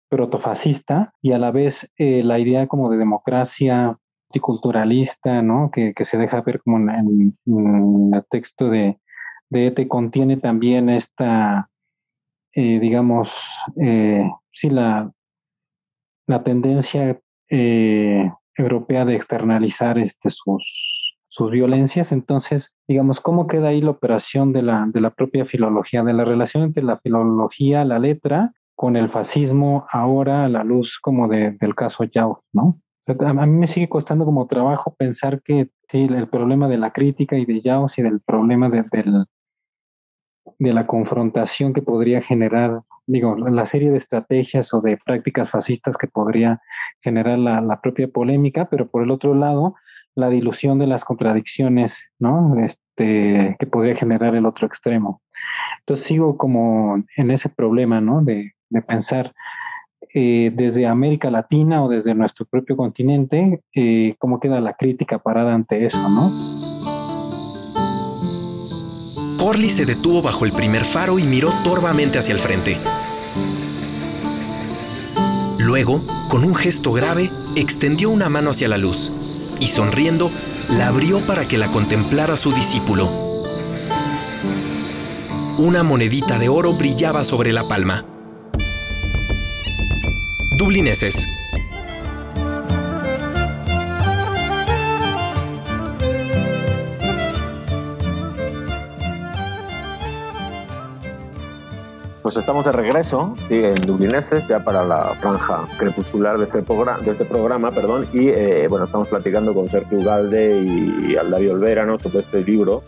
protofascista 0.09 1.13
y 1.21 1.33
a 1.33 1.39
la 1.39 1.51
vez 1.51 1.91
eh, 1.99 2.23
la 2.23 2.39
idea 2.39 2.67
como 2.69 2.91
de 2.91 2.99
democracia 2.99 3.99
multiculturalista, 4.35 5.43
¿no? 5.43 5.71
Que, 5.71 5.93
se 6.01 6.19
deja 6.19 6.41
ver 6.41 6.61
como 6.61 6.79
en, 6.91 7.37
el 7.47 8.25
texto 8.31 8.69
de, 8.69 8.99
de 9.51 9.67
ETE 9.69 9.87
contiene 9.87 10.37
también 10.37 10.89
esta, 10.89 11.71
eh, 12.53 12.81
digamos, 12.81 13.35
eh, 13.81 14.29
sí, 14.51 14.71
la, 14.71 15.13
la 16.27 16.43
tendencia 16.43 17.21
eh, 17.49 18.31
europea 18.57 19.05
de 19.05 19.15
externalizar 19.15 19.99
este, 19.99 20.31
sus, 20.31 21.17
sus 21.29 21.51
violencias. 21.51 22.11
Entonces, 22.11 22.77
digamos, 22.89 23.21
¿cómo 23.21 23.47
queda 23.47 23.69
ahí 23.69 23.81
la 23.81 23.91
operación 23.91 24.53
de 24.53 24.63
la, 24.63 24.87
de 24.89 25.01
la 25.01 25.11
propia 25.11 25.45
filología, 25.45 26.03
de 26.03 26.13
la 26.13 26.25
relación 26.25 26.65
entre 26.65 26.83
la 26.83 26.99
filología, 26.99 27.85
la 27.85 28.01
letra, 28.01 28.53
con 28.75 28.97
el 28.97 29.09
fascismo 29.09 29.87
ahora 29.93 30.45
a 30.45 30.49
la 30.49 30.65
luz 30.65 30.99
como 31.01 31.29
del 31.29 31.77
caso 31.77 32.05
Jauch, 32.13 32.41
¿no? 32.53 32.81
A 33.07 33.47
mí 33.47 33.59
me 33.59 33.67
sigue 33.67 33.89
costando 33.89 34.25
como 34.25 34.47
trabajo 34.47 34.95
pensar 34.95 35.43
que 35.43 35.69
sí, 35.89 36.05
el 36.05 36.29
problema 36.29 36.69
de 36.69 36.79
la 36.79 36.91
crítica 36.91 37.37
y 37.37 37.45
de 37.45 37.61
Jaws 37.63 37.99
y 37.99 38.03
del 38.03 38.21
problema 38.21 38.71
de, 38.71 38.85
de 40.59 40.73
la 40.73 40.87
confrontación 40.87 41.75
que 41.75 41.83
podría 41.83 42.23
generar, 42.23 42.81
digo, 43.07 43.37
la 43.37 43.67
serie 43.67 43.91
de 43.91 43.99
estrategias 43.99 44.73
o 44.73 44.81
de 44.81 44.97
prácticas 44.97 45.51
fascistas 45.51 45.99
que 45.99 46.09
podría 46.09 46.63
generar 47.03 47.39
la, 47.39 47.81
propia 47.83 48.09
polémica, 48.09 48.71
pero 48.71 48.89
por 48.89 49.03
el 49.03 49.11
otro 49.11 49.35
lado, 49.35 49.75
la 50.15 50.31
dilución 50.31 50.79
de 50.79 50.87
las 50.87 51.05
contradicciones, 51.05 51.99
¿no? 52.19 52.59
Este, 52.65 53.57
que 53.59 53.67
podría 53.67 53.97
generar 53.97 54.35
el 54.35 54.47
otro 54.47 54.67
extremo. 54.67 55.21
Entonces 55.81 56.07
sigo 56.07 56.39
como 56.39 57.03
en 57.17 57.31
ese 57.31 57.51
problema, 57.51 58.01
¿no? 58.01 58.23
De, 58.23 58.53
de 58.71 58.83
pensar 58.83 59.35
eh, 60.17 60.53
desde 60.55 60.87
América 60.87 61.29
Latina 61.29 61.83
o 61.83 61.89
desde 61.89 62.15
nuestro 62.15 62.47
propio 62.47 62.77
continente, 62.77 63.63
eh, 63.75 64.15
cómo 64.21 64.39
queda 64.39 64.61
la 64.61 64.75
crítica 64.75 65.19
parada 65.19 65.53
ante 65.53 65.85
eso, 65.87 66.09
¿no? 66.09 66.33
Corley 69.37 69.71
se 69.71 69.85
detuvo 69.85 70.23
bajo 70.23 70.45
el 70.45 70.53
primer 70.53 70.83
faro 70.83 71.19
y 71.19 71.25
miró 71.25 71.51
torvamente 71.65 72.19
hacia 72.19 72.33
el 72.33 72.39
frente. 72.39 72.79
Luego, 75.59 76.01
con 76.29 76.45
un 76.45 76.55
gesto 76.55 76.93
grave, 76.93 77.29
extendió 77.57 78.09
una 78.11 78.29
mano 78.29 78.51
hacia 78.51 78.69
la 78.69 78.79
luz 78.79 79.13
y 79.59 79.67
sonriendo, 79.67 80.31
la 80.71 80.89
abrió 80.89 81.27
para 81.27 81.49
que 81.49 81.59
la 81.59 81.73
contemplara 81.73 82.37
su 82.37 82.53
discípulo. 82.53 83.11
Una 85.59 85.83
monedita 85.83 86.39
de 86.39 86.49
oro 86.49 86.73
brillaba 86.75 87.25
sobre 87.25 87.53
la 87.53 87.67
palma 87.67 88.05
dublineses. 90.57 91.27
Pues 102.23 102.37
estamos 102.37 102.65
de 102.65 102.73
regreso 102.73 103.35
en 103.51 103.75
Dublineses, 103.83 104.47
ya 104.49 104.65
para 104.65 104.85
la 104.85 105.15
franja 105.21 105.69
crepuscular 105.77 106.39
de 106.39 106.45
este, 106.45 106.63
de 106.63 107.11
este 107.11 107.25
programa, 107.27 107.71
perdón, 107.71 108.07
y 108.15 108.29
eh, 108.29 108.67
bueno, 108.69 108.87
estamos 108.87 109.09
platicando 109.09 109.53
con 109.53 109.69
Sergio 109.69 109.99
Ugalde 109.99 110.63
y 110.63 111.17
Aldario 111.17 111.53
Olvera, 111.53 111.85
¿no? 111.85 111.99
sobre 111.99 112.21
este 112.21 112.43
libro 112.43 112.83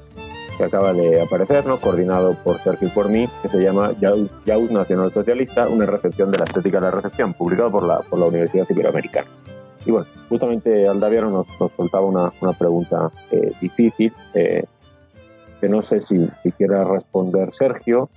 que 0.56 0.64
acaba 0.64 0.92
de 0.92 1.20
aparecer, 1.20 1.66
¿no? 1.66 1.78
coordinado 1.78 2.34
por 2.42 2.58
Sergio 2.58 2.88
y 2.88 2.90
por 2.90 3.08
mí, 3.08 3.28
que 3.42 3.48
se 3.48 3.62
llama 3.62 3.92
Yaus 4.00 4.70
Nacional 4.70 5.12
Socialista, 5.12 5.68
una 5.68 5.86
recepción 5.86 6.30
de 6.30 6.38
la 6.38 6.44
estética 6.44 6.78
de 6.78 6.86
la 6.86 6.90
recepción, 6.90 7.34
publicado 7.34 7.70
por 7.70 7.84
la, 7.84 8.00
por 8.00 8.18
la 8.18 8.26
Universidad 8.26 8.66
Iberoamericana. 8.68 9.28
Y 9.84 9.92
bueno, 9.92 10.06
justamente 10.28 10.88
Aldaviano 10.88 11.30
nos, 11.30 11.46
nos 11.60 11.72
soltaba 11.72 12.04
una, 12.04 12.32
una 12.40 12.52
pregunta 12.52 13.10
eh, 13.30 13.52
difícil, 13.60 14.12
eh, 14.34 14.64
que 15.60 15.68
no 15.68 15.80
sé 15.80 16.00
si, 16.00 16.28
si 16.42 16.52
quiera 16.52 16.84
responder 16.84 17.54
Sergio. 17.54 18.10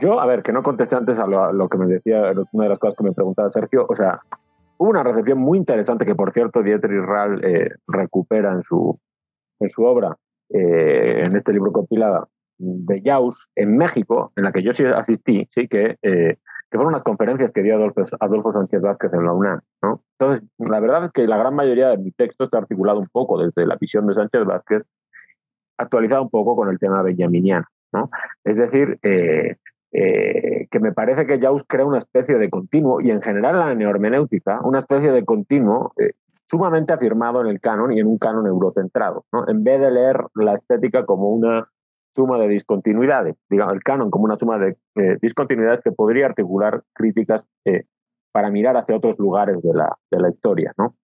Yo, 0.00 0.20
a 0.20 0.26
ver, 0.26 0.42
que 0.42 0.52
no 0.52 0.62
contesté 0.62 0.94
antes 0.94 1.18
a 1.18 1.26
lo, 1.26 1.68
que 1.68 1.78
me 1.78 1.86
decía, 1.86 2.32
una 2.52 2.64
de 2.64 2.70
las 2.70 2.78
cosas 2.78 2.96
que 2.96 3.04
me 3.04 3.12
preguntaba 3.12 3.50
Sergio, 3.50 3.86
o 3.88 3.96
sea, 3.96 4.18
hubo 4.76 4.90
una 4.90 5.02
recepción 5.02 5.38
muy 5.38 5.58
interesante 5.58 6.04
que, 6.04 6.14
por 6.14 6.32
cierto, 6.32 6.62
Dietrich 6.62 7.02
Rall 7.02 7.44
eh, 7.44 7.70
recupera 7.88 8.52
en 8.52 8.62
su, 8.62 8.98
en 9.58 9.70
su 9.70 9.82
obra, 9.84 10.16
eh, 10.50 11.24
en 11.24 11.36
este 11.36 11.52
libro 11.52 11.72
compilado 11.72 12.28
de 12.58 13.02
Jaus 13.04 13.48
en 13.54 13.76
México, 13.76 14.32
en 14.36 14.44
la 14.44 14.52
que 14.52 14.62
yo 14.62 14.72
sí 14.72 14.84
asistí, 14.84 15.48
sí, 15.50 15.68
que, 15.68 15.96
eh, 16.02 16.36
que 16.70 16.78
fueron 16.78 16.88
unas 16.88 17.02
conferencias 17.02 17.52
que 17.52 17.62
dio 17.62 17.74
Adolfo, 17.74 18.04
Adolfo, 18.20 18.52
Sánchez 18.52 18.80
Vázquez 18.80 19.12
en 19.12 19.24
la 19.24 19.32
UNAM. 19.32 19.60
¿no? 19.82 20.02
Entonces, 20.18 20.48
la 20.58 20.80
verdad 20.80 21.04
es 21.04 21.10
que 21.10 21.26
la 21.26 21.36
gran 21.36 21.54
mayoría 21.54 21.88
de 21.88 21.98
mi 21.98 22.12
texto 22.12 22.44
está 22.44 22.58
articulado 22.58 22.98
un 22.98 23.08
poco 23.08 23.42
desde 23.42 23.66
la 23.66 23.76
visión 23.76 24.06
de 24.06 24.14
Sánchez 24.14 24.44
Vázquez, 24.44 24.82
actualizado 25.78 26.22
un 26.22 26.30
poco 26.30 26.56
con 26.56 26.70
el 26.70 26.78
tema 26.78 27.02
benjaminiano. 27.02 27.66
¿no? 27.92 28.10
Es 28.44 28.56
decir, 28.56 28.98
eh, 29.02 29.56
que 29.92 30.80
me 30.80 30.92
parece 30.92 31.26
que 31.26 31.40
Jaus 31.40 31.64
crea 31.66 31.84
una 31.84 31.98
especie 31.98 32.36
de 32.36 32.50
continuo, 32.50 33.00
y 33.00 33.10
en 33.10 33.22
general 33.22 33.58
la 33.58 33.74
neohermenéutica, 33.74 34.60
una 34.62 34.80
especie 34.80 35.12
de 35.12 35.24
continuo 35.24 35.92
sumamente 36.48 36.92
afirmado 36.92 37.40
en 37.40 37.48
el 37.48 37.60
canon 37.60 37.92
y 37.92 38.00
en 38.00 38.06
un 38.06 38.18
canon 38.18 38.46
eurocentrado, 38.46 39.24
¿no? 39.32 39.48
en 39.48 39.64
vez 39.64 39.80
de 39.80 39.90
leer 39.90 40.24
la 40.34 40.54
estética 40.54 41.04
como 41.04 41.28
una 41.30 41.68
suma 42.14 42.38
de 42.38 42.48
discontinuidades, 42.48 43.36
digamos, 43.50 43.74
el 43.74 43.82
canon 43.82 44.10
como 44.10 44.24
una 44.24 44.38
suma 44.38 44.58
de 44.58 44.76
eh, 44.94 45.18
discontinuidades 45.20 45.80
que 45.82 45.92
podría 45.92 46.26
articular 46.26 46.82
críticas 46.94 47.44
eh, 47.66 47.84
para 48.32 48.50
mirar 48.50 48.76
hacia 48.76 48.96
otros 48.96 49.18
lugares 49.18 49.60
de 49.62 49.74
la, 49.74 49.96
de 50.10 50.20
la 50.20 50.30
historia. 50.30 50.72
¿no? 50.78 50.94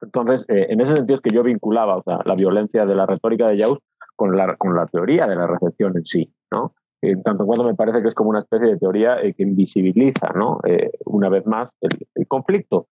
Entonces, 0.00 0.44
eh, 0.48 0.66
en 0.70 0.80
ese 0.80 0.94
sentido 0.94 1.16
es 1.16 1.20
que 1.20 1.34
yo 1.34 1.42
vinculaba 1.42 1.96
o 1.96 2.02
sea, 2.02 2.20
la 2.24 2.36
violencia 2.36 2.86
de 2.86 2.94
la 2.94 3.06
retórica 3.06 3.48
de 3.48 3.58
Jaus 3.58 3.78
con 4.14 4.36
la, 4.36 4.54
con 4.56 4.76
la 4.76 4.86
teoría 4.86 5.26
de 5.26 5.34
la 5.34 5.48
recepción 5.48 5.96
en 5.96 6.06
sí. 6.06 6.32
¿no? 6.52 6.74
En 7.02 7.22
tanto 7.22 7.44
cuando 7.46 7.64
me 7.64 7.74
parece 7.74 8.00
que 8.00 8.08
es 8.08 8.14
como 8.14 8.30
una 8.30 8.38
especie 8.38 8.68
de 8.68 8.78
teoría 8.78 9.16
que 9.20 9.42
invisibiliza, 9.42 10.28
¿no? 10.34 10.60
una 11.04 11.28
vez 11.28 11.46
más, 11.46 11.70
el, 11.80 11.90
el 12.14 12.28
conflicto 12.28 12.86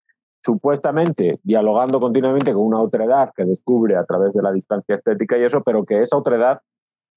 supuestamente 0.49 1.39
dialogando 1.43 1.99
continuamente 1.99 2.53
con 2.53 2.63
una 2.63 2.79
otredad 2.79 3.31
que 3.35 3.45
descubre 3.45 3.95
a 3.95 4.03
través 4.03 4.33
de 4.33 4.41
la 4.41 4.51
distancia 4.51 4.95
estética 4.95 5.37
y 5.37 5.43
eso, 5.43 5.61
pero 5.61 5.85
que 5.85 6.01
esa 6.01 6.17
otredad 6.17 6.61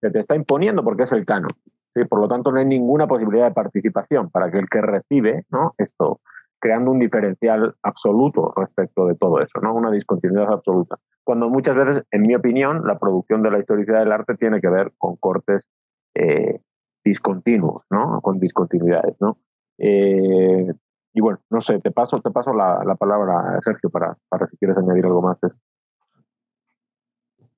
se 0.03 0.11
te 0.11 0.19
está 0.19 0.37
imponiendo 0.37 0.85
porque 0.85 1.05
es 1.05 1.13
el 1.13 1.25
canon. 1.25 1.53
¿sí? 1.95 2.05
Por 2.05 2.21
lo 2.21 2.29
tanto, 2.29 2.53
no 2.53 2.59
hay 2.59 2.67
ninguna 2.67 3.07
posibilidad 3.07 3.47
de 3.47 3.55
participación 3.55 4.29
para 4.29 4.51
que 4.51 4.59
el 4.59 4.69
que 4.69 4.83
recibe 4.83 5.47
¿no? 5.49 5.73
esto, 5.79 6.21
creando 6.61 6.91
un 6.91 6.99
diferencial 6.99 7.75
absoluto 7.83 8.53
respecto 8.55 9.07
de 9.07 9.15
todo 9.15 9.41
eso, 9.41 9.61
¿no? 9.63 9.75
una 9.75 9.91
discontinuidad 9.91 10.53
absoluta. 10.53 10.99
Cuando 11.25 11.49
muchas 11.49 11.75
veces, 11.75 12.05
en 12.11 12.23
mi 12.23 12.35
opinión, 12.35 12.83
la 12.85 12.99
producción 12.99 13.43
de 13.43 13.51
la 13.51 13.61
historicidad 13.61 14.01
del 14.01 14.13
arte 14.13 14.35
tiene 14.35 14.61
que 14.61 14.69
ver 14.69 14.93
con 14.99 15.17
cortes 15.17 15.67
eh, 16.15 16.61
discontinuos, 17.03 17.87
¿no? 17.91 18.21
con 18.21 18.39
discontinuidades. 18.39 19.17
¿no? 19.21 19.39
Eh, 19.79 20.67
y 21.15 21.21
bueno, 21.21 21.41
no 21.51 21.61
sé, 21.61 21.79
te 21.81 21.91
paso, 21.91 22.21
te 22.21 22.31
paso 22.31 22.53
la, 22.55 22.83
la 22.85 22.95
palabra, 22.95 23.59
Sergio, 23.63 23.91
para, 23.91 24.17
para 24.29 24.47
si 24.49 24.57
quieres 24.57 24.77
añadir 24.79 25.05
algo 25.05 25.23
más. 25.23 25.39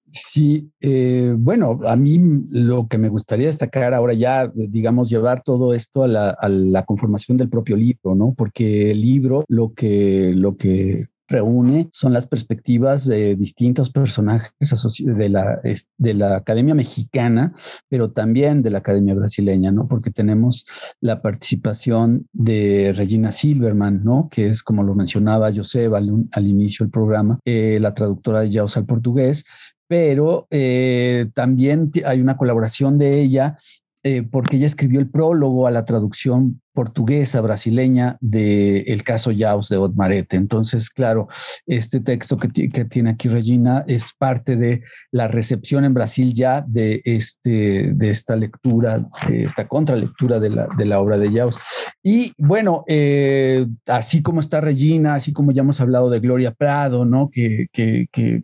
Sí, 0.06 0.70
eh, 0.80 1.34
bueno, 1.36 1.80
a 1.84 1.96
mí 1.96 2.20
lo 2.50 2.86
que 2.86 2.98
me 2.98 3.08
gustaría 3.08 3.46
destacar 3.46 3.94
ahora 3.94 4.14
ya, 4.14 4.48
digamos, 4.54 5.10
llevar 5.10 5.42
todo 5.42 5.74
esto 5.74 6.04
a 6.04 6.08
la, 6.08 6.30
a 6.30 6.48
la, 6.48 6.84
conformación 6.84 7.36
del 7.36 7.48
propio 7.48 7.76
libro, 7.76 8.14
¿no? 8.14 8.32
Porque 8.36 8.92
el 8.92 9.00
libro 9.00 9.44
lo 9.48 9.72
que, 9.74 10.32
lo 10.36 10.56
que 10.56 11.08
reúne 11.34 11.88
son 11.92 12.12
las 12.12 12.26
perspectivas 12.26 13.04
de 13.06 13.34
distintos 13.36 13.90
personajes 13.90 14.52
de 15.00 15.28
la, 15.28 15.60
de 15.98 16.14
la 16.14 16.36
Academia 16.36 16.74
Mexicana, 16.74 17.52
pero 17.88 18.12
también 18.12 18.62
de 18.62 18.70
la 18.70 18.78
Academia 18.78 19.14
Brasileña, 19.14 19.72
¿no? 19.72 19.88
Porque 19.88 20.10
tenemos 20.10 20.66
la 21.00 21.20
participación 21.22 22.28
de 22.32 22.92
Regina 22.96 23.32
Silverman, 23.32 24.04
¿no? 24.04 24.28
Que 24.30 24.48
es, 24.48 24.62
como 24.62 24.82
lo 24.82 24.94
mencionaba 24.94 25.52
Joseba 25.52 25.98
al, 25.98 26.10
al 26.30 26.46
inicio 26.46 26.84
del 26.84 26.92
programa, 26.92 27.40
eh, 27.44 27.78
la 27.80 27.94
traductora 27.94 28.40
de 28.40 28.52
Jaus 28.52 28.76
al 28.76 28.86
portugués, 28.86 29.44
pero 29.88 30.46
eh, 30.50 31.26
también 31.34 31.90
hay 32.04 32.20
una 32.20 32.36
colaboración 32.36 32.98
de 32.98 33.20
ella 33.20 33.58
eh, 34.06 34.22
porque 34.22 34.56
ella 34.56 34.66
escribió 34.66 35.00
el 35.00 35.08
prólogo 35.08 35.66
a 35.66 35.70
la 35.70 35.86
traducción 35.86 36.60
portuguesa 36.74 37.40
brasileña 37.40 38.18
del 38.20 38.84
el 38.86 39.02
caso 39.02 39.30
Yaus 39.30 39.70
de 39.70 39.78
Otmarete. 39.78 40.36
Entonces, 40.36 40.90
claro, 40.90 41.28
este 41.66 42.00
texto 42.00 42.36
que, 42.36 42.48
que, 42.68 42.84
tiene 42.84 43.10
aquí 43.10 43.28
Regina 43.28 43.82
es 43.86 44.12
parte 44.12 44.56
de 44.56 44.82
la 45.10 45.26
recepción 45.28 45.86
en 45.86 45.94
Brasil 45.94 46.34
ya 46.34 46.62
de, 46.68 47.00
este, 47.06 47.92
de 47.94 48.10
esta 48.10 48.36
lectura, 48.36 49.08
de 49.26 49.44
esta 49.44 49.66
contralectura 49.66 50.38
de 50.38 50.50
la, 50.50 50.68
de 50.76 50.84
la 50.84 51.00
obra 51.00 51.16
de 51.16 51.32
Yaus. 51.32 51.56
Y 52.02 52.34
bueno, 52.36 52.84
eh, 52.86 53.66
así 53.86 54.20
como 54.20 54.40
está 54.40 54.60
Regina, 54.60 55.14
así 55.14 55.32
como 55.32 55.50
ya 55.52 55.62
hemos 55.62 55.80
hablado 55.80 56.10
de 56.10 56.20
Gloria 56.20 56.52
Prado, 56.52 57.06
¿no? 57.06 57.30
que, 57.32 57.68
que, 57.72 58.08
que 58.12 58.42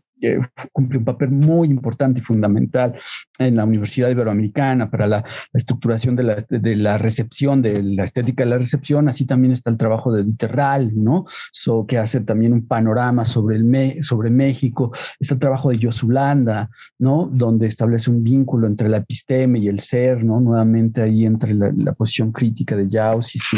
cumple 0.73 0.99
un 0.99 1.05
papel 1.05 1.31
muy 1.31 1.69
importante 1.69 2.21
y 2.21 2.23
fundamental 2.23 2.95
en 3.41 3.57
la 3.57 3.65
Universidad 3.65 4.11
Iberoamericana 4.11 4.91
para 4.91 5.07
la, 5.07 5.25
estructuración 5.53 6.15
de 6.15 6.23
la, 6.23 6.37
de 6.49 6.77
la, 6.77 6.99
recepción, 6.99 7.63
de 7.63 7.83
la 7.83 8.05
estética 8.05 8.45
de 8.45 8.51
la 8.51 8.59
recepción. 8.59 9.09
Así 9.09 9.25
también 9.27 9.53
está 9.53 9.71
el 9.71 9.77
trabajo 9.77 10.13
de 10.13 10.23
Diterral, 10.23 10.93
¿no? 10.95 11.25
So, 11.53 11.87
que 11.87 11.99
hace 11.99 12.21
también 12.21 12.53
un 12.53 12.67
panorama 12.67 13.25
sobre, 13.25 13.57
el 13.57 14.03
sobre 14.03 14.31
México. 14.31 14.93
Está 15.19 15.35
el 15.35 15.41
trabajo 15.41 15.71
de 15.71 15.79
Yosulanda, 15.79 16.71
¿no? 16.99 17.29
Donde 17.33 17.67
establece 17.67 18.11
un 18.11 18.23
vínculo 18.23 18.67
entre 18.67 18.89
la 18.89 18.99
episteme 18.99 19.59
y 19.59 19.69
el 19.69 19.81
ser, 19.81 20.23
¿no? 20.23 20.41
Nuevamente 20.41 21.03
ahí 21.03 21.25
entre 21.25 21.55
la, 21.55 21.93
posición 21.95 22.33
crítica 22.33 22.77
de 22.77 22.89
Jaus 22.89 23.35
y 23.35 23.39
su, 23.39 23.57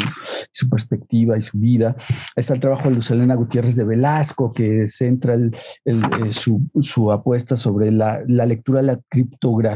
su, 0.50 0.68
perspectiva 0.68 1.36
y 1.36 1.42
su 1.42 1.58
vida. 1.58 1.94
Está 2.34 2.54
el 2.54 2.60
trabajo 2.60 2.88
de 2.88 2.94
Luz 2.94 3.10
Elena 3.10 3.34
Gutiérrez 3.34 3.76
de 3.76 3.84
Velasco, 3.84 4.52
que 4.52 4.88
centra 4.88 5.34
el, 5.34 5.54
el, 5.84 6.02
eh, 6.04 6.32
su 6.32 6.62
su, 6.80 7.12
apuesta 7.12 7.56
sobre 7.56 7.90
la, 7.90 8.22
lectura 8.26 8.80
de 8.80 8.86
la 8.86 9.00
criptografía 9.08 9.71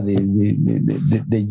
de, 0.00 0.16
de, 1.26 1.46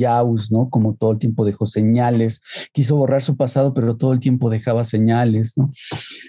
¿no? 0.52 0.70
Como 0.70 0.96
todo 0.96 1.12
el 1.14 1.20
tiempo 1.20 1.46
dejó 1.46 1.66
señales, 1.66 2.42
quiso 2.74 2.96
borrar 2.96 3.22
su 3.22 3.36
pasado, 3.36 3.74
pero 3.74 3.98
todo 3.98 4.14
el 4.14 4.20
tiempo 4.20 4.50
dejaba 4.50 4.86
señales, 4.86 5.58
¿no? 5.58 5.72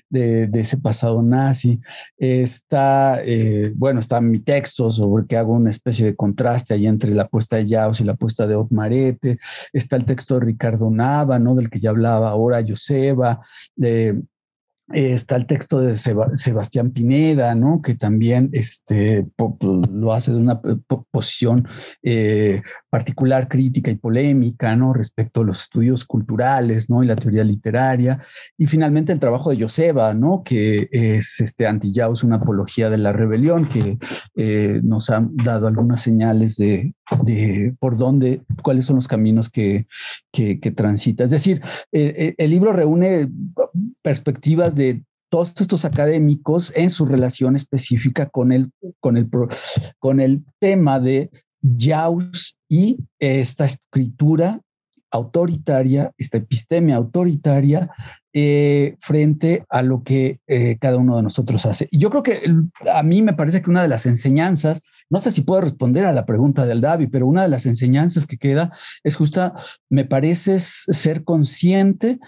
De, 0.09 0.49
ese 0.55 0.77
pasado 0.77 1.23
nazi. 1.23 1.81
Está, 2.17 3.21
eh, 3.25 3.73
bueno, 3.75 4.01
está 4.01 4.21
mi 4.21 4.41
texto 4.41 4.91
sobre 4.91 5.27
que 5.27 5.37
hago 5.37 5.53
una 5.53 5.71
especie 5.71 6.07
de 6.07 6.17
contraste 6.17 6.75
ahí 6.75 6.87
entre 6.87 7.15
la 7.15 7.25
apuesta 7.25 7.57
de 7.57 7.69
Jaus 7.69 8.01
y 8.01 8.05
la 8.05 8.13
apuesta 8.13 8.47
de 8.47 8.57
Otmarete. 8.57 9.39
Está 9.73 9.97
el 9.97 10.05
texto 10.05 10.35
de 10.35 10.47
Ricardo 10.47 10.91
Nava, 10.91 11.39
¿no? 11.39 11.55
Del 11.55 11.71
que 11.71 11.81
ya 11.81 11.91
hablaba 11.91 12.31
ahora 12.31 12.65
Joseba. 12.67 13.41
de 13.77 14.23
está 14.93 15.37
el 15.37 15.47
texto 15.47 15.81
de 15.81 15.97
Sebastián 15.97 16.91
Pineda, 16.91 17.55
¿no? 17.55 17.83
que 17.83 17.95
también 17.95 18.49
este, 18.53 19.27
lo 19.91 20.13
hace 20.13 20.33
de 20.33 20.39
una 20.39 20.61
posición 21.11 21.69
eh, 22.03 22.63
particular, 22.89 23.49
crítica 23.49 23.91
y 23.91 23.97
polémica 23.97 24.75
¿no? 24.77 24.95
respecto 24.95 25.43
a 25.43 25.45
los 25.45 25.63
estudios 25.63 26.05
culturales 26.05 26.89
¿no? 26.89 27.03
y 27.03 27.07
la 27.07 27.17
teoría 27.17 27.45
literaria. 27.45 28.21
Y 28.57 28.67
finalmente 28.67 29.13
el 29.13 29.19
trabajo 29.19 29.51
de 29.51 29.61
Joseba, 29.61 30.15
¿no? 30.15 30.43
que 30.45 30.89
es 30.91 31.41
este, 31.41 31.67
anti 31.67 31.93
una 32.23 32.37
apología 32.37 32.91
de 32.91 32.99
la 32.99 33.13
rebelión, 33.13 33.69
que 33.69 33.99
eh, 34.37 34.81
nos 34.83 35.11
ha 35.11 35.27
dado 35.33 35.67
algunas 35.67 36.01
señales 36.01 36.57
de, 36.57 36.95
de, 37.25 37.75
por 37.81 37.97
dónde, 37.97 38.43
cuáles 38.63 38.87
son 38.87 38.97
los 38.97 39.09
caminos 39.09 39.51
que, 39.51 39.87
que, 40.33 40.57
transita. 40.77 41.25
Es 41.25 41.31
decir, 41.31 41.61
eh, 41.93 42.35
el 42.39 42.51
libro 42.51 42.73
reúne 42.73 43.29
perspectivas 44.03 44.77
de 44.79 45.05
todos 45.29 45.53
estos 45.61 45.85
académicos 45.85 46.73
en 46.75 46.89
su 46.89 47.05
relación 47.05 47.55
específica 47.55 48.31
con 48.31 48.53
el, 48.53 48.71
con 49.01 49.19
el, 49.19 49.29
con 49.99 50.21
el 50.21 50.45
tema 50.59 51.01
de 51.01 51.31
Jaus 51.79 52.57
y 52.69 52.97
esta 53.19 53.67
escritura 53.67 54.63
autoritaria, 55.11 56.13
esta 56.19 56.39
epistemia 56.39 56.97
autoritaria 56.97 57.91
eh, 58.33 58.97
frente 59.01 59.65
a 59.69 59.83
lo 59.83 60.03
que 60.03 60.41
eh, 60.47 60.77
cada 60.81 60.99
uno 60.99 61.17
de 61.17 61.23
nosotros 61.23 61.65
hace. 61.67 61.89
Y 61.91 61.99
yo 61.99 62.11
creo 62.11 62.23
que 62.23 62.43
a 62.93 63.03
mí 63.03 63.23
me 63.23 63.33
parece 63.33 63.63
que 63.63 63.71
una 63.71 63.83
de 63.83 63.89
las 63.89 64.07
enseñanzas, 64.07 64.83
no 65.11 65.21
sé 65.21 65.31
si 65.31 65.41
puedo 65.41 65.63
responder 65.63 66.05
a 66.05 66.13
la 66.13 66.27
pregunta 66.27 66.67
del 66.67 66.83
Davi, 66.83 67.07
pero 67.07 67.27
una 67.27 67.43
de 67.43 67.49
las 67.49 67.65
enseñanzas 67.65 68.27
que 68.27 68.37
queda 68.37 68.73
es 69.03 69.17
justa, 69.17 69.55
me 69.89 70.05
parece 70.05 70.59
ser 70.59 71.25
consciente 71.25 72.19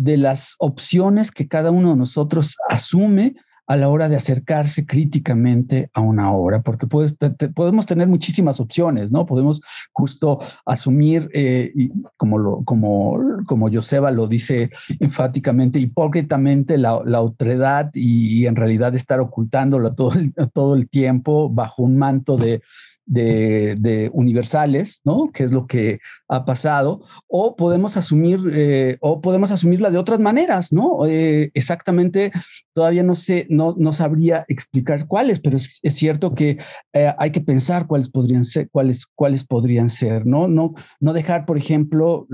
de 0.00 0.16
las 0.16 0.54
opciones 0.58 1.30
que 1.30 1.46
cada 1.46 1.70
uno 1.70 1.90
de 1.90 1.96
nosotros 1.96 2.56
asume 2.70 3.34
a 3.66 3.76
la 3.76 3.88
hora 3.88 4.08
de 4.08 4.16
acercarse 4.16 4.84
críticamente 4.84 5.90
a 5.94 6.00
una 6.00 6.32
obra, 6.32 6.62
porque 6.62 6.88
podemos 6.88 7.86
tener 7.86 8.08
muchísimas 8.08 8.58
opciones, 8.58 9.12
¿no? 9.12 9.26
Podemos 9.26 9.60
justo 9.92 10.40
asumir, 10.66 11.30
eh, 11.34 11.72
como, 12.16 12.38
lo, 12.38 12.64
como, 12.64 13.16
como 13.46 13.70
Joseba 13.70 14.10
lo 14.10 14.26
dice 14.26 14.70
enfáticamente, 14.98 15.78
hipócritamente 15.78 16.78
la, 16.78 17.00
la 17.04 17.20
otredad 17.20 17.90
y, 17.94 18.46
en 18.46 18.56
realidad 18.56 18.94
estar 18.94 19.20
ocultándola 19.20 19.94
todo 19.94 20.14
todo 20.54 20.74
el 20.74 20.88
tiempo 20.88 21.50
bajo 21.50 21.82
un 21.82 21.96
manto 21.96 22.36
de, 22.36 22.62
de, 23.10 24.10
universales, 24.12 25.00
¿no? 25.04 25.30
Que 25.32 25.44
es 25.44 25.52
lo 25.52 25.66
que 25.66 26.00
ha 26.28 26.44
pasado, 26.44 27.02
o 27.26 27.56
podemos 27.56 27.96
asumir, 27.96 28.40
eh, 28.52 28.96
o 29.00 29.20
podemos 29.20 29.50
asumirla 29.50 29.90
de 29.90 29.98
otras 29.98 30.20
maneras, 30.20 30.72
¿no? 30.72 31.06
Eh, 31.06 31.50
exactamente, 31.54 32.30
todavía 32.72 33.02
no 33.02 33.16
sé, 33.16 33.46
no, 33.50 33.74
no 33.76 33.92
sabría 33.92 34.44
explicar 34.48 35.06
cuáles, 35.06 35.40
pero 35.40 35.56
es, 35.56 35.80
cierto 35.82 36.34
que 36.34 36.58
eh, 36.92 37.12
hay 37.18 37.32
que 37.32 37.40
pensar 37.40 37.86
cuáles 37.86 38.08
podrían 38.08 38.44
ser, 38.44 38.68
cuáles, 38.70 39.06
cuáles 39.06 39.44
podrían 39.44 39.88
ser, 39.88 40.26
¿no? 40.26 40.48
No, 40.48 40.74
no 41.00 41.12
dejar, 41.12 41.46
por 41.46 41.58
ejemplo, 41.58 42.26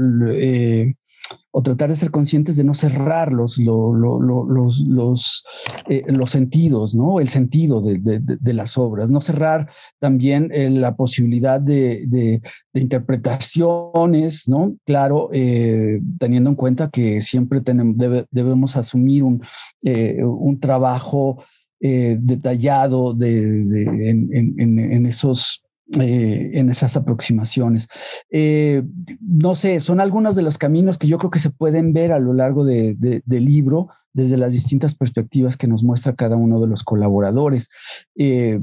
o 1.50 1.62
tratar 1.62 1.88
de 1.88 1.96
ser 1.96 2.10
conscientes 2.10 2.56
de 2.56 2.64
no 2.64 2.74
cerrar 2.74 3.32
los, 3.32 3.58
los, 3.58 4.84
los, 4.86 5.44
eh, 5.88 6.04
los, 6.08 6.30
sentidos, 6.30 6.94
¿no? 6.94 7.18
El 7.18 7.28
sentido 7.28 7.80
de, 7.80 8.54
las 8.54 8.76
obras, 8.76 9.10
no 9.10 9.20
cerrar 9.20 9.68
también 9.98 10.50
eh, 10.52 10.68
la 10.70 10.96
posibilidad 10.96 11.60
de, 11.60 12.40
interpretaciones, 12.74 14.48
¿no? 14.48 14.76
Claro, 14.84 15.30
eh, 15.32 16.00
teniendo 16.18 16.50
en 16.50 16.56
cuenta 16.56 16.90
que 16.90 17.22
siempre 17.22 17.60
tenemos, 17.60 17.96
debemos 18.30 18.76
asumir 18.76 19.22
un, 19.22 19.42
un 19.82 20.60
trabajo 20.60 21.42
detallado 21.80 23.14
de, 23.14 23.84
en 24.08 25.06
esos 25.06 25.65
eh, 25.94 26.50
en 26.54 26.68
esas 26.68 26.96
aproximaciones. 26.96 27.86
Eh, 28.28 28.82
no 29.20 29.54
sé, 29.54 29.78
son 29.78 30.00
algunos 30.00 30.34
de 30.34 30.42
los 30.42 30.58
caminos 30.58 30.98
que 30.98 31.06
yo 31.06 31.16
creo 31.16 31.30
que 31.30 31.38
se 31.38 31.50
pueden 31.50 31.92
ver 31.92 32.10
a 32.10 32.18
lo 32.18 32.32
largo 32.32 32.64
del 32.64 33.22
libro 33.24 33.86
desde 34.12 34.36
las 34.36 34.52
distintas 34.52 34.96
perspectivas 34.96 35.56
que 35.56 35.68
nos 35.68 35.84
muestra 35.84 36.16
cada 36.16 36.34
uno 36.34 36.60
de 36.60 36.66
los 36.66 36.82
colaboradores. 36.82 37.70
Eh, 38.16 38.60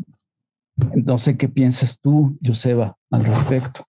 no 0.75 1.17
sé 1.17 1.37
qué 1.37 1.47
piensas 1.47 2.01
tú, 2.01 2.37
Joseba, 2.45 2.97
al 3.09 3.23
respecto. 3.23 3.85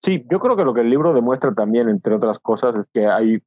Sí, 0.00 0.24
yo 0.30 0.38
creo 0.38 0.56
que 0.56 0.64
lo 0.64 0.72
que 0.72 0.82
el 0.82 0.90
libro 0.90 1.14
demuestra 1.14 1.52
también, 1.52 1.88
entre 1.88 2.14
otras 2.14 2.38
cosas, 2.38 2.76
es 2.76 2.86
que 2.92 3.08
hay 3.08 3.40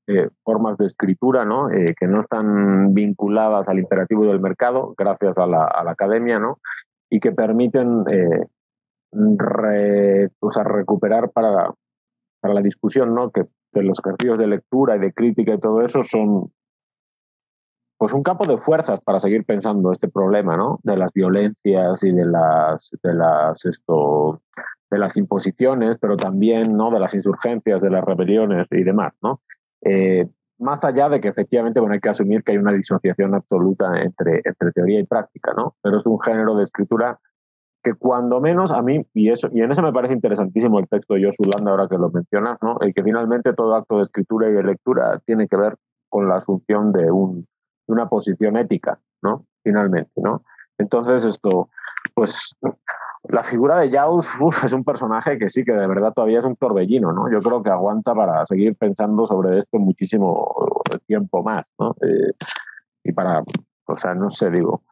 formas 0.44 0.78
de 0.78 0.88
escritura 0.88 1.46
¿no? 1.46 1.70
que 1.70 2.06
no 2.06 2.20
están 2.20 2.94
vinculadas 2.94 3.70
al 3.70 3.80
imperativo 3.80 4.26
del 4.26 4.42
mercado, 4.42 4.94
gracias 4.98 5.38
a 5.38 5.48
la, 5.48 5.64
a 5.64 5.86
la 5.86 5.92
academia, 5.92 6.38
¿no? 6.38 6.60
y 7.10 7.22
que 7.22 7.32
permiten 7.32 8.04
re, 9.12 10.30
recuperar 10.66 11.32
para, 11.32 11.74
para 12.42 12.54
la 12.54 12.62
discusión, 12.62 13.14
¿no? 13.14 13.32
Que, 13.32 13.46
los 13.72 14.00
ejercicios 14.00 14.40
de 14.40 14.48
lectura 14.48 14.96
y 14.96 15.00
de 15.00 15.14
crítica 15.14 15.54
y 15.54 15.60
todo 15.60 15.84
eso 15.84 16.02
son 16.02 16.52
pues 18.00 18.14
un 18.14 18.24
campo 18.24 18.48
de 18.48 18.58
fuerzas 18.58 19.00
para 19.02 19.20
seguir 19.20 19.46
pensando 19.46 19.92
este 19.92 20.08
problema, 20.08 20.58
¿no? 20.58 20.80
De 20.82 20.98
las 20.98 21.14
violencias 21.14 22.04
y 22.04 22.12
de 22.12 22.26
las 22.26 22.90
de 23.04 23.14
las 23.14 23.64
esto 23.66 24.42
de 24.90 24.98
las 24.98 25.18
imposiciones, 25.18 25.98
pero 26.02 26.18
también, 26.18 26.76
¿no? 26.76 26.90
De 26.90 27.00
las 27.00 27.14
insurgencias, 27.14 27.80
de 27.80 27.92
las 27.92 28.04
rebeliones 28.04 28.66
y 28.72 28.84
demás, 28.84 29.14
¿no? 29.22 29.42
Eh, 29.82 30.28
más 30.58 30.84
allá 30.84 31.10
de 31.10 31.22
que 31.22 31.28
efectivamente 31.28 31.80
bueno, 31.80 31.94
hay 31.94 32.02
que 32.02 32.10
asumir 32.10 32.44
que 32.44 32.54
hay 32.54 32.58
una 32.58 32.74
disociación 32.74 33.36
absoluta 33.36 34.02
entre, 34.02 34.42
entre 34.44 34.72
teoría 34.72 35.00
y 35.00 35.06
práctica, 35.06 35.54
¿no? 35.56 35.76
Pero 35.82 35.98
es 35.98 36.06
un 36.06 36.20
género 36.20 36.56
de 36.56 36.64
escritura 36.64 37.20
que 37.84 37.94
cuando 37.94 38.42
menos 38.42 38.72
a 38.72 38.82
mí, 38.82 39.06
y, 39.14 39.32
eso, 39.32 39.50
y 39.54 39.62
en 39.62 39.72
eso 39.72 39.82
me 39.82 39.94
parece 39.94 40.14
interesantísimo 40.14 40.80
el 40.80 40.88
texto 40.88 41.14
de 41.14 41.26
Joshua 41.26 41.54
Landa 41.56 41.72
ahora 41.72 41.88
que 41.88 41.98
lo 41.98 42.10
mencionas, 42.10 42.58
¿no? 42.62 42.78
el 42.82 42.94
que 42.94 43.04
finalmente 43.04 43.54
todo 43.54 43.76
acto 43.76 43.98
de 43.98 44.04
escritura 44.04 44.50
y 44.50 44.54
de 44.54 44.64
lectura 44.64 45.20
tiene 45.26 45.48
que 45.48 45.56
ver 45.56 45.76
con 46.10 46.28
la 46.28 46.38
asunción 46.38 46.92
de, 46.92 47.10
un, 47.10 47.48
de 47.88 47.94
una 47.94 48.10
posición 48.10 48.58
ética, 48.58 49.00
¿no? 49.22 49.46
finalmente. 49.64 50.12
¿no? 50.18 50.44
Entonces 50.78 51.24
esto, 51.24 51.70
pues 52.14 52.56
la 53.30 53.44
figura 53.44 53.78
de 53.78 53.92
Jaws 53.92 54.28
es 54.64 54.74
un 54.74 54.84
personaje 54.84 55.38
que 55.38 55.50
sí, 55.50 55.64
que 55.64 55.74
de 55.74 55.88
verdad 55.88 56.14
todavía 56.14 56.40
es 56.40 56.46
un 56.46 56.56
torbellino, 56.56 57.12
¿no? 57.12 57.30
Yo 57.30 57.40
creo 57.40 57.62
que 57.62 57.70
aguanta 57.70 58.16
para 58.16 58.46
seguir 58.46 58.76
pensando 58.76 59.28
sobre 59.28 59.60
esto 59.60 59.78
muchísimo 59.78 60.82
tiempo 61.06 61.44
más, 61.44 61.66
¿no? 61.78 61.96
Eh, 62.02 62.32
y 63.04 63.12
para, 63.12 63.44
o 63.86 63.98
sea, 63.98 64.14
no 64.16 64.30
sé, 64.30 64.50
digo, 64.50 64.84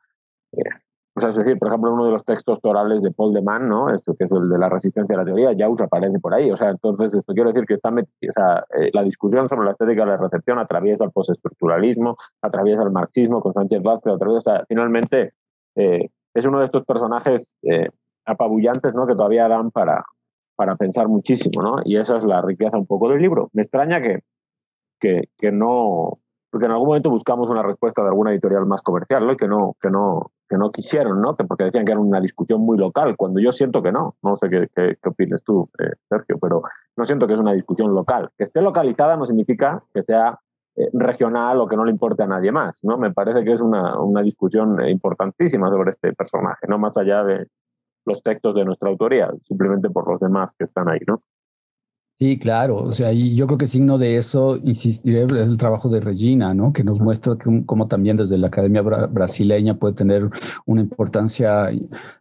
eh, 0.52 0.70
o 1.18 1.20
sea, 1.20 1.32
es 1.32 1.36
decir, 1.36 1.58
por 1.58 1.70
ejemplo, 1.70 1.92
uno 1.94 2.06
de 2.06 2.12
los 2.12 2.24
textos 2.24 2.62
torales 2.62 3.02
de 3.02 3.12
Paul 3.12 3.34
de 3.34 3.42
Man, 3.42 3.68
¿no? 3.68 3.90
Esto 3.90 4.16
que 4.16 4.26
es 4.26 4.32
el 4.32 4.50
de 4.50 4.58
la 4.58 4.70
resistencia 4.70 5.16
a 5.16 5.20
la 5.20 5.26
teoría, 5.26 5.56
Jaws 5.58 5.82
aparece 5.82 6.20
por 6.20 6.34
ahí. 6.34 6.52
O 6.52 6.56
sea, 6.56 6.70
entonces 6.70 7.14
esto 7.16 7.34
quiero 7.34 7.52
decir 7.52 7.66
que 7.66 7.74
está 7.74 7.90
o 7.90 8.32
sea, 8.32 8.66
eh, 8.80 8.92
la 8.94 9.04
discusión 9.04 9.50
sobre 9.50 9.66
la 9.66 9.72
estética 9.72 10.06
de 10.06 10.12
la 10.12 10.18
recepción 10.18 10.60
atraviesa 10.60 11.04
el 11.04 11.12
postestructuralismo, 11.12 12.18
atraviesa 12.42 12.84
el 12.84 12.92
marxismo 12.92 13.42
con 13.42 13.54
Sánchez 13.54 13.82
Vázquez, 13.82 14.14
atraviesa, 14.14 14.64
finalmente, 14.68 15.34
es 15.76 16.46
uno 16.46 16.60
de 16.60 16.66
estos 16.66 16.86
personajes 16.86 17.56
apabullantes 18.26 18.94
¿no? 18.96 19.08
que 19.08 19.14
todavía 19.14 19.48
dan 19.48 19.72
para, 19.72 20.06
para 20.56 20.76
pensar 20.76 21.08
muchísimo, 21.08 21.62
¿no? 21.62 21.78
Y 21.86 21.98
esa 21.98 22.18
es 22.18 22.24
la 22.24 22.42
riqueza 22.42 22.78
un 22.78 22.88
poco 22.88 23.10
del 23.10 23.22
libro. 23.22 23.50
Me 23.54 23.62
extraña 23.62 24.02
que, 24.02 24.22
que, 25.00 25.30
que 25.38 25.52
no, 25.52 26.20
porque 26.58 26.66
en 26.66 26.72
algún 26.72 26.88
momento 26.88 27.12
buscamos 27.12 27.48
una 27.50 27.62
respuesta 27.62 28.02
de 28.02 28.08
alguna 28.08 28.32
editorial 28.32 28.66
más 28.66 28.82
comercial, 28.82 29.28
¿no? 29.28 29.38
Que 29.38 29.48
no, 29.48 29.76
que 29.80 29.92
no, 29.92 30.32
que 30.50 30.58
no 30.58 30.72
quisieron, 30.72 31.22
¿no? 31.22 31.36
Porque 31.36 31.66
decían 31.66 31.86
que 31.86 31.92
era 31.92 32.02
una 32.02 32.20
discusión 32.20 32.62
muy 32.62 32.80
local, 32.80 33.16
cuando 33.16 33.40
yo 33.40 33.52
siento 33.52 33.84
que 33.84 33.92
no. 33.92 34.16
No 34.24 34.38
sé 34.38 34.50
qué, 34.50 34.68
qué, 34.76 34.98
qué 35.00 35.10
opines 35.10 35.44
tú, 35.44 35.70
eh, 35.78 35.92
Sergio, 36.10 36.40
pero 36.42 36.64
no 36.96 37.06
siento 37.06 37.28
que 37.28 37.34
es 37.34 37.40
una 37.40 37.54
discusión 37.54 37.94
local. 37.94 38.32
Que 38.36 38.44
esté 38.44 38.64
localizada 38.64 39.16
no 39.18 39.28
significa 39.28 39.84
que 39.94 40.02
sea 40.02 40.40
eh, 40.78 40.90
regional 40.94 41.62
o 41.62 41.68
que 41.68 41.78
no 41.78 41.86
le 41.86 41.92
importe 41.92 42.24
a 42.24 42.28
nadie 42.28 42.52
más, 42.52 42.84
¿no? 42.84 42.98
Me 42.98 43.14
parece 43.14 43.44
que 43.44 43.54
es 43.54 43.62
una, 43.62 44.02
una 44.02 44.24
discusión 44.24 44.84
importantísima 44.90 45.70
sobre 45.70 45.92
este 45.92 46.12
personaje, 46.14 46.66
no 46.68 46.80
más 46.80 46.98
allá 46.98 47.24
de, 47.24 47.46
los 48.08 48.24
textos 48.24 48.56
de 48.56 48.66
nuestra 48.66 48.90
autoría, 48.90 49.30
simplemente 49.44 49.90
por 49.90 50.10
los 50.10 50.20
demás 50.20 50.56
que 50.58 50.64
están 50.64 50.90
ahí, 50.90 51.02
¿no? 51.06 51.22
Sí, 52.20 52.40
claro. 52.40 52.78
O 52.78 52.92
sea, 52.94 53.14
y 53.14 53.36
yo 53.36 53.46
creo 53.46 53.60
que 53.60 53.68
signo 53.68 54.00
de 54.00 54.18
eso, 54.18 54.58
insistiré, 54.58 55.26
es 55.26 55.32
el 55.32 55.58
trabajo 55.58 55.88
de 55.88 56.00
Regina, 56.00 56.52
¿no? 56.56 56.74
Que 56.74 56.84
nos 56.84 57.00
muestra 57.00 57.38
cómo 57.68 57.88
también 57.88 58.18
desde 58.18 58.40
la 58.40 58.48
Academia 58.48 58.82
Brasileña 58.82 59.78
puede 59.78 59.94
tener 59.94 60.28
una 60.66 60.82
importancia 60.82 61.70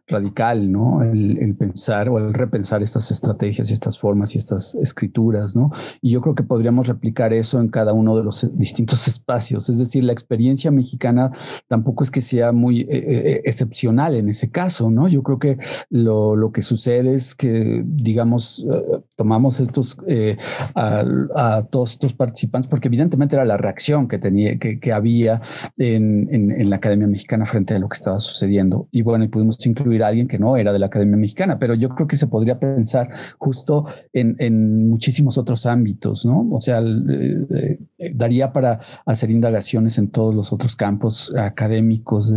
radical, 0.07 0.71
¿no? 0.71 1.01
El, 1.01 1.55
pensar 1.57 2.09
o 2.09 2.19
el 2.19 2.35
repensar 2.35 2.83
estas 2.83 3.09
estrategias 3.09 3.71
y 3.71 3.73
estas 3.73 3.97
formas 3.97 4.35
y 4.35 4.37
estas 4.37 4.75
escrituras, 4.75 5.55
¿no? 5.55 5.71
Y 5.99 6.11
yo 6.11 6.21
creo 6.21 6.35
que 6.35 6.43
podríamos 6.43 6.85
replicar 6.87 7.33
eso 7.33 7.59
en 7.59 7.69
cada 7.69 7.93
uno 7.93 8.15
de 8.15 8.23
los 8.23 8.55
distintos 8.55 9.07
espacios. 9.07 9.67
Es 9.67 9.79
decir, 9.79 10.03
la 10.03 10.13
experiencia 10.13 10.69
mexicana 10.69 11.31
tampoco 11.67 12.03
es 12.03 12.11
que 12.11 12.21
sea 12.21 12.51
muy 12.51 12.81
eh, 12.81 12.87
eh, 12.91 13.41
excepcional 13.45 14.13
en 14.13 14.29
ese 14.29 14.51
caso, 14.51 14.91
¿no? 14.91 15.07
Yo 15.07 15.23
creo 15.23 15.39
que 15.39 15.57
lo, 15.89 16.35
lo 16.35 16.51
que 16.51 16.61
sucede 16.61 17.15
es 17.15 17.33
que, 17.33 17.83
digamos, 17.83 18.63
eh, 18.71 19.01
tomamos 19.15 19.59
estos 19.59 19.86
eh, 20.07 20.37
a, 20.75 21.63
todos 21.69 21.91
estos 21.91 22.13
participantes, 22.13 22.69
porque 22.69 22.87
evidentemente 22.87 23.35
era 23.35 23.45
la 23.45 23.57
reacción 23.57 24.07
que, 24.07 24.19
tenía, 24.19 24.57
que, 24.57 24.93
había 24.93 25.41
en, 25.77 26.27
en, 26.33 26.69
la 26.69 26.77
Academia 26.77 27.07
Mexicana 27.07 27.45
frente 27.45 27.75
a 27.75 27.79
lo 27.79 27.87
que 27.89 27.95
estaba 27.95 28.19
sucediendo. 28.19 28.87
Y 28.91 29.01
bueno, 29.01 29.23
y 29.23 29.27
pudimos 29.27 29.63
incluir 29.65 30.03
a 30.03 30.07
alguien 30.07 30.27
que 30.27 30.39
no 30.39 30.57
era 30.57 30.73
de 30.73 30.79
la 30.79 30.87
Academia 30.87 31.17
Mexicana, 31.17 31.59
pero 31.59 31.73
yo 31.75 31.89
creo 31.89 32.07
que 32.07 32.15
se 32.15 32.27
podría 32.27 32.59
pensar 32.59 33.09
justo 33.37 33.85
en, 34.13 34.35
en 34.39 34.89
muchísimos 34.89 35.37
otros 35.37 35.65
ámbitos, 35.65 36.25
¿no? 36.25 36.47
O 36.51 36.61
sea, 36.61 36.79
eh, 36.79 37.79
eh, 37.99 38.11
daría 38.13 38.51
para 38.53 38.79
hacer 39.05 39.31
indagaciones 39.31 39.97
en 39.97 40.09
todos 40.09 40.33
los 40.33 40.53
otros 40.53 40.75
campos 40.75 41.33
académicos 41.35 42.31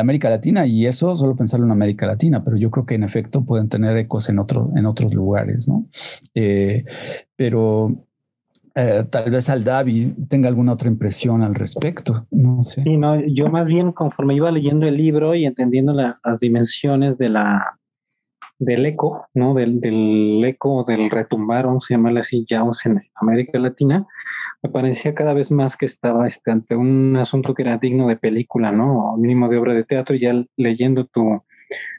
de 0.00 0.02
América 0.02 0.30
Latina 0.30 0.66
y 0.66 0.86
eso 0.86 1.14
solo 1.16 1.36
pensarlo 1.36 1.66
en 1.66 1.72
América 1.72 2.06
Latina, 2.06 2.42
pero 2.42 2.56
yo 2.56 2.70
creo 2.70 2.86
que 2.86 2.94
en 2.94 3.04
efecto 3.04 3.44
pueden 3.44 3.68
tener 3.68 3.96
ecos 3.96 4.28
en, 4.28 4.38
otro, 4.38 4.70
en 4.76 4.86
otros 4.86 5.14
lugares, 5.14 5.68
¿no? 5.68 5.86
Eh, 6.34 6.84
pero 7.36 7.94
eh, 8.74 9.04
tal 9.10 9.30
vez 9.30 9.50
Aldavi 9.50 10.14
tenga 10.28 10.48
alguna 10.48 10.72
otra 10.72 10.88
impresión 10.88 11.42
al 11.42 11.54
respecto, 11.54 12.26
no 12.30 12.64
sé. 12.64 12.82
Sí, 12.82 12.96
no, 12.96 13.20
yo 13.20 13.48
más 13.48 13.66
bien 13.66 13.92
conforme 13.92 14.34
iba 14.34 14.50
leyendo 14.50 14.86
el 14.86 14.96
libro 14.96 15.34
y 15.34 15.44
entendiendo 15.44 15.92
las 15.92 16.40
dimensiones 16.40 17.18
de 17.18 17.28
la 17.28 17.78
del 18.58 18.86
eco, 18.86 19.26
¿no? 19.34 19.54
Del, 19.54 19.80
del 19.80 20.42
eco, 20.44 20.84
del 20.84 21.10
retumbar, 21.10 21.66
vamos 21.66 21.86
a 21.90 21.94
llamarle 21.94 22.20
así, 22.20 22.44
ya 22.48 22.62
en 22.84 23.02
América 23.14 23.58
Latina, 23.58 24.06
me 24.62 24.70
parecía 24.70 25.14
cada 25.14 25.32
vez 25.34 25.50
más 25.50 25.76
que 25.76 25.86
estaba 25.86 26.28
este, 26.28 26.50
ante 26.50 26.76
un 26.76 27.16
asunto 27.16 27.54
que 27.54 27.62
era 27.62 27.78
digno 27.78 28.08
de 28.08 28.16
película, 28.16 28.72
¿no? 28.72 29.12
O 29.12 29.16
mínimo 29.16 29.48
de 29.48 29.58
obra 29.58 29.74
de 29.74 29.84
teatro. 29.84 30.14
Y 30.14 30.20
ya 30.20 30.44
leyendo 30.56 31.06
tu, 31.06 31.42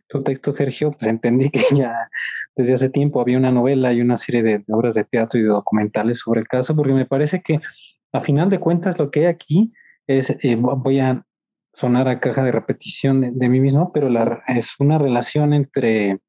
tu 0.07 0.23
texto, 0.23 0.51
Sergio, 0.51 0.91
pues 0.91 1.07
entendí 1.09 1.49
que 1.49 1.63
ya 1.75 2.09
desde 2.55 2.73
hace 2.73 2.89
tiempo 2.89 3.21
había 3.21 3.37
una 3.37 3.51
novela 3.51 3.93
y 3.93 4.01
una 4.01 4.17
serie 4.17 4.43
de, 4.43 4.63
obras 4.69 4.95
de 4.95 5.05
teatro 5.05 5.39
y 5.39 5.43
de 5.43 5.49
documentales 5.49 6.19
sobre 6.19 6.41
el 6.41 6.47
caso, 6.47 6.75
porque 6.75 6.93
me 6.93 7.05
parece 7.05 7.41
que 7.41 7.59
a 8.13 8.21
final 8.21 8.49
de 8.49 8.59
cuentas 8.59 8.99
lo 8.99 9.09
que 9.09 9.21
hay 9.21 9.25
aquí 9.27 9.73
es, 10.07 10.29
eh, 10.29 10.55
voy 10.57 10.99
a 10.99 11.25
sonar 11.73 12.09
a 12.09 12.19
caja 12.19 12.43
de 12.43 12.51
repetición 12.51 13.37
de, 13.39 13.49
mí 13.49 13.59
mismo, 13.61 13.91
pero 13.93 14.09
la, 14.09 14.43
es 14.47 14.75
una 14.79 14.97
relación 14.97 15.53
entre 15.53 16.19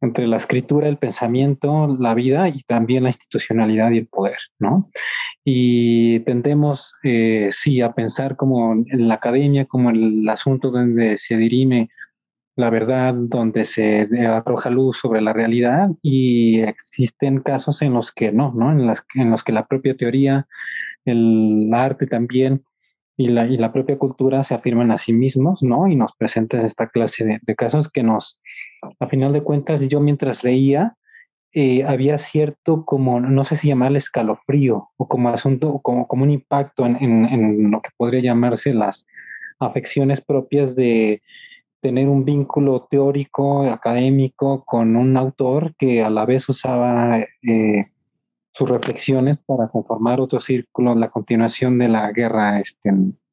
entre 0.00 0.26
la 0.26 0.36
escritura, 0.36 0.88
el 0.88 0.98
pensamiento, 0.98 1.96
la 1.98 2.14
vida 2.14 2.48
y 2.48 2.62
también 2.62 3.04
la 3.04 3.10
institucionalidad 3.10 3.90
y 3.90 3.98
el 3.98 4.06
poder, 4.06 4.38
¿no? 4.58 4.90
Y 5.44 6.20
tendemos, 6.20 6.94
eh, 7.02 7.48
sí, 7.52 7.80
a 7.80 7.92
pensar 7.92 8.36
como 8.36 8.72
en 8.72 9.08
la 9.08 9.14
academia, 9.14 9.66
como 9.66 9.90
el 9.90 10.28
asunto 10.28 10.70
donde 10.70 11.16
se 11.18 11.36
dirime 11.36 11.88
la 12.58 12.70
verdad, 12.70 13.14
donde 13.14 13.64
se 13.64 14.08
arroja 14.26 14.68
luz 14.68 14.98
sobre 14.98 15.20
la 15.20 15.32
realidad 15.32 15.90
y 16.02 16.58
existen 16.58 17.40
casos 17.40 17.82
en 17.82 17.94
los 17.94 18.10
que 18.10 18.32
no, 18.32 18.52
¿no? 18.52 18.72
En, 18.72 18.84
las, 18.84 19.04
en 19.14 19.30
los 19.30 19.44
que 19.44 19.52
la 19.52 19.66
propia 19.66 19.96
teoría, 19.96 20.48
el 21.04 21.70
arte 21.72 22.08
también 22.08 22.64
y 23.16 23.28
la, 23.28 23.46
y 23.46 23.56
la 23.58 23.72
propia 23.72 23.96
cultura 23.96 24.42
se 24.42 24.54
afirman 24.54 24.90
a 24.90 24.98
sí 24.98 25.12
mismos, 25.12 25.62
¿no? 25.62 25.86
Y 25.86 25.94
nos 25.94 26.16
presentan 26.16 26.64
esta 26.64 26.88
clase 26.88 27.38
de 27.40 27.54
casos 27.54 27.88
que 27.88 28.02
nos 28.02 28.40
a 29.00 29.06
final 29.08 29.32
de 29.32 29.42
cuentas, 29.42 29.80
yo 29.88 30.00
mientras 30.00 30.44
leía, 30.44 30.96
eh, 31.52 31.82
había 31.84 32.18
cierto 32.18 32.84
como, 32.84 33.20
no 33.20 33.44
sé 33.44 33.56
si 33.56 33.68
llamarle 33.68 33.98
escalofrío 33.98 34.90
o 34.96 35.08
como 35.08 35.30
asunto, 35.30 35.80
como, 35.80 36.06
como 36.06 36.24
un 36.24 36.30
impacto 36.30 36.84
en, 36.84 36.96
en, 37.02 37.70
lo 37.70 37.80
que 37.80 37.90
podría 37.96 38.20
llamarse 38.20 38.74
las 38.74 39.06
afecciones 39.58 40.20
propias 40.20 40.76
de 40.76 41.22
tener 41.80 42.08
un 42.08 42.24
vínculo 42.24 42.86
teórico, 42.90 43.62
académico 43.62 44.64
con 44.64 44.94
un 44.96 45.16
autor 45.16 45.74
que 45.76 46.02
a 46.02 46.10
la 46.10 46.26
vez 46.26 46.48
usaba 46.48 47.18
eh, 47.18 47.86
sus 48.52 48.68
reflexiones 48.68 49.38
para 49.38 49.68
conformar 49.68 50.20
otro 50.20 50.40
círculo, 50.40 50.94
la 50.94 51.08
continuación 51.08 51.78
de 51.78 51.88
la 51.88 52.10
guerra 52.12 52.60
este, 52.60 52.90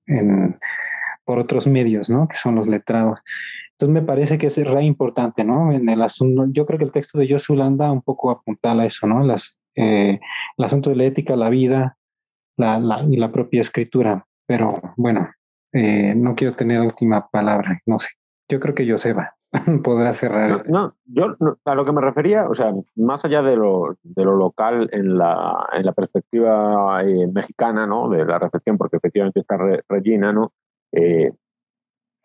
en, 0.08 0.60
por 1.26 1.40
otros 1.40 1.68
medios, 1.68 2.10
¿no? 2.10 2.28
Que 2.28 2.38
son 2.38 2.56
los 2.56 2.68
letrados. 2.68 3.20
Entonces 3.78 4.02
me 4.02 4.08
parece 4.08 4.38
que 4.38 4.48
es 4.48 4.58
re 4.58 4.84
importante, 4.84 5.44
¿no? 5.44 5.72
En 5.72 5.90
el 5.90 6.02
asunto, 6.02 6.46
yo 6.50 6.66
creo 6.66 6.80
que 6.80 6.86
el 6.86 6.94
texto 6.94 7.20
de 7.20 7.28
Joshua 7.30 7.58
Landa 7.58 7.92
un 7.92 8.02
poco 8.02 8.32
apuntala 8.32 8.84
a 8.84 8.86
eso, 8.86 9.06
¿no? 9.06 9.22
Las, 9.22 9.60
eh, 9.76 10.20
el 10.58 10.66
asunto 10.66 10.90
de 10.90 10.96
la 10.96 11.04
ética, 11.04 11.36
la 11.36 11.50
vida 11.50 11.98
la, 12.58 12.80
la, 12.80 13.04
y 13.04 13.18
la 13.18 13.32
propia 13.32 13.62
escritura. 13.62 14.26
Pero 14.48 14.82
bueno, 14.96 15.30
eh, 15.74 16.14
no 16.16 16.36
quiero 16.36 16.56
tener 16.56 16.80
última 16.80 17.28
palabra, 17.28 17.82
no 17.86 18.00
sé. 18.00 18.10
Yo 18.50 18.62
creo 18.62 18.76
que 18.76 18.90
Joseba 18.90 19.36
podrá 19.84 20.14
cerrar. 20.14 20.70
No, 20.70 20.96
yo 21.06 21.36
a 21.66 21.76
lo 21.76 21.84
que 21.84 21.92
me 21.92 22.02
refería, 22.02 22.48
o 22.48 22.56
sea, 22.56 22.72
más 22.96 23.26
allá 23.26 23.42
de 23.42 23.58
lo, 23.58 23.98
de 24.04 24.24
lo 24.24 24.38
local 24.38 24.90
en 24.94 25.18
la, 25.18 25.68
en 25.74 25.86
la 25.86 25.92
perspectiva 25.92 27.04
eh, 27.04 27.28
mexicana, 27.28 27.86
¿no? 27.86 28.08
De 28.10 28.24
la 28.24 28.40
reflexión, 28.40 28.78
porque 28.78 28.98
efectivamente 28.98 29.42
está 29.42 29.58
Regina, 29.90 30.32
¿no? 30.32 30.54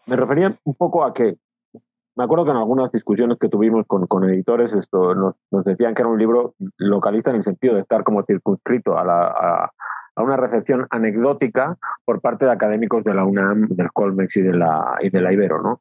Me 0.07 0.17
refería 0.17 0.57
un 0.65 0.75
poco 0.75 1.05
a 1.05 1.13
que 1.13 1.37
me 2.17 2.25
acuerdo 2.25 2.45
que 2.45 2.51
en 2.51 2.57
algunas 2.57 2.93
discusiones 2.93 3.39
que 3.39 3.49
tuvimos 3.49 3.87
con, 3.87 4.07
con 4.07 4.29
editores 4.29 4.75
esto 4.75 5.15
nos, 5.15 5.37
nos, 5.51 5.65
decían 5.65 5.95
que 5.95 6.03
era 6.03 6.11
un 6.11 6.19
libro 6.19 6.55
localista 6.77 7.31
en 7.31 7.37
el 7.37 7.43
sentido 7.43 7.75
de 7.75 7.81
estar 7.81 8.05
como 8.05 8.25
circunscrito 8.25 8.99
a, 8.99 9.05
la, 9.05 9.71
a, 10.17 10.23
una 10.23 10.37
recepción 10.37 10.87
anecdótica 10.91 11.79
por 12.05 12.21
parte 12.21 12.45
de 12.45 12.51
académicos 12.51 13.05
de 13.05 13.15
la 13.15 13.25
UNAM, 13.25 13.69
del 13.69 13.91
Colmex 13.93 14.37
y 14.37 14.43
de 14.43 14.53
la, 14.53 14.99
y 15.01 15.09
de 15.09 15.21
la 15.21 15.33
Ibero, 15.33 15.63
¿no? 15.63 15.81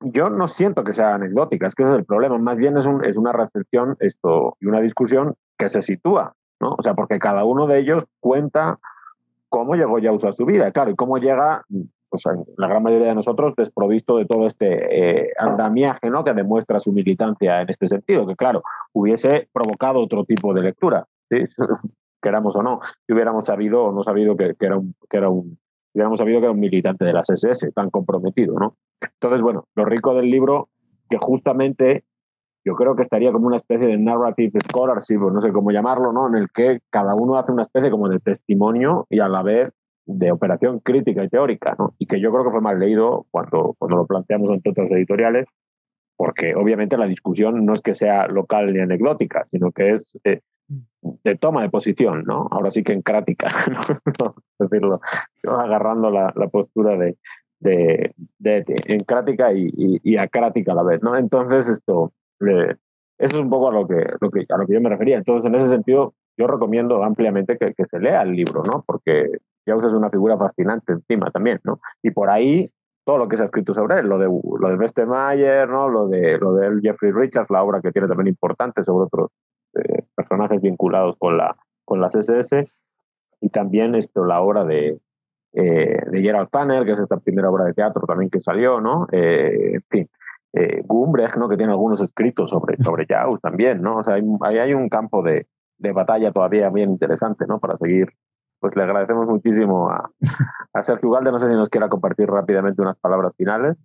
Yo 0.00 0.30
no 0.30 0.48
siento 0.48 0.82
que 0.82 0.92
sea 0.92 1.14
anecdótica, 1.14 1.68
es 1.68 1.74
que 1.74 1.84
ese 1.84 1.92
es 1.92 1.98
el 1.98 2.04
problema, 2.04 2.36
más 2.36 2.58
bien 2.58 2.76
es, 2.76 2.86
un, 2.86 3.04
es 3.04 3.16
una 3.16 3.32
recepción 3.32 3.96
esto, 4.00 4.56
y 4.60 4.66
una 4.66 4.80
discusión 4.80 5.36
que 5.56 5.68
se 5.68 5.80
sitúa, 5.80 6.34
¿no? 6.60 6.74
O 6.76 6.82
sea, 6.82 6.94
porque 6.94 7.20
cada 7.20 7.44
uno 7.44 7.66
de 7.66 7.78
ellos 7.78 8.04
cuenta 8.20 8.78
cómo 9.48 9.74
llegó 9.74 9.98
ya 10.00 10.10
a 10.10 10.32
su 10.32 10.44
vida, 10.44 10.72
claro, 10.72 10.90
y 10.90 10.96
cómo 10.96 11.18
llega 11.18 11.64
pues, 12.12 12.24
la 12.58 12.68
gran 12.68 12.82
mayoría 12.82 13.08
de 13.08 13.14
nosotros, 13.14 13.54
desprovisto 13.56 14.18
de 14.18 14.26
todo 14.26 14.46
este 14.46 15.22
eh, 15.22 15.32
andamiaje 15.38 16.10
¿no? 16.10 16.22
que 16.24 16.34
demuestra 16.34 16.78
su 16.78 16.92
militancia 16.92 17.62
en 17.62 17.70
este 17.70 17.88
sentido, 17.88 18.26
que 18.26 18.36
claro, 18.36 18.62
hubiese 18.92 19.48
provocado 19.50 20.00
otro 20.00 20.24
tipo 20.24 20.52
de 20.52 20.60
lectura, 20.60 21.06
¿sí? 21.30 21.38
queramos 22.22 22.54
o 22.54 22.62
no, 22.62 22.80
si 23.06 23.14
hubiéramos 23.14 23.46
sabido 23.46 23.84
o 23.84 23.92
no 23.92 24.04
sabido 24.04 24.36
que, 24.36 24.54
era 24.60 24.76
un, 24.76 24.94
que 25.08 25.16
era 25.16 25.30
un 25.30 25.58
hubiéramos 25.94 26.18
sabido 26.18 26.40
que 26.40 26.44
era 26.44 26.52
un 26.52 26.60
militante 26.60 27.06
de 27.06 27.14
las 27.14 27.30
SS 27.30 27.72
tan 27.72 27.88
comprometido, 27.88 28.58
¿no? 28.58 28.76
Entonces, 29.00 29.40
bueno, 29.40 29.64
lo 29.74 29.86
rico 29.86 30.14
del 30.14 30.30
libro, 30.30 30.68
que 31.08 31.16
justamente 31.18 32.04
yo 32.64 32.74
creo 32.74 32.94
que 32.94 33.02
estaría 33.02 33.32
como 33.32 33.46
una 33.46 33.56
especie 33.56 33.86
de 33.86 33.96
narrative 33.96 34.60
scholarship, 34.68 35.18
no 35.18 35.40
sé 35.40 35.50
cómo 35.50 35.70
llamarlo, 35.70 36.12
¿no? 36.12 36.28
En 36.28 36.36
el 36.36 36.48
que 36.50 36.80
cada 36.90 37.14
uno 37.14 37.36
hace 37.36 37.52
una 37.52 37.62
especie 37.62 37.90
como 37.90 38.08
de 38.08 38.20
testimonio 38.20 39.06
y 39.08 39.20
a 39.20 39.28
la 39.28 39.42
vez 39.42 39.72
de 40.06 40.32
operación 40.32 40.80
crítica 40.80 41.24
y 41.24 41.28
teórica, 41.28 41.74
¿no? 41.78 41.94
Y 41.98 42.06
que 42.06 42.20
yo 42.20 42.30
creo 42.32 42.44
que 42.44 42.50
fue 42.50 42.60
mal 42.60 42.78
leído 42.78 43.26
cuando, 43.30 43.74
cuando 43.78 43.98
lo 43.98 44.06
planteamos 44.06 44.50
ante 44.50 44.70
otras 44.70 44.90
editoriales, 44.90 45.46
porque 46.16 46.54
obviamente 46.54 46.96
la 46.96 47.06
discusión 47.06 47.64
no 47.64 47.72
es 47.72 47.80
que 47.80 47.94
sea 47.94 48.26
local 48.28 48.72
ni 48.72 48.80
anecdótica, 48.80 49.46
sino 49.50 49.72
que 49.72 49.92
es 49.92 50.18
eh, 50.24 50.40
de 51.00 51.36
toma 51.36 51.62
de 51.62 51.70
posición, 51.70 52.24
¿no? 52.24 52.48
Ahora 52.50 52.70
sí 52.70 52.82
que 52.82 52.92
en 52.92 53.02
crática, 53.02 53.48
¿no? 54.20 54.34
decirlo, 54.58 55.00
agarrando 55.44 56.10
la, 56.10 56.32
la 56.36 56.48
postura 56.48 56.96
de, 56.96 57.16
de, 57.60 58.12
de, 58.38 58.64
en 58.86 59.00
crática 59.00 59.52
y, 59.52 59.66
y, 59.76 60.00
y, 60.02 60.16
acrática 60.16 60.72
a 60.72 60.76
la 60.76 60.82
vez, 60.82 61.02
¿no? 61.02 61.16
Entonces, 61.16 61.68
esto, 61.68 62.12
eso 62.40 62.76
es 63.18 63.34
un 63.34 63.50
poco 63.50 63.70
a 63.70 63.72
lo, 63.72 63.86
que, 63.86 64.04
lo 64.20 64.30
que, 64.30 64.46
a 64.48 64.56
lo 64.56 64.66
que 64.66 64.74
yo 64.74 64.80
me 64.80 64.90
refería. 64.90 65.16
Entonces, 65.16 65.48
en 65.48 65.54
ese 65.54 65.68
sentido, 65.68 66.14
yo 66.36 66.46
recomiendo 66.46 67.02
ampliamente 67.04 67.56
que, 67.58 67.74
que 67.74 67.86
se 67.86 68.00
lea 68.00 68.22
el 68.22 68.32
libro, 68.32 68.62
¿no? 68.64 68.84
Porque 68.86 69.28
Jauss 69.66 69.84
es 69.86 69.94
una 69.94 70.10
figura 70.10 70.36
fascinante 70.36 70.92
encima 70.92 71.30
también, 71.30 71.60
¿no? 71.64 71.80
Y 72.02 72.10
por 72.10 72.30
ahí 72.30 72.70
todo 73.04 73.18
lo 73.18 73.28
que 73.28 73.36
se 73.36 73.42
ha 73.42 73.44
escrito 73.44 73.74
sobre 73.74 73.98
él, 73.98 74.06
lo 74.06 74.18
de 74.18 74.26
lo 74.26 74.68
de 74.68 74.76
Westemayer, 74.76 75.68
¿no? 75.68 75.88
Lo 75.88 76.08
de 76.08 76.38
lo 76.38 76.54
de 76.54 76.80
Jeffrey 76.82 77.12
Richards, 77.12 77.50
la 77.50 77.62
obra 77.62 77.80
que 77.80 77.92
tiene 77.92 78.08
también 78.08 78.28
importante 78.28 78.84
sobre 78.84 79.06
otros 79.06 79.30
eh, 79.74 80.04
personajes 80.14 80.60
vinculados 80.60 81.16
con 81.18 81.36
la 81.36 81.56
con 81.84 82.00
las 82.00 82.14
SS 82.14 82.68
y 83.40 83.48
también 83.48 83.94
esto 83.94 84.24
la 84.24 84.40
obra 84.40 84.64
de 84.64 85.00
eh, 85.54 85.98
de 86.10 86.22
Gerald 86.22 86.48
Tanner, 86.50 86.84
que 86.84 86.92
es 86.92 87.00
esta 87.00 87.18
primera 87.18 87.50
obra 87.50 87.64
de 87.64 87.74
teatro 87.74 88.06
también 88.06 88.30
que 88.30 88.40
salió, 88.40 88.80
¿no? 88.80 89.06
Eh, 89.12 89.74
en 89.74 89.82
fin, 89.90 90.10
eh, 90.54 90.82
Gumbrecht, 90.84 91.36
¿no? 91.36 91.48
Que 91.48 91.56
tiene 91.56 91.72
algunos 91.72 92.00
escritos 92.00 92.50
sobre 92.50 92.76
sobre 92.82 93.06
Jauss 93.06 93.40
también, 93.40 93.82
¿no? 93.82 93.98
O 93.98 94.02
sea, 94.02 94.14
hay, 94.14 94.58
hay 94.58 94.74
un 94.74 94.88
campo 94.88 95.22
de, 95.22 95.46
de 95.78 95.92
batalla 95.92 96.32
todavía 96.32 96.70
bien 96.70 96.90
interesante, 96.90 97.46
¿no? 97.46 97.58
Para 97.58 97.76
seguir 97.76 98.08
pues 98.62 98.76
le 98.76 98.84
agradecemos 98.84 99.26
muchísimo 99.26 99.90
a, 99.90 100.10
a 100.72 100.82
Sergio 100.82 101.08
Ugalde. 101.08 101.32
No 101.32 101.40
sé 101.40 101.48
si 101.48 101.54
nos 101.54 101.68
quiera 101.68 101.88
compartir 101.88 102.28
rápidamente 102.28 102.80
unas 102.80 102.96
palabras 102.98 103.32
finales. 103.36 103.76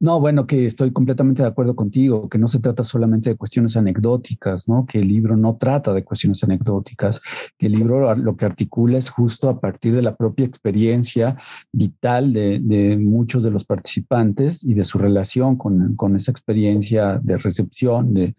No, 0.00 0.18
bueno, 0.18 0.46
que 0.46 0.66
estoy 0.66 0.92
completamente 0.92 1.42
de 1.42 1.48
acuerdo 1.48 1.76
contigo, 1.76 2.28
que 2.28 2.38
no 2.38 2.48
se 2.48 2.58
trata 2.58 2.82
solamente 2.82 3.30
de 3.30 3.36
cuestiones 3.36 3.76
anecdóticas, 3.76 4.68
¿no? 4.68 4.86
Que 4.86 4.98
el 4.98 5.06
libro 5.06 5.36
no 5.36 5.56
trata 5.56 5.92
de 5.92 6.02
cuestiones 6.02 6.42
anecdóticas, 6.42 7.20
que 7.58 7.66
el 7.66 7.72
libro 7.72 8.12
lo 8.16 8.36
que 8.36 8.46
articula 8.46 8.98
es 8.98 9.10
justo 9.10 9.48
a 9.48 9.60
partir 9.60 9.94
de 9.94 10.02
la 10.02 10.16
propia 10.16 10.46
experiencia 10.46 11.36
vital 11.70 12.32
de, 12.32 12.58
de 12.60 12.96
muchos 12.96 13.42
de 13.42 13.50
los 13.50 13.64
participantes 13.64 14.64
y 14.64 14.74
de 14.74 14.84
su 14.84 14.98
relación 14.98 15.56
con, 15.56 15.94
con 15.94 16.16
esa 16.16 16.30
experiencia 16.30 17.20
de 17.22 17.36
recepción 17.38 18.14
de, 18.14 18.34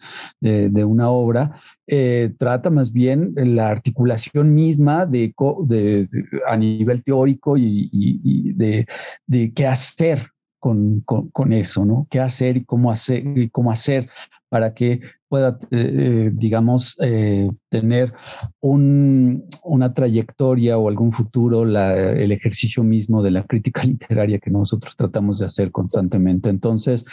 una 0.83 1.09
obra, 1.09 1.51
eh, 1.87 2.33
trata 2.37 2.69
más 2.69 2.91
bien 2.91 3.33
la 3.35 3.69
articulación 3.69 4.53
misma 4.53 5.05
de, 5.05 5.33
de, 5.65 6.07
a 6.47 6.55
nivel 6.55 7.03
teórico 7.03 7.57
y, 7.57 7.89
y, 7.91 8.53
de, 8.53 8.85
de, 9.27 9.53
qué 9.53 9.67
hacer 9.67 10.32
con, 10.63 11.01
con, 11.01 11.51
eso, 11.51 11.83
¿no? 11.83 12.07
¿Qué 12.09 12.21
hacer 12.21 12.55
y 12.55 12.63
cómo 12.63 12.89
hacer, 12.89 13.37
y 13.37 13.49
cómo 13.49 13.69
hacer 13.69 14.09
para 14.47 14.73
que 14.73 15.01
pueda, 15.27 15.59
eh, 15.71 16.31
digamos, 16.31 16.95
eh, 17.01 17.49
tener 17.67 18.13
un, 18.61 19.43
una 19.65 19.93
trayectoria 19.93 20.77
o 20.77 20.87
algún 20.87 21.11
futuro, 21.11 21.63
el 21.63 22.31
ejercicio 22.31 22.81
mismo 22.81 23.21
de 23.21 23.31
la 23.31 23.43
crítica 23.43 23.83
literaria 23.83 24.39
que 24.39 24.51
nosotros 24.51 24.95
tratamos 24.95 25.39
de 25.39 25.47
hacer 25.47 25.69
constantemente. 25.69 26.47
Entonces, 26.47 27.03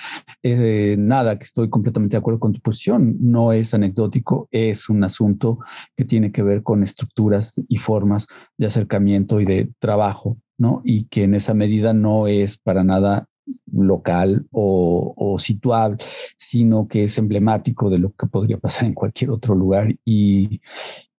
eh, 0.44 0.94
nada, 0.96 1.36
que 1.36 1.44
estoy 1.44 1.68
completamente 1.70 2.14
de 2.14 2.18
acuerdo 2.18 2.38
con 2.38 2.52
tu 2.52 2.60
posición, 2.60 3.16
no 3.18 3.52
es 3.52 3.74
anecdótico, 3.74 4.46
es 4.52 4.88
un 4.88 5.02
asunto 5.02 5.58
que 5.96 6.04
tiene 6.04 6.30
que 6.30 6.44
ver 6.44 6.62
con 6.62 6.84
estructuras 6.84 7.60
y 7.68 7.78
formas 7.78 8.28
de 8.58 8.66
acercamiento 8.66 9.40
y 9.40 9.44
de 9.44 9.70
trabajo, 9.80 10.36
¿no? 10.56 10.82
Y 10.84 11.06
que 11.06 11.24
en 11.24 11.34
esa 11.34 11.52
medida 11.52 11.94
no 11.94 12.28
es 12.28 12.56
para 12.58 12.84
nada 12.84 13.26
local 13.72 14.46
o, 14.50 15.14
o, 15.16 15.38
situable, 15.38 15.98
sino 16.36 16.88
que 16.88 17.04
es 17.04 17.18
emblemático 17.18 17.90
de 17.90 17.98
lo 17.98 18.12
que 18.12 18.26
podría 18.26 18.58
pasar 18.58 18.86
en 18.86 18.94
cualquier 18.94 19.30
otro 19.30 19.54
lugar 19.54 19.94
y, 20.04 20.60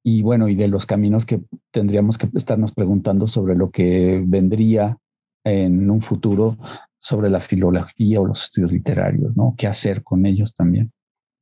y 0.04 0.22
bueno, 0.22 0.48
y 0.48 0.56
de 0.56 0.68
los 0.68 0.86
caminos 0.86 1.26
que 1.26 1.42
tendríamos 1.72 2.18
que 2.18 2.30
estarnos 2.36 2.74
preguntando 2.74 3.28
sobre 3.28 3.56
lo 3.56 3.72
que 3.72 4.24
vendría 4.26 4.98
en 5.44 5.90
un 5.90 6.02
futuro 6.02 6.58
sobre 7.00 7.30
la 7.30 7.40
filología 7.40 8.22
o 8.22 8.28
los 8.28 8.44
estudios 8.44 8.72
literarios, 8.72 9.36
¿no? 9.36 9.56
¿Qué 9.58 9.68
hacer 9.68 10.04
con 10.04 10.26
ellos 10.26 10.54
también? 10.56 10.92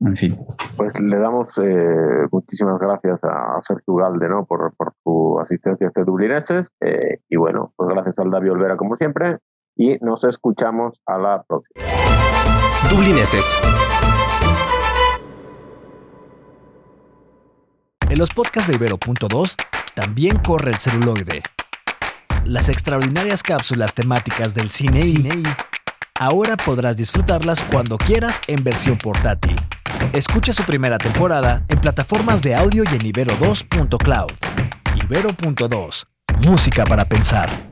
En 0.02 0.16
fin. 0.16 0.38
Pues 0.78 0.98
le 0.98 1.18
damos 1.18 1.58
eh, 1.58 2.28
muchísimas 2.32 2.80
gracias 2.80 3.20
a 3.24 3.60
Sergio 3.62 3.96
Galde, 3.96 4.30
¿no? 4.30 4.46
Por, 4.46 4.74
por 4.76 4.94
su 5.04 5.38
asistencia 5.42 5.88
a 5.88 5.90
este 5.90 6.06
Dublineses. 6.06 6.72
Eh, 6.80 7.20
y 7.28 7.36
bueno, 7.36 7.64
pues 7.76 7.90
gracias 7.90 8.18
al 8.20 8.32
David 8.32 8.54
Olvera 8.54 8.78
como 8.78 8.96
siempre 8.96 9.40
y 9.80 9.98
nos 10.02 10.26
escuchamos 10.26 11.00
a 11.06 11.18
la 11.18 11.42
próxima. 11.48 11.86
Dublineses. 12.92 13.58
En 18.10 18.20
los 18.20 18.32
podcasts 18.32 18.70
de 18.70 18.76
Ibero.2 18.76 19.56
también 19.96 20.38
corre 20.40 20.72
el 20.72 20.78
celuloide. 20.78 21.44
Las 22.44 22.68
extraordinarias 22.68 23.42
cápsulas 23.42 23.94
temáticas 23.94 24.54
del 24.54 24.70
cine 24.70 25.00
y 25.06 25.44
ahora 26.20 26.58
podrás 26.58 26.98
disfrutarlas 26.98 27.64
cuando 27.72 27.98
quieras 27.98 28.42
en 28.48 28.64
versión 28.64 28.98
portátil. 28.98 29.56
Escucha 30.12 30.52
su 30.52 30.64
primera 30.64 30.98
temporada 30.98 31.64
en 31.70 31.80
plataformas 31.80 32.42
de 32.42 32.54
audio 32.54 32.84
y 32.84 32.96
en 32.96 33.14
ibero2.cloud. 33.14 34.32
Ibero.2. 35.06 36.06
Música 36.46 36.84
para 36.84 37.06
pensar. 37.06 37.69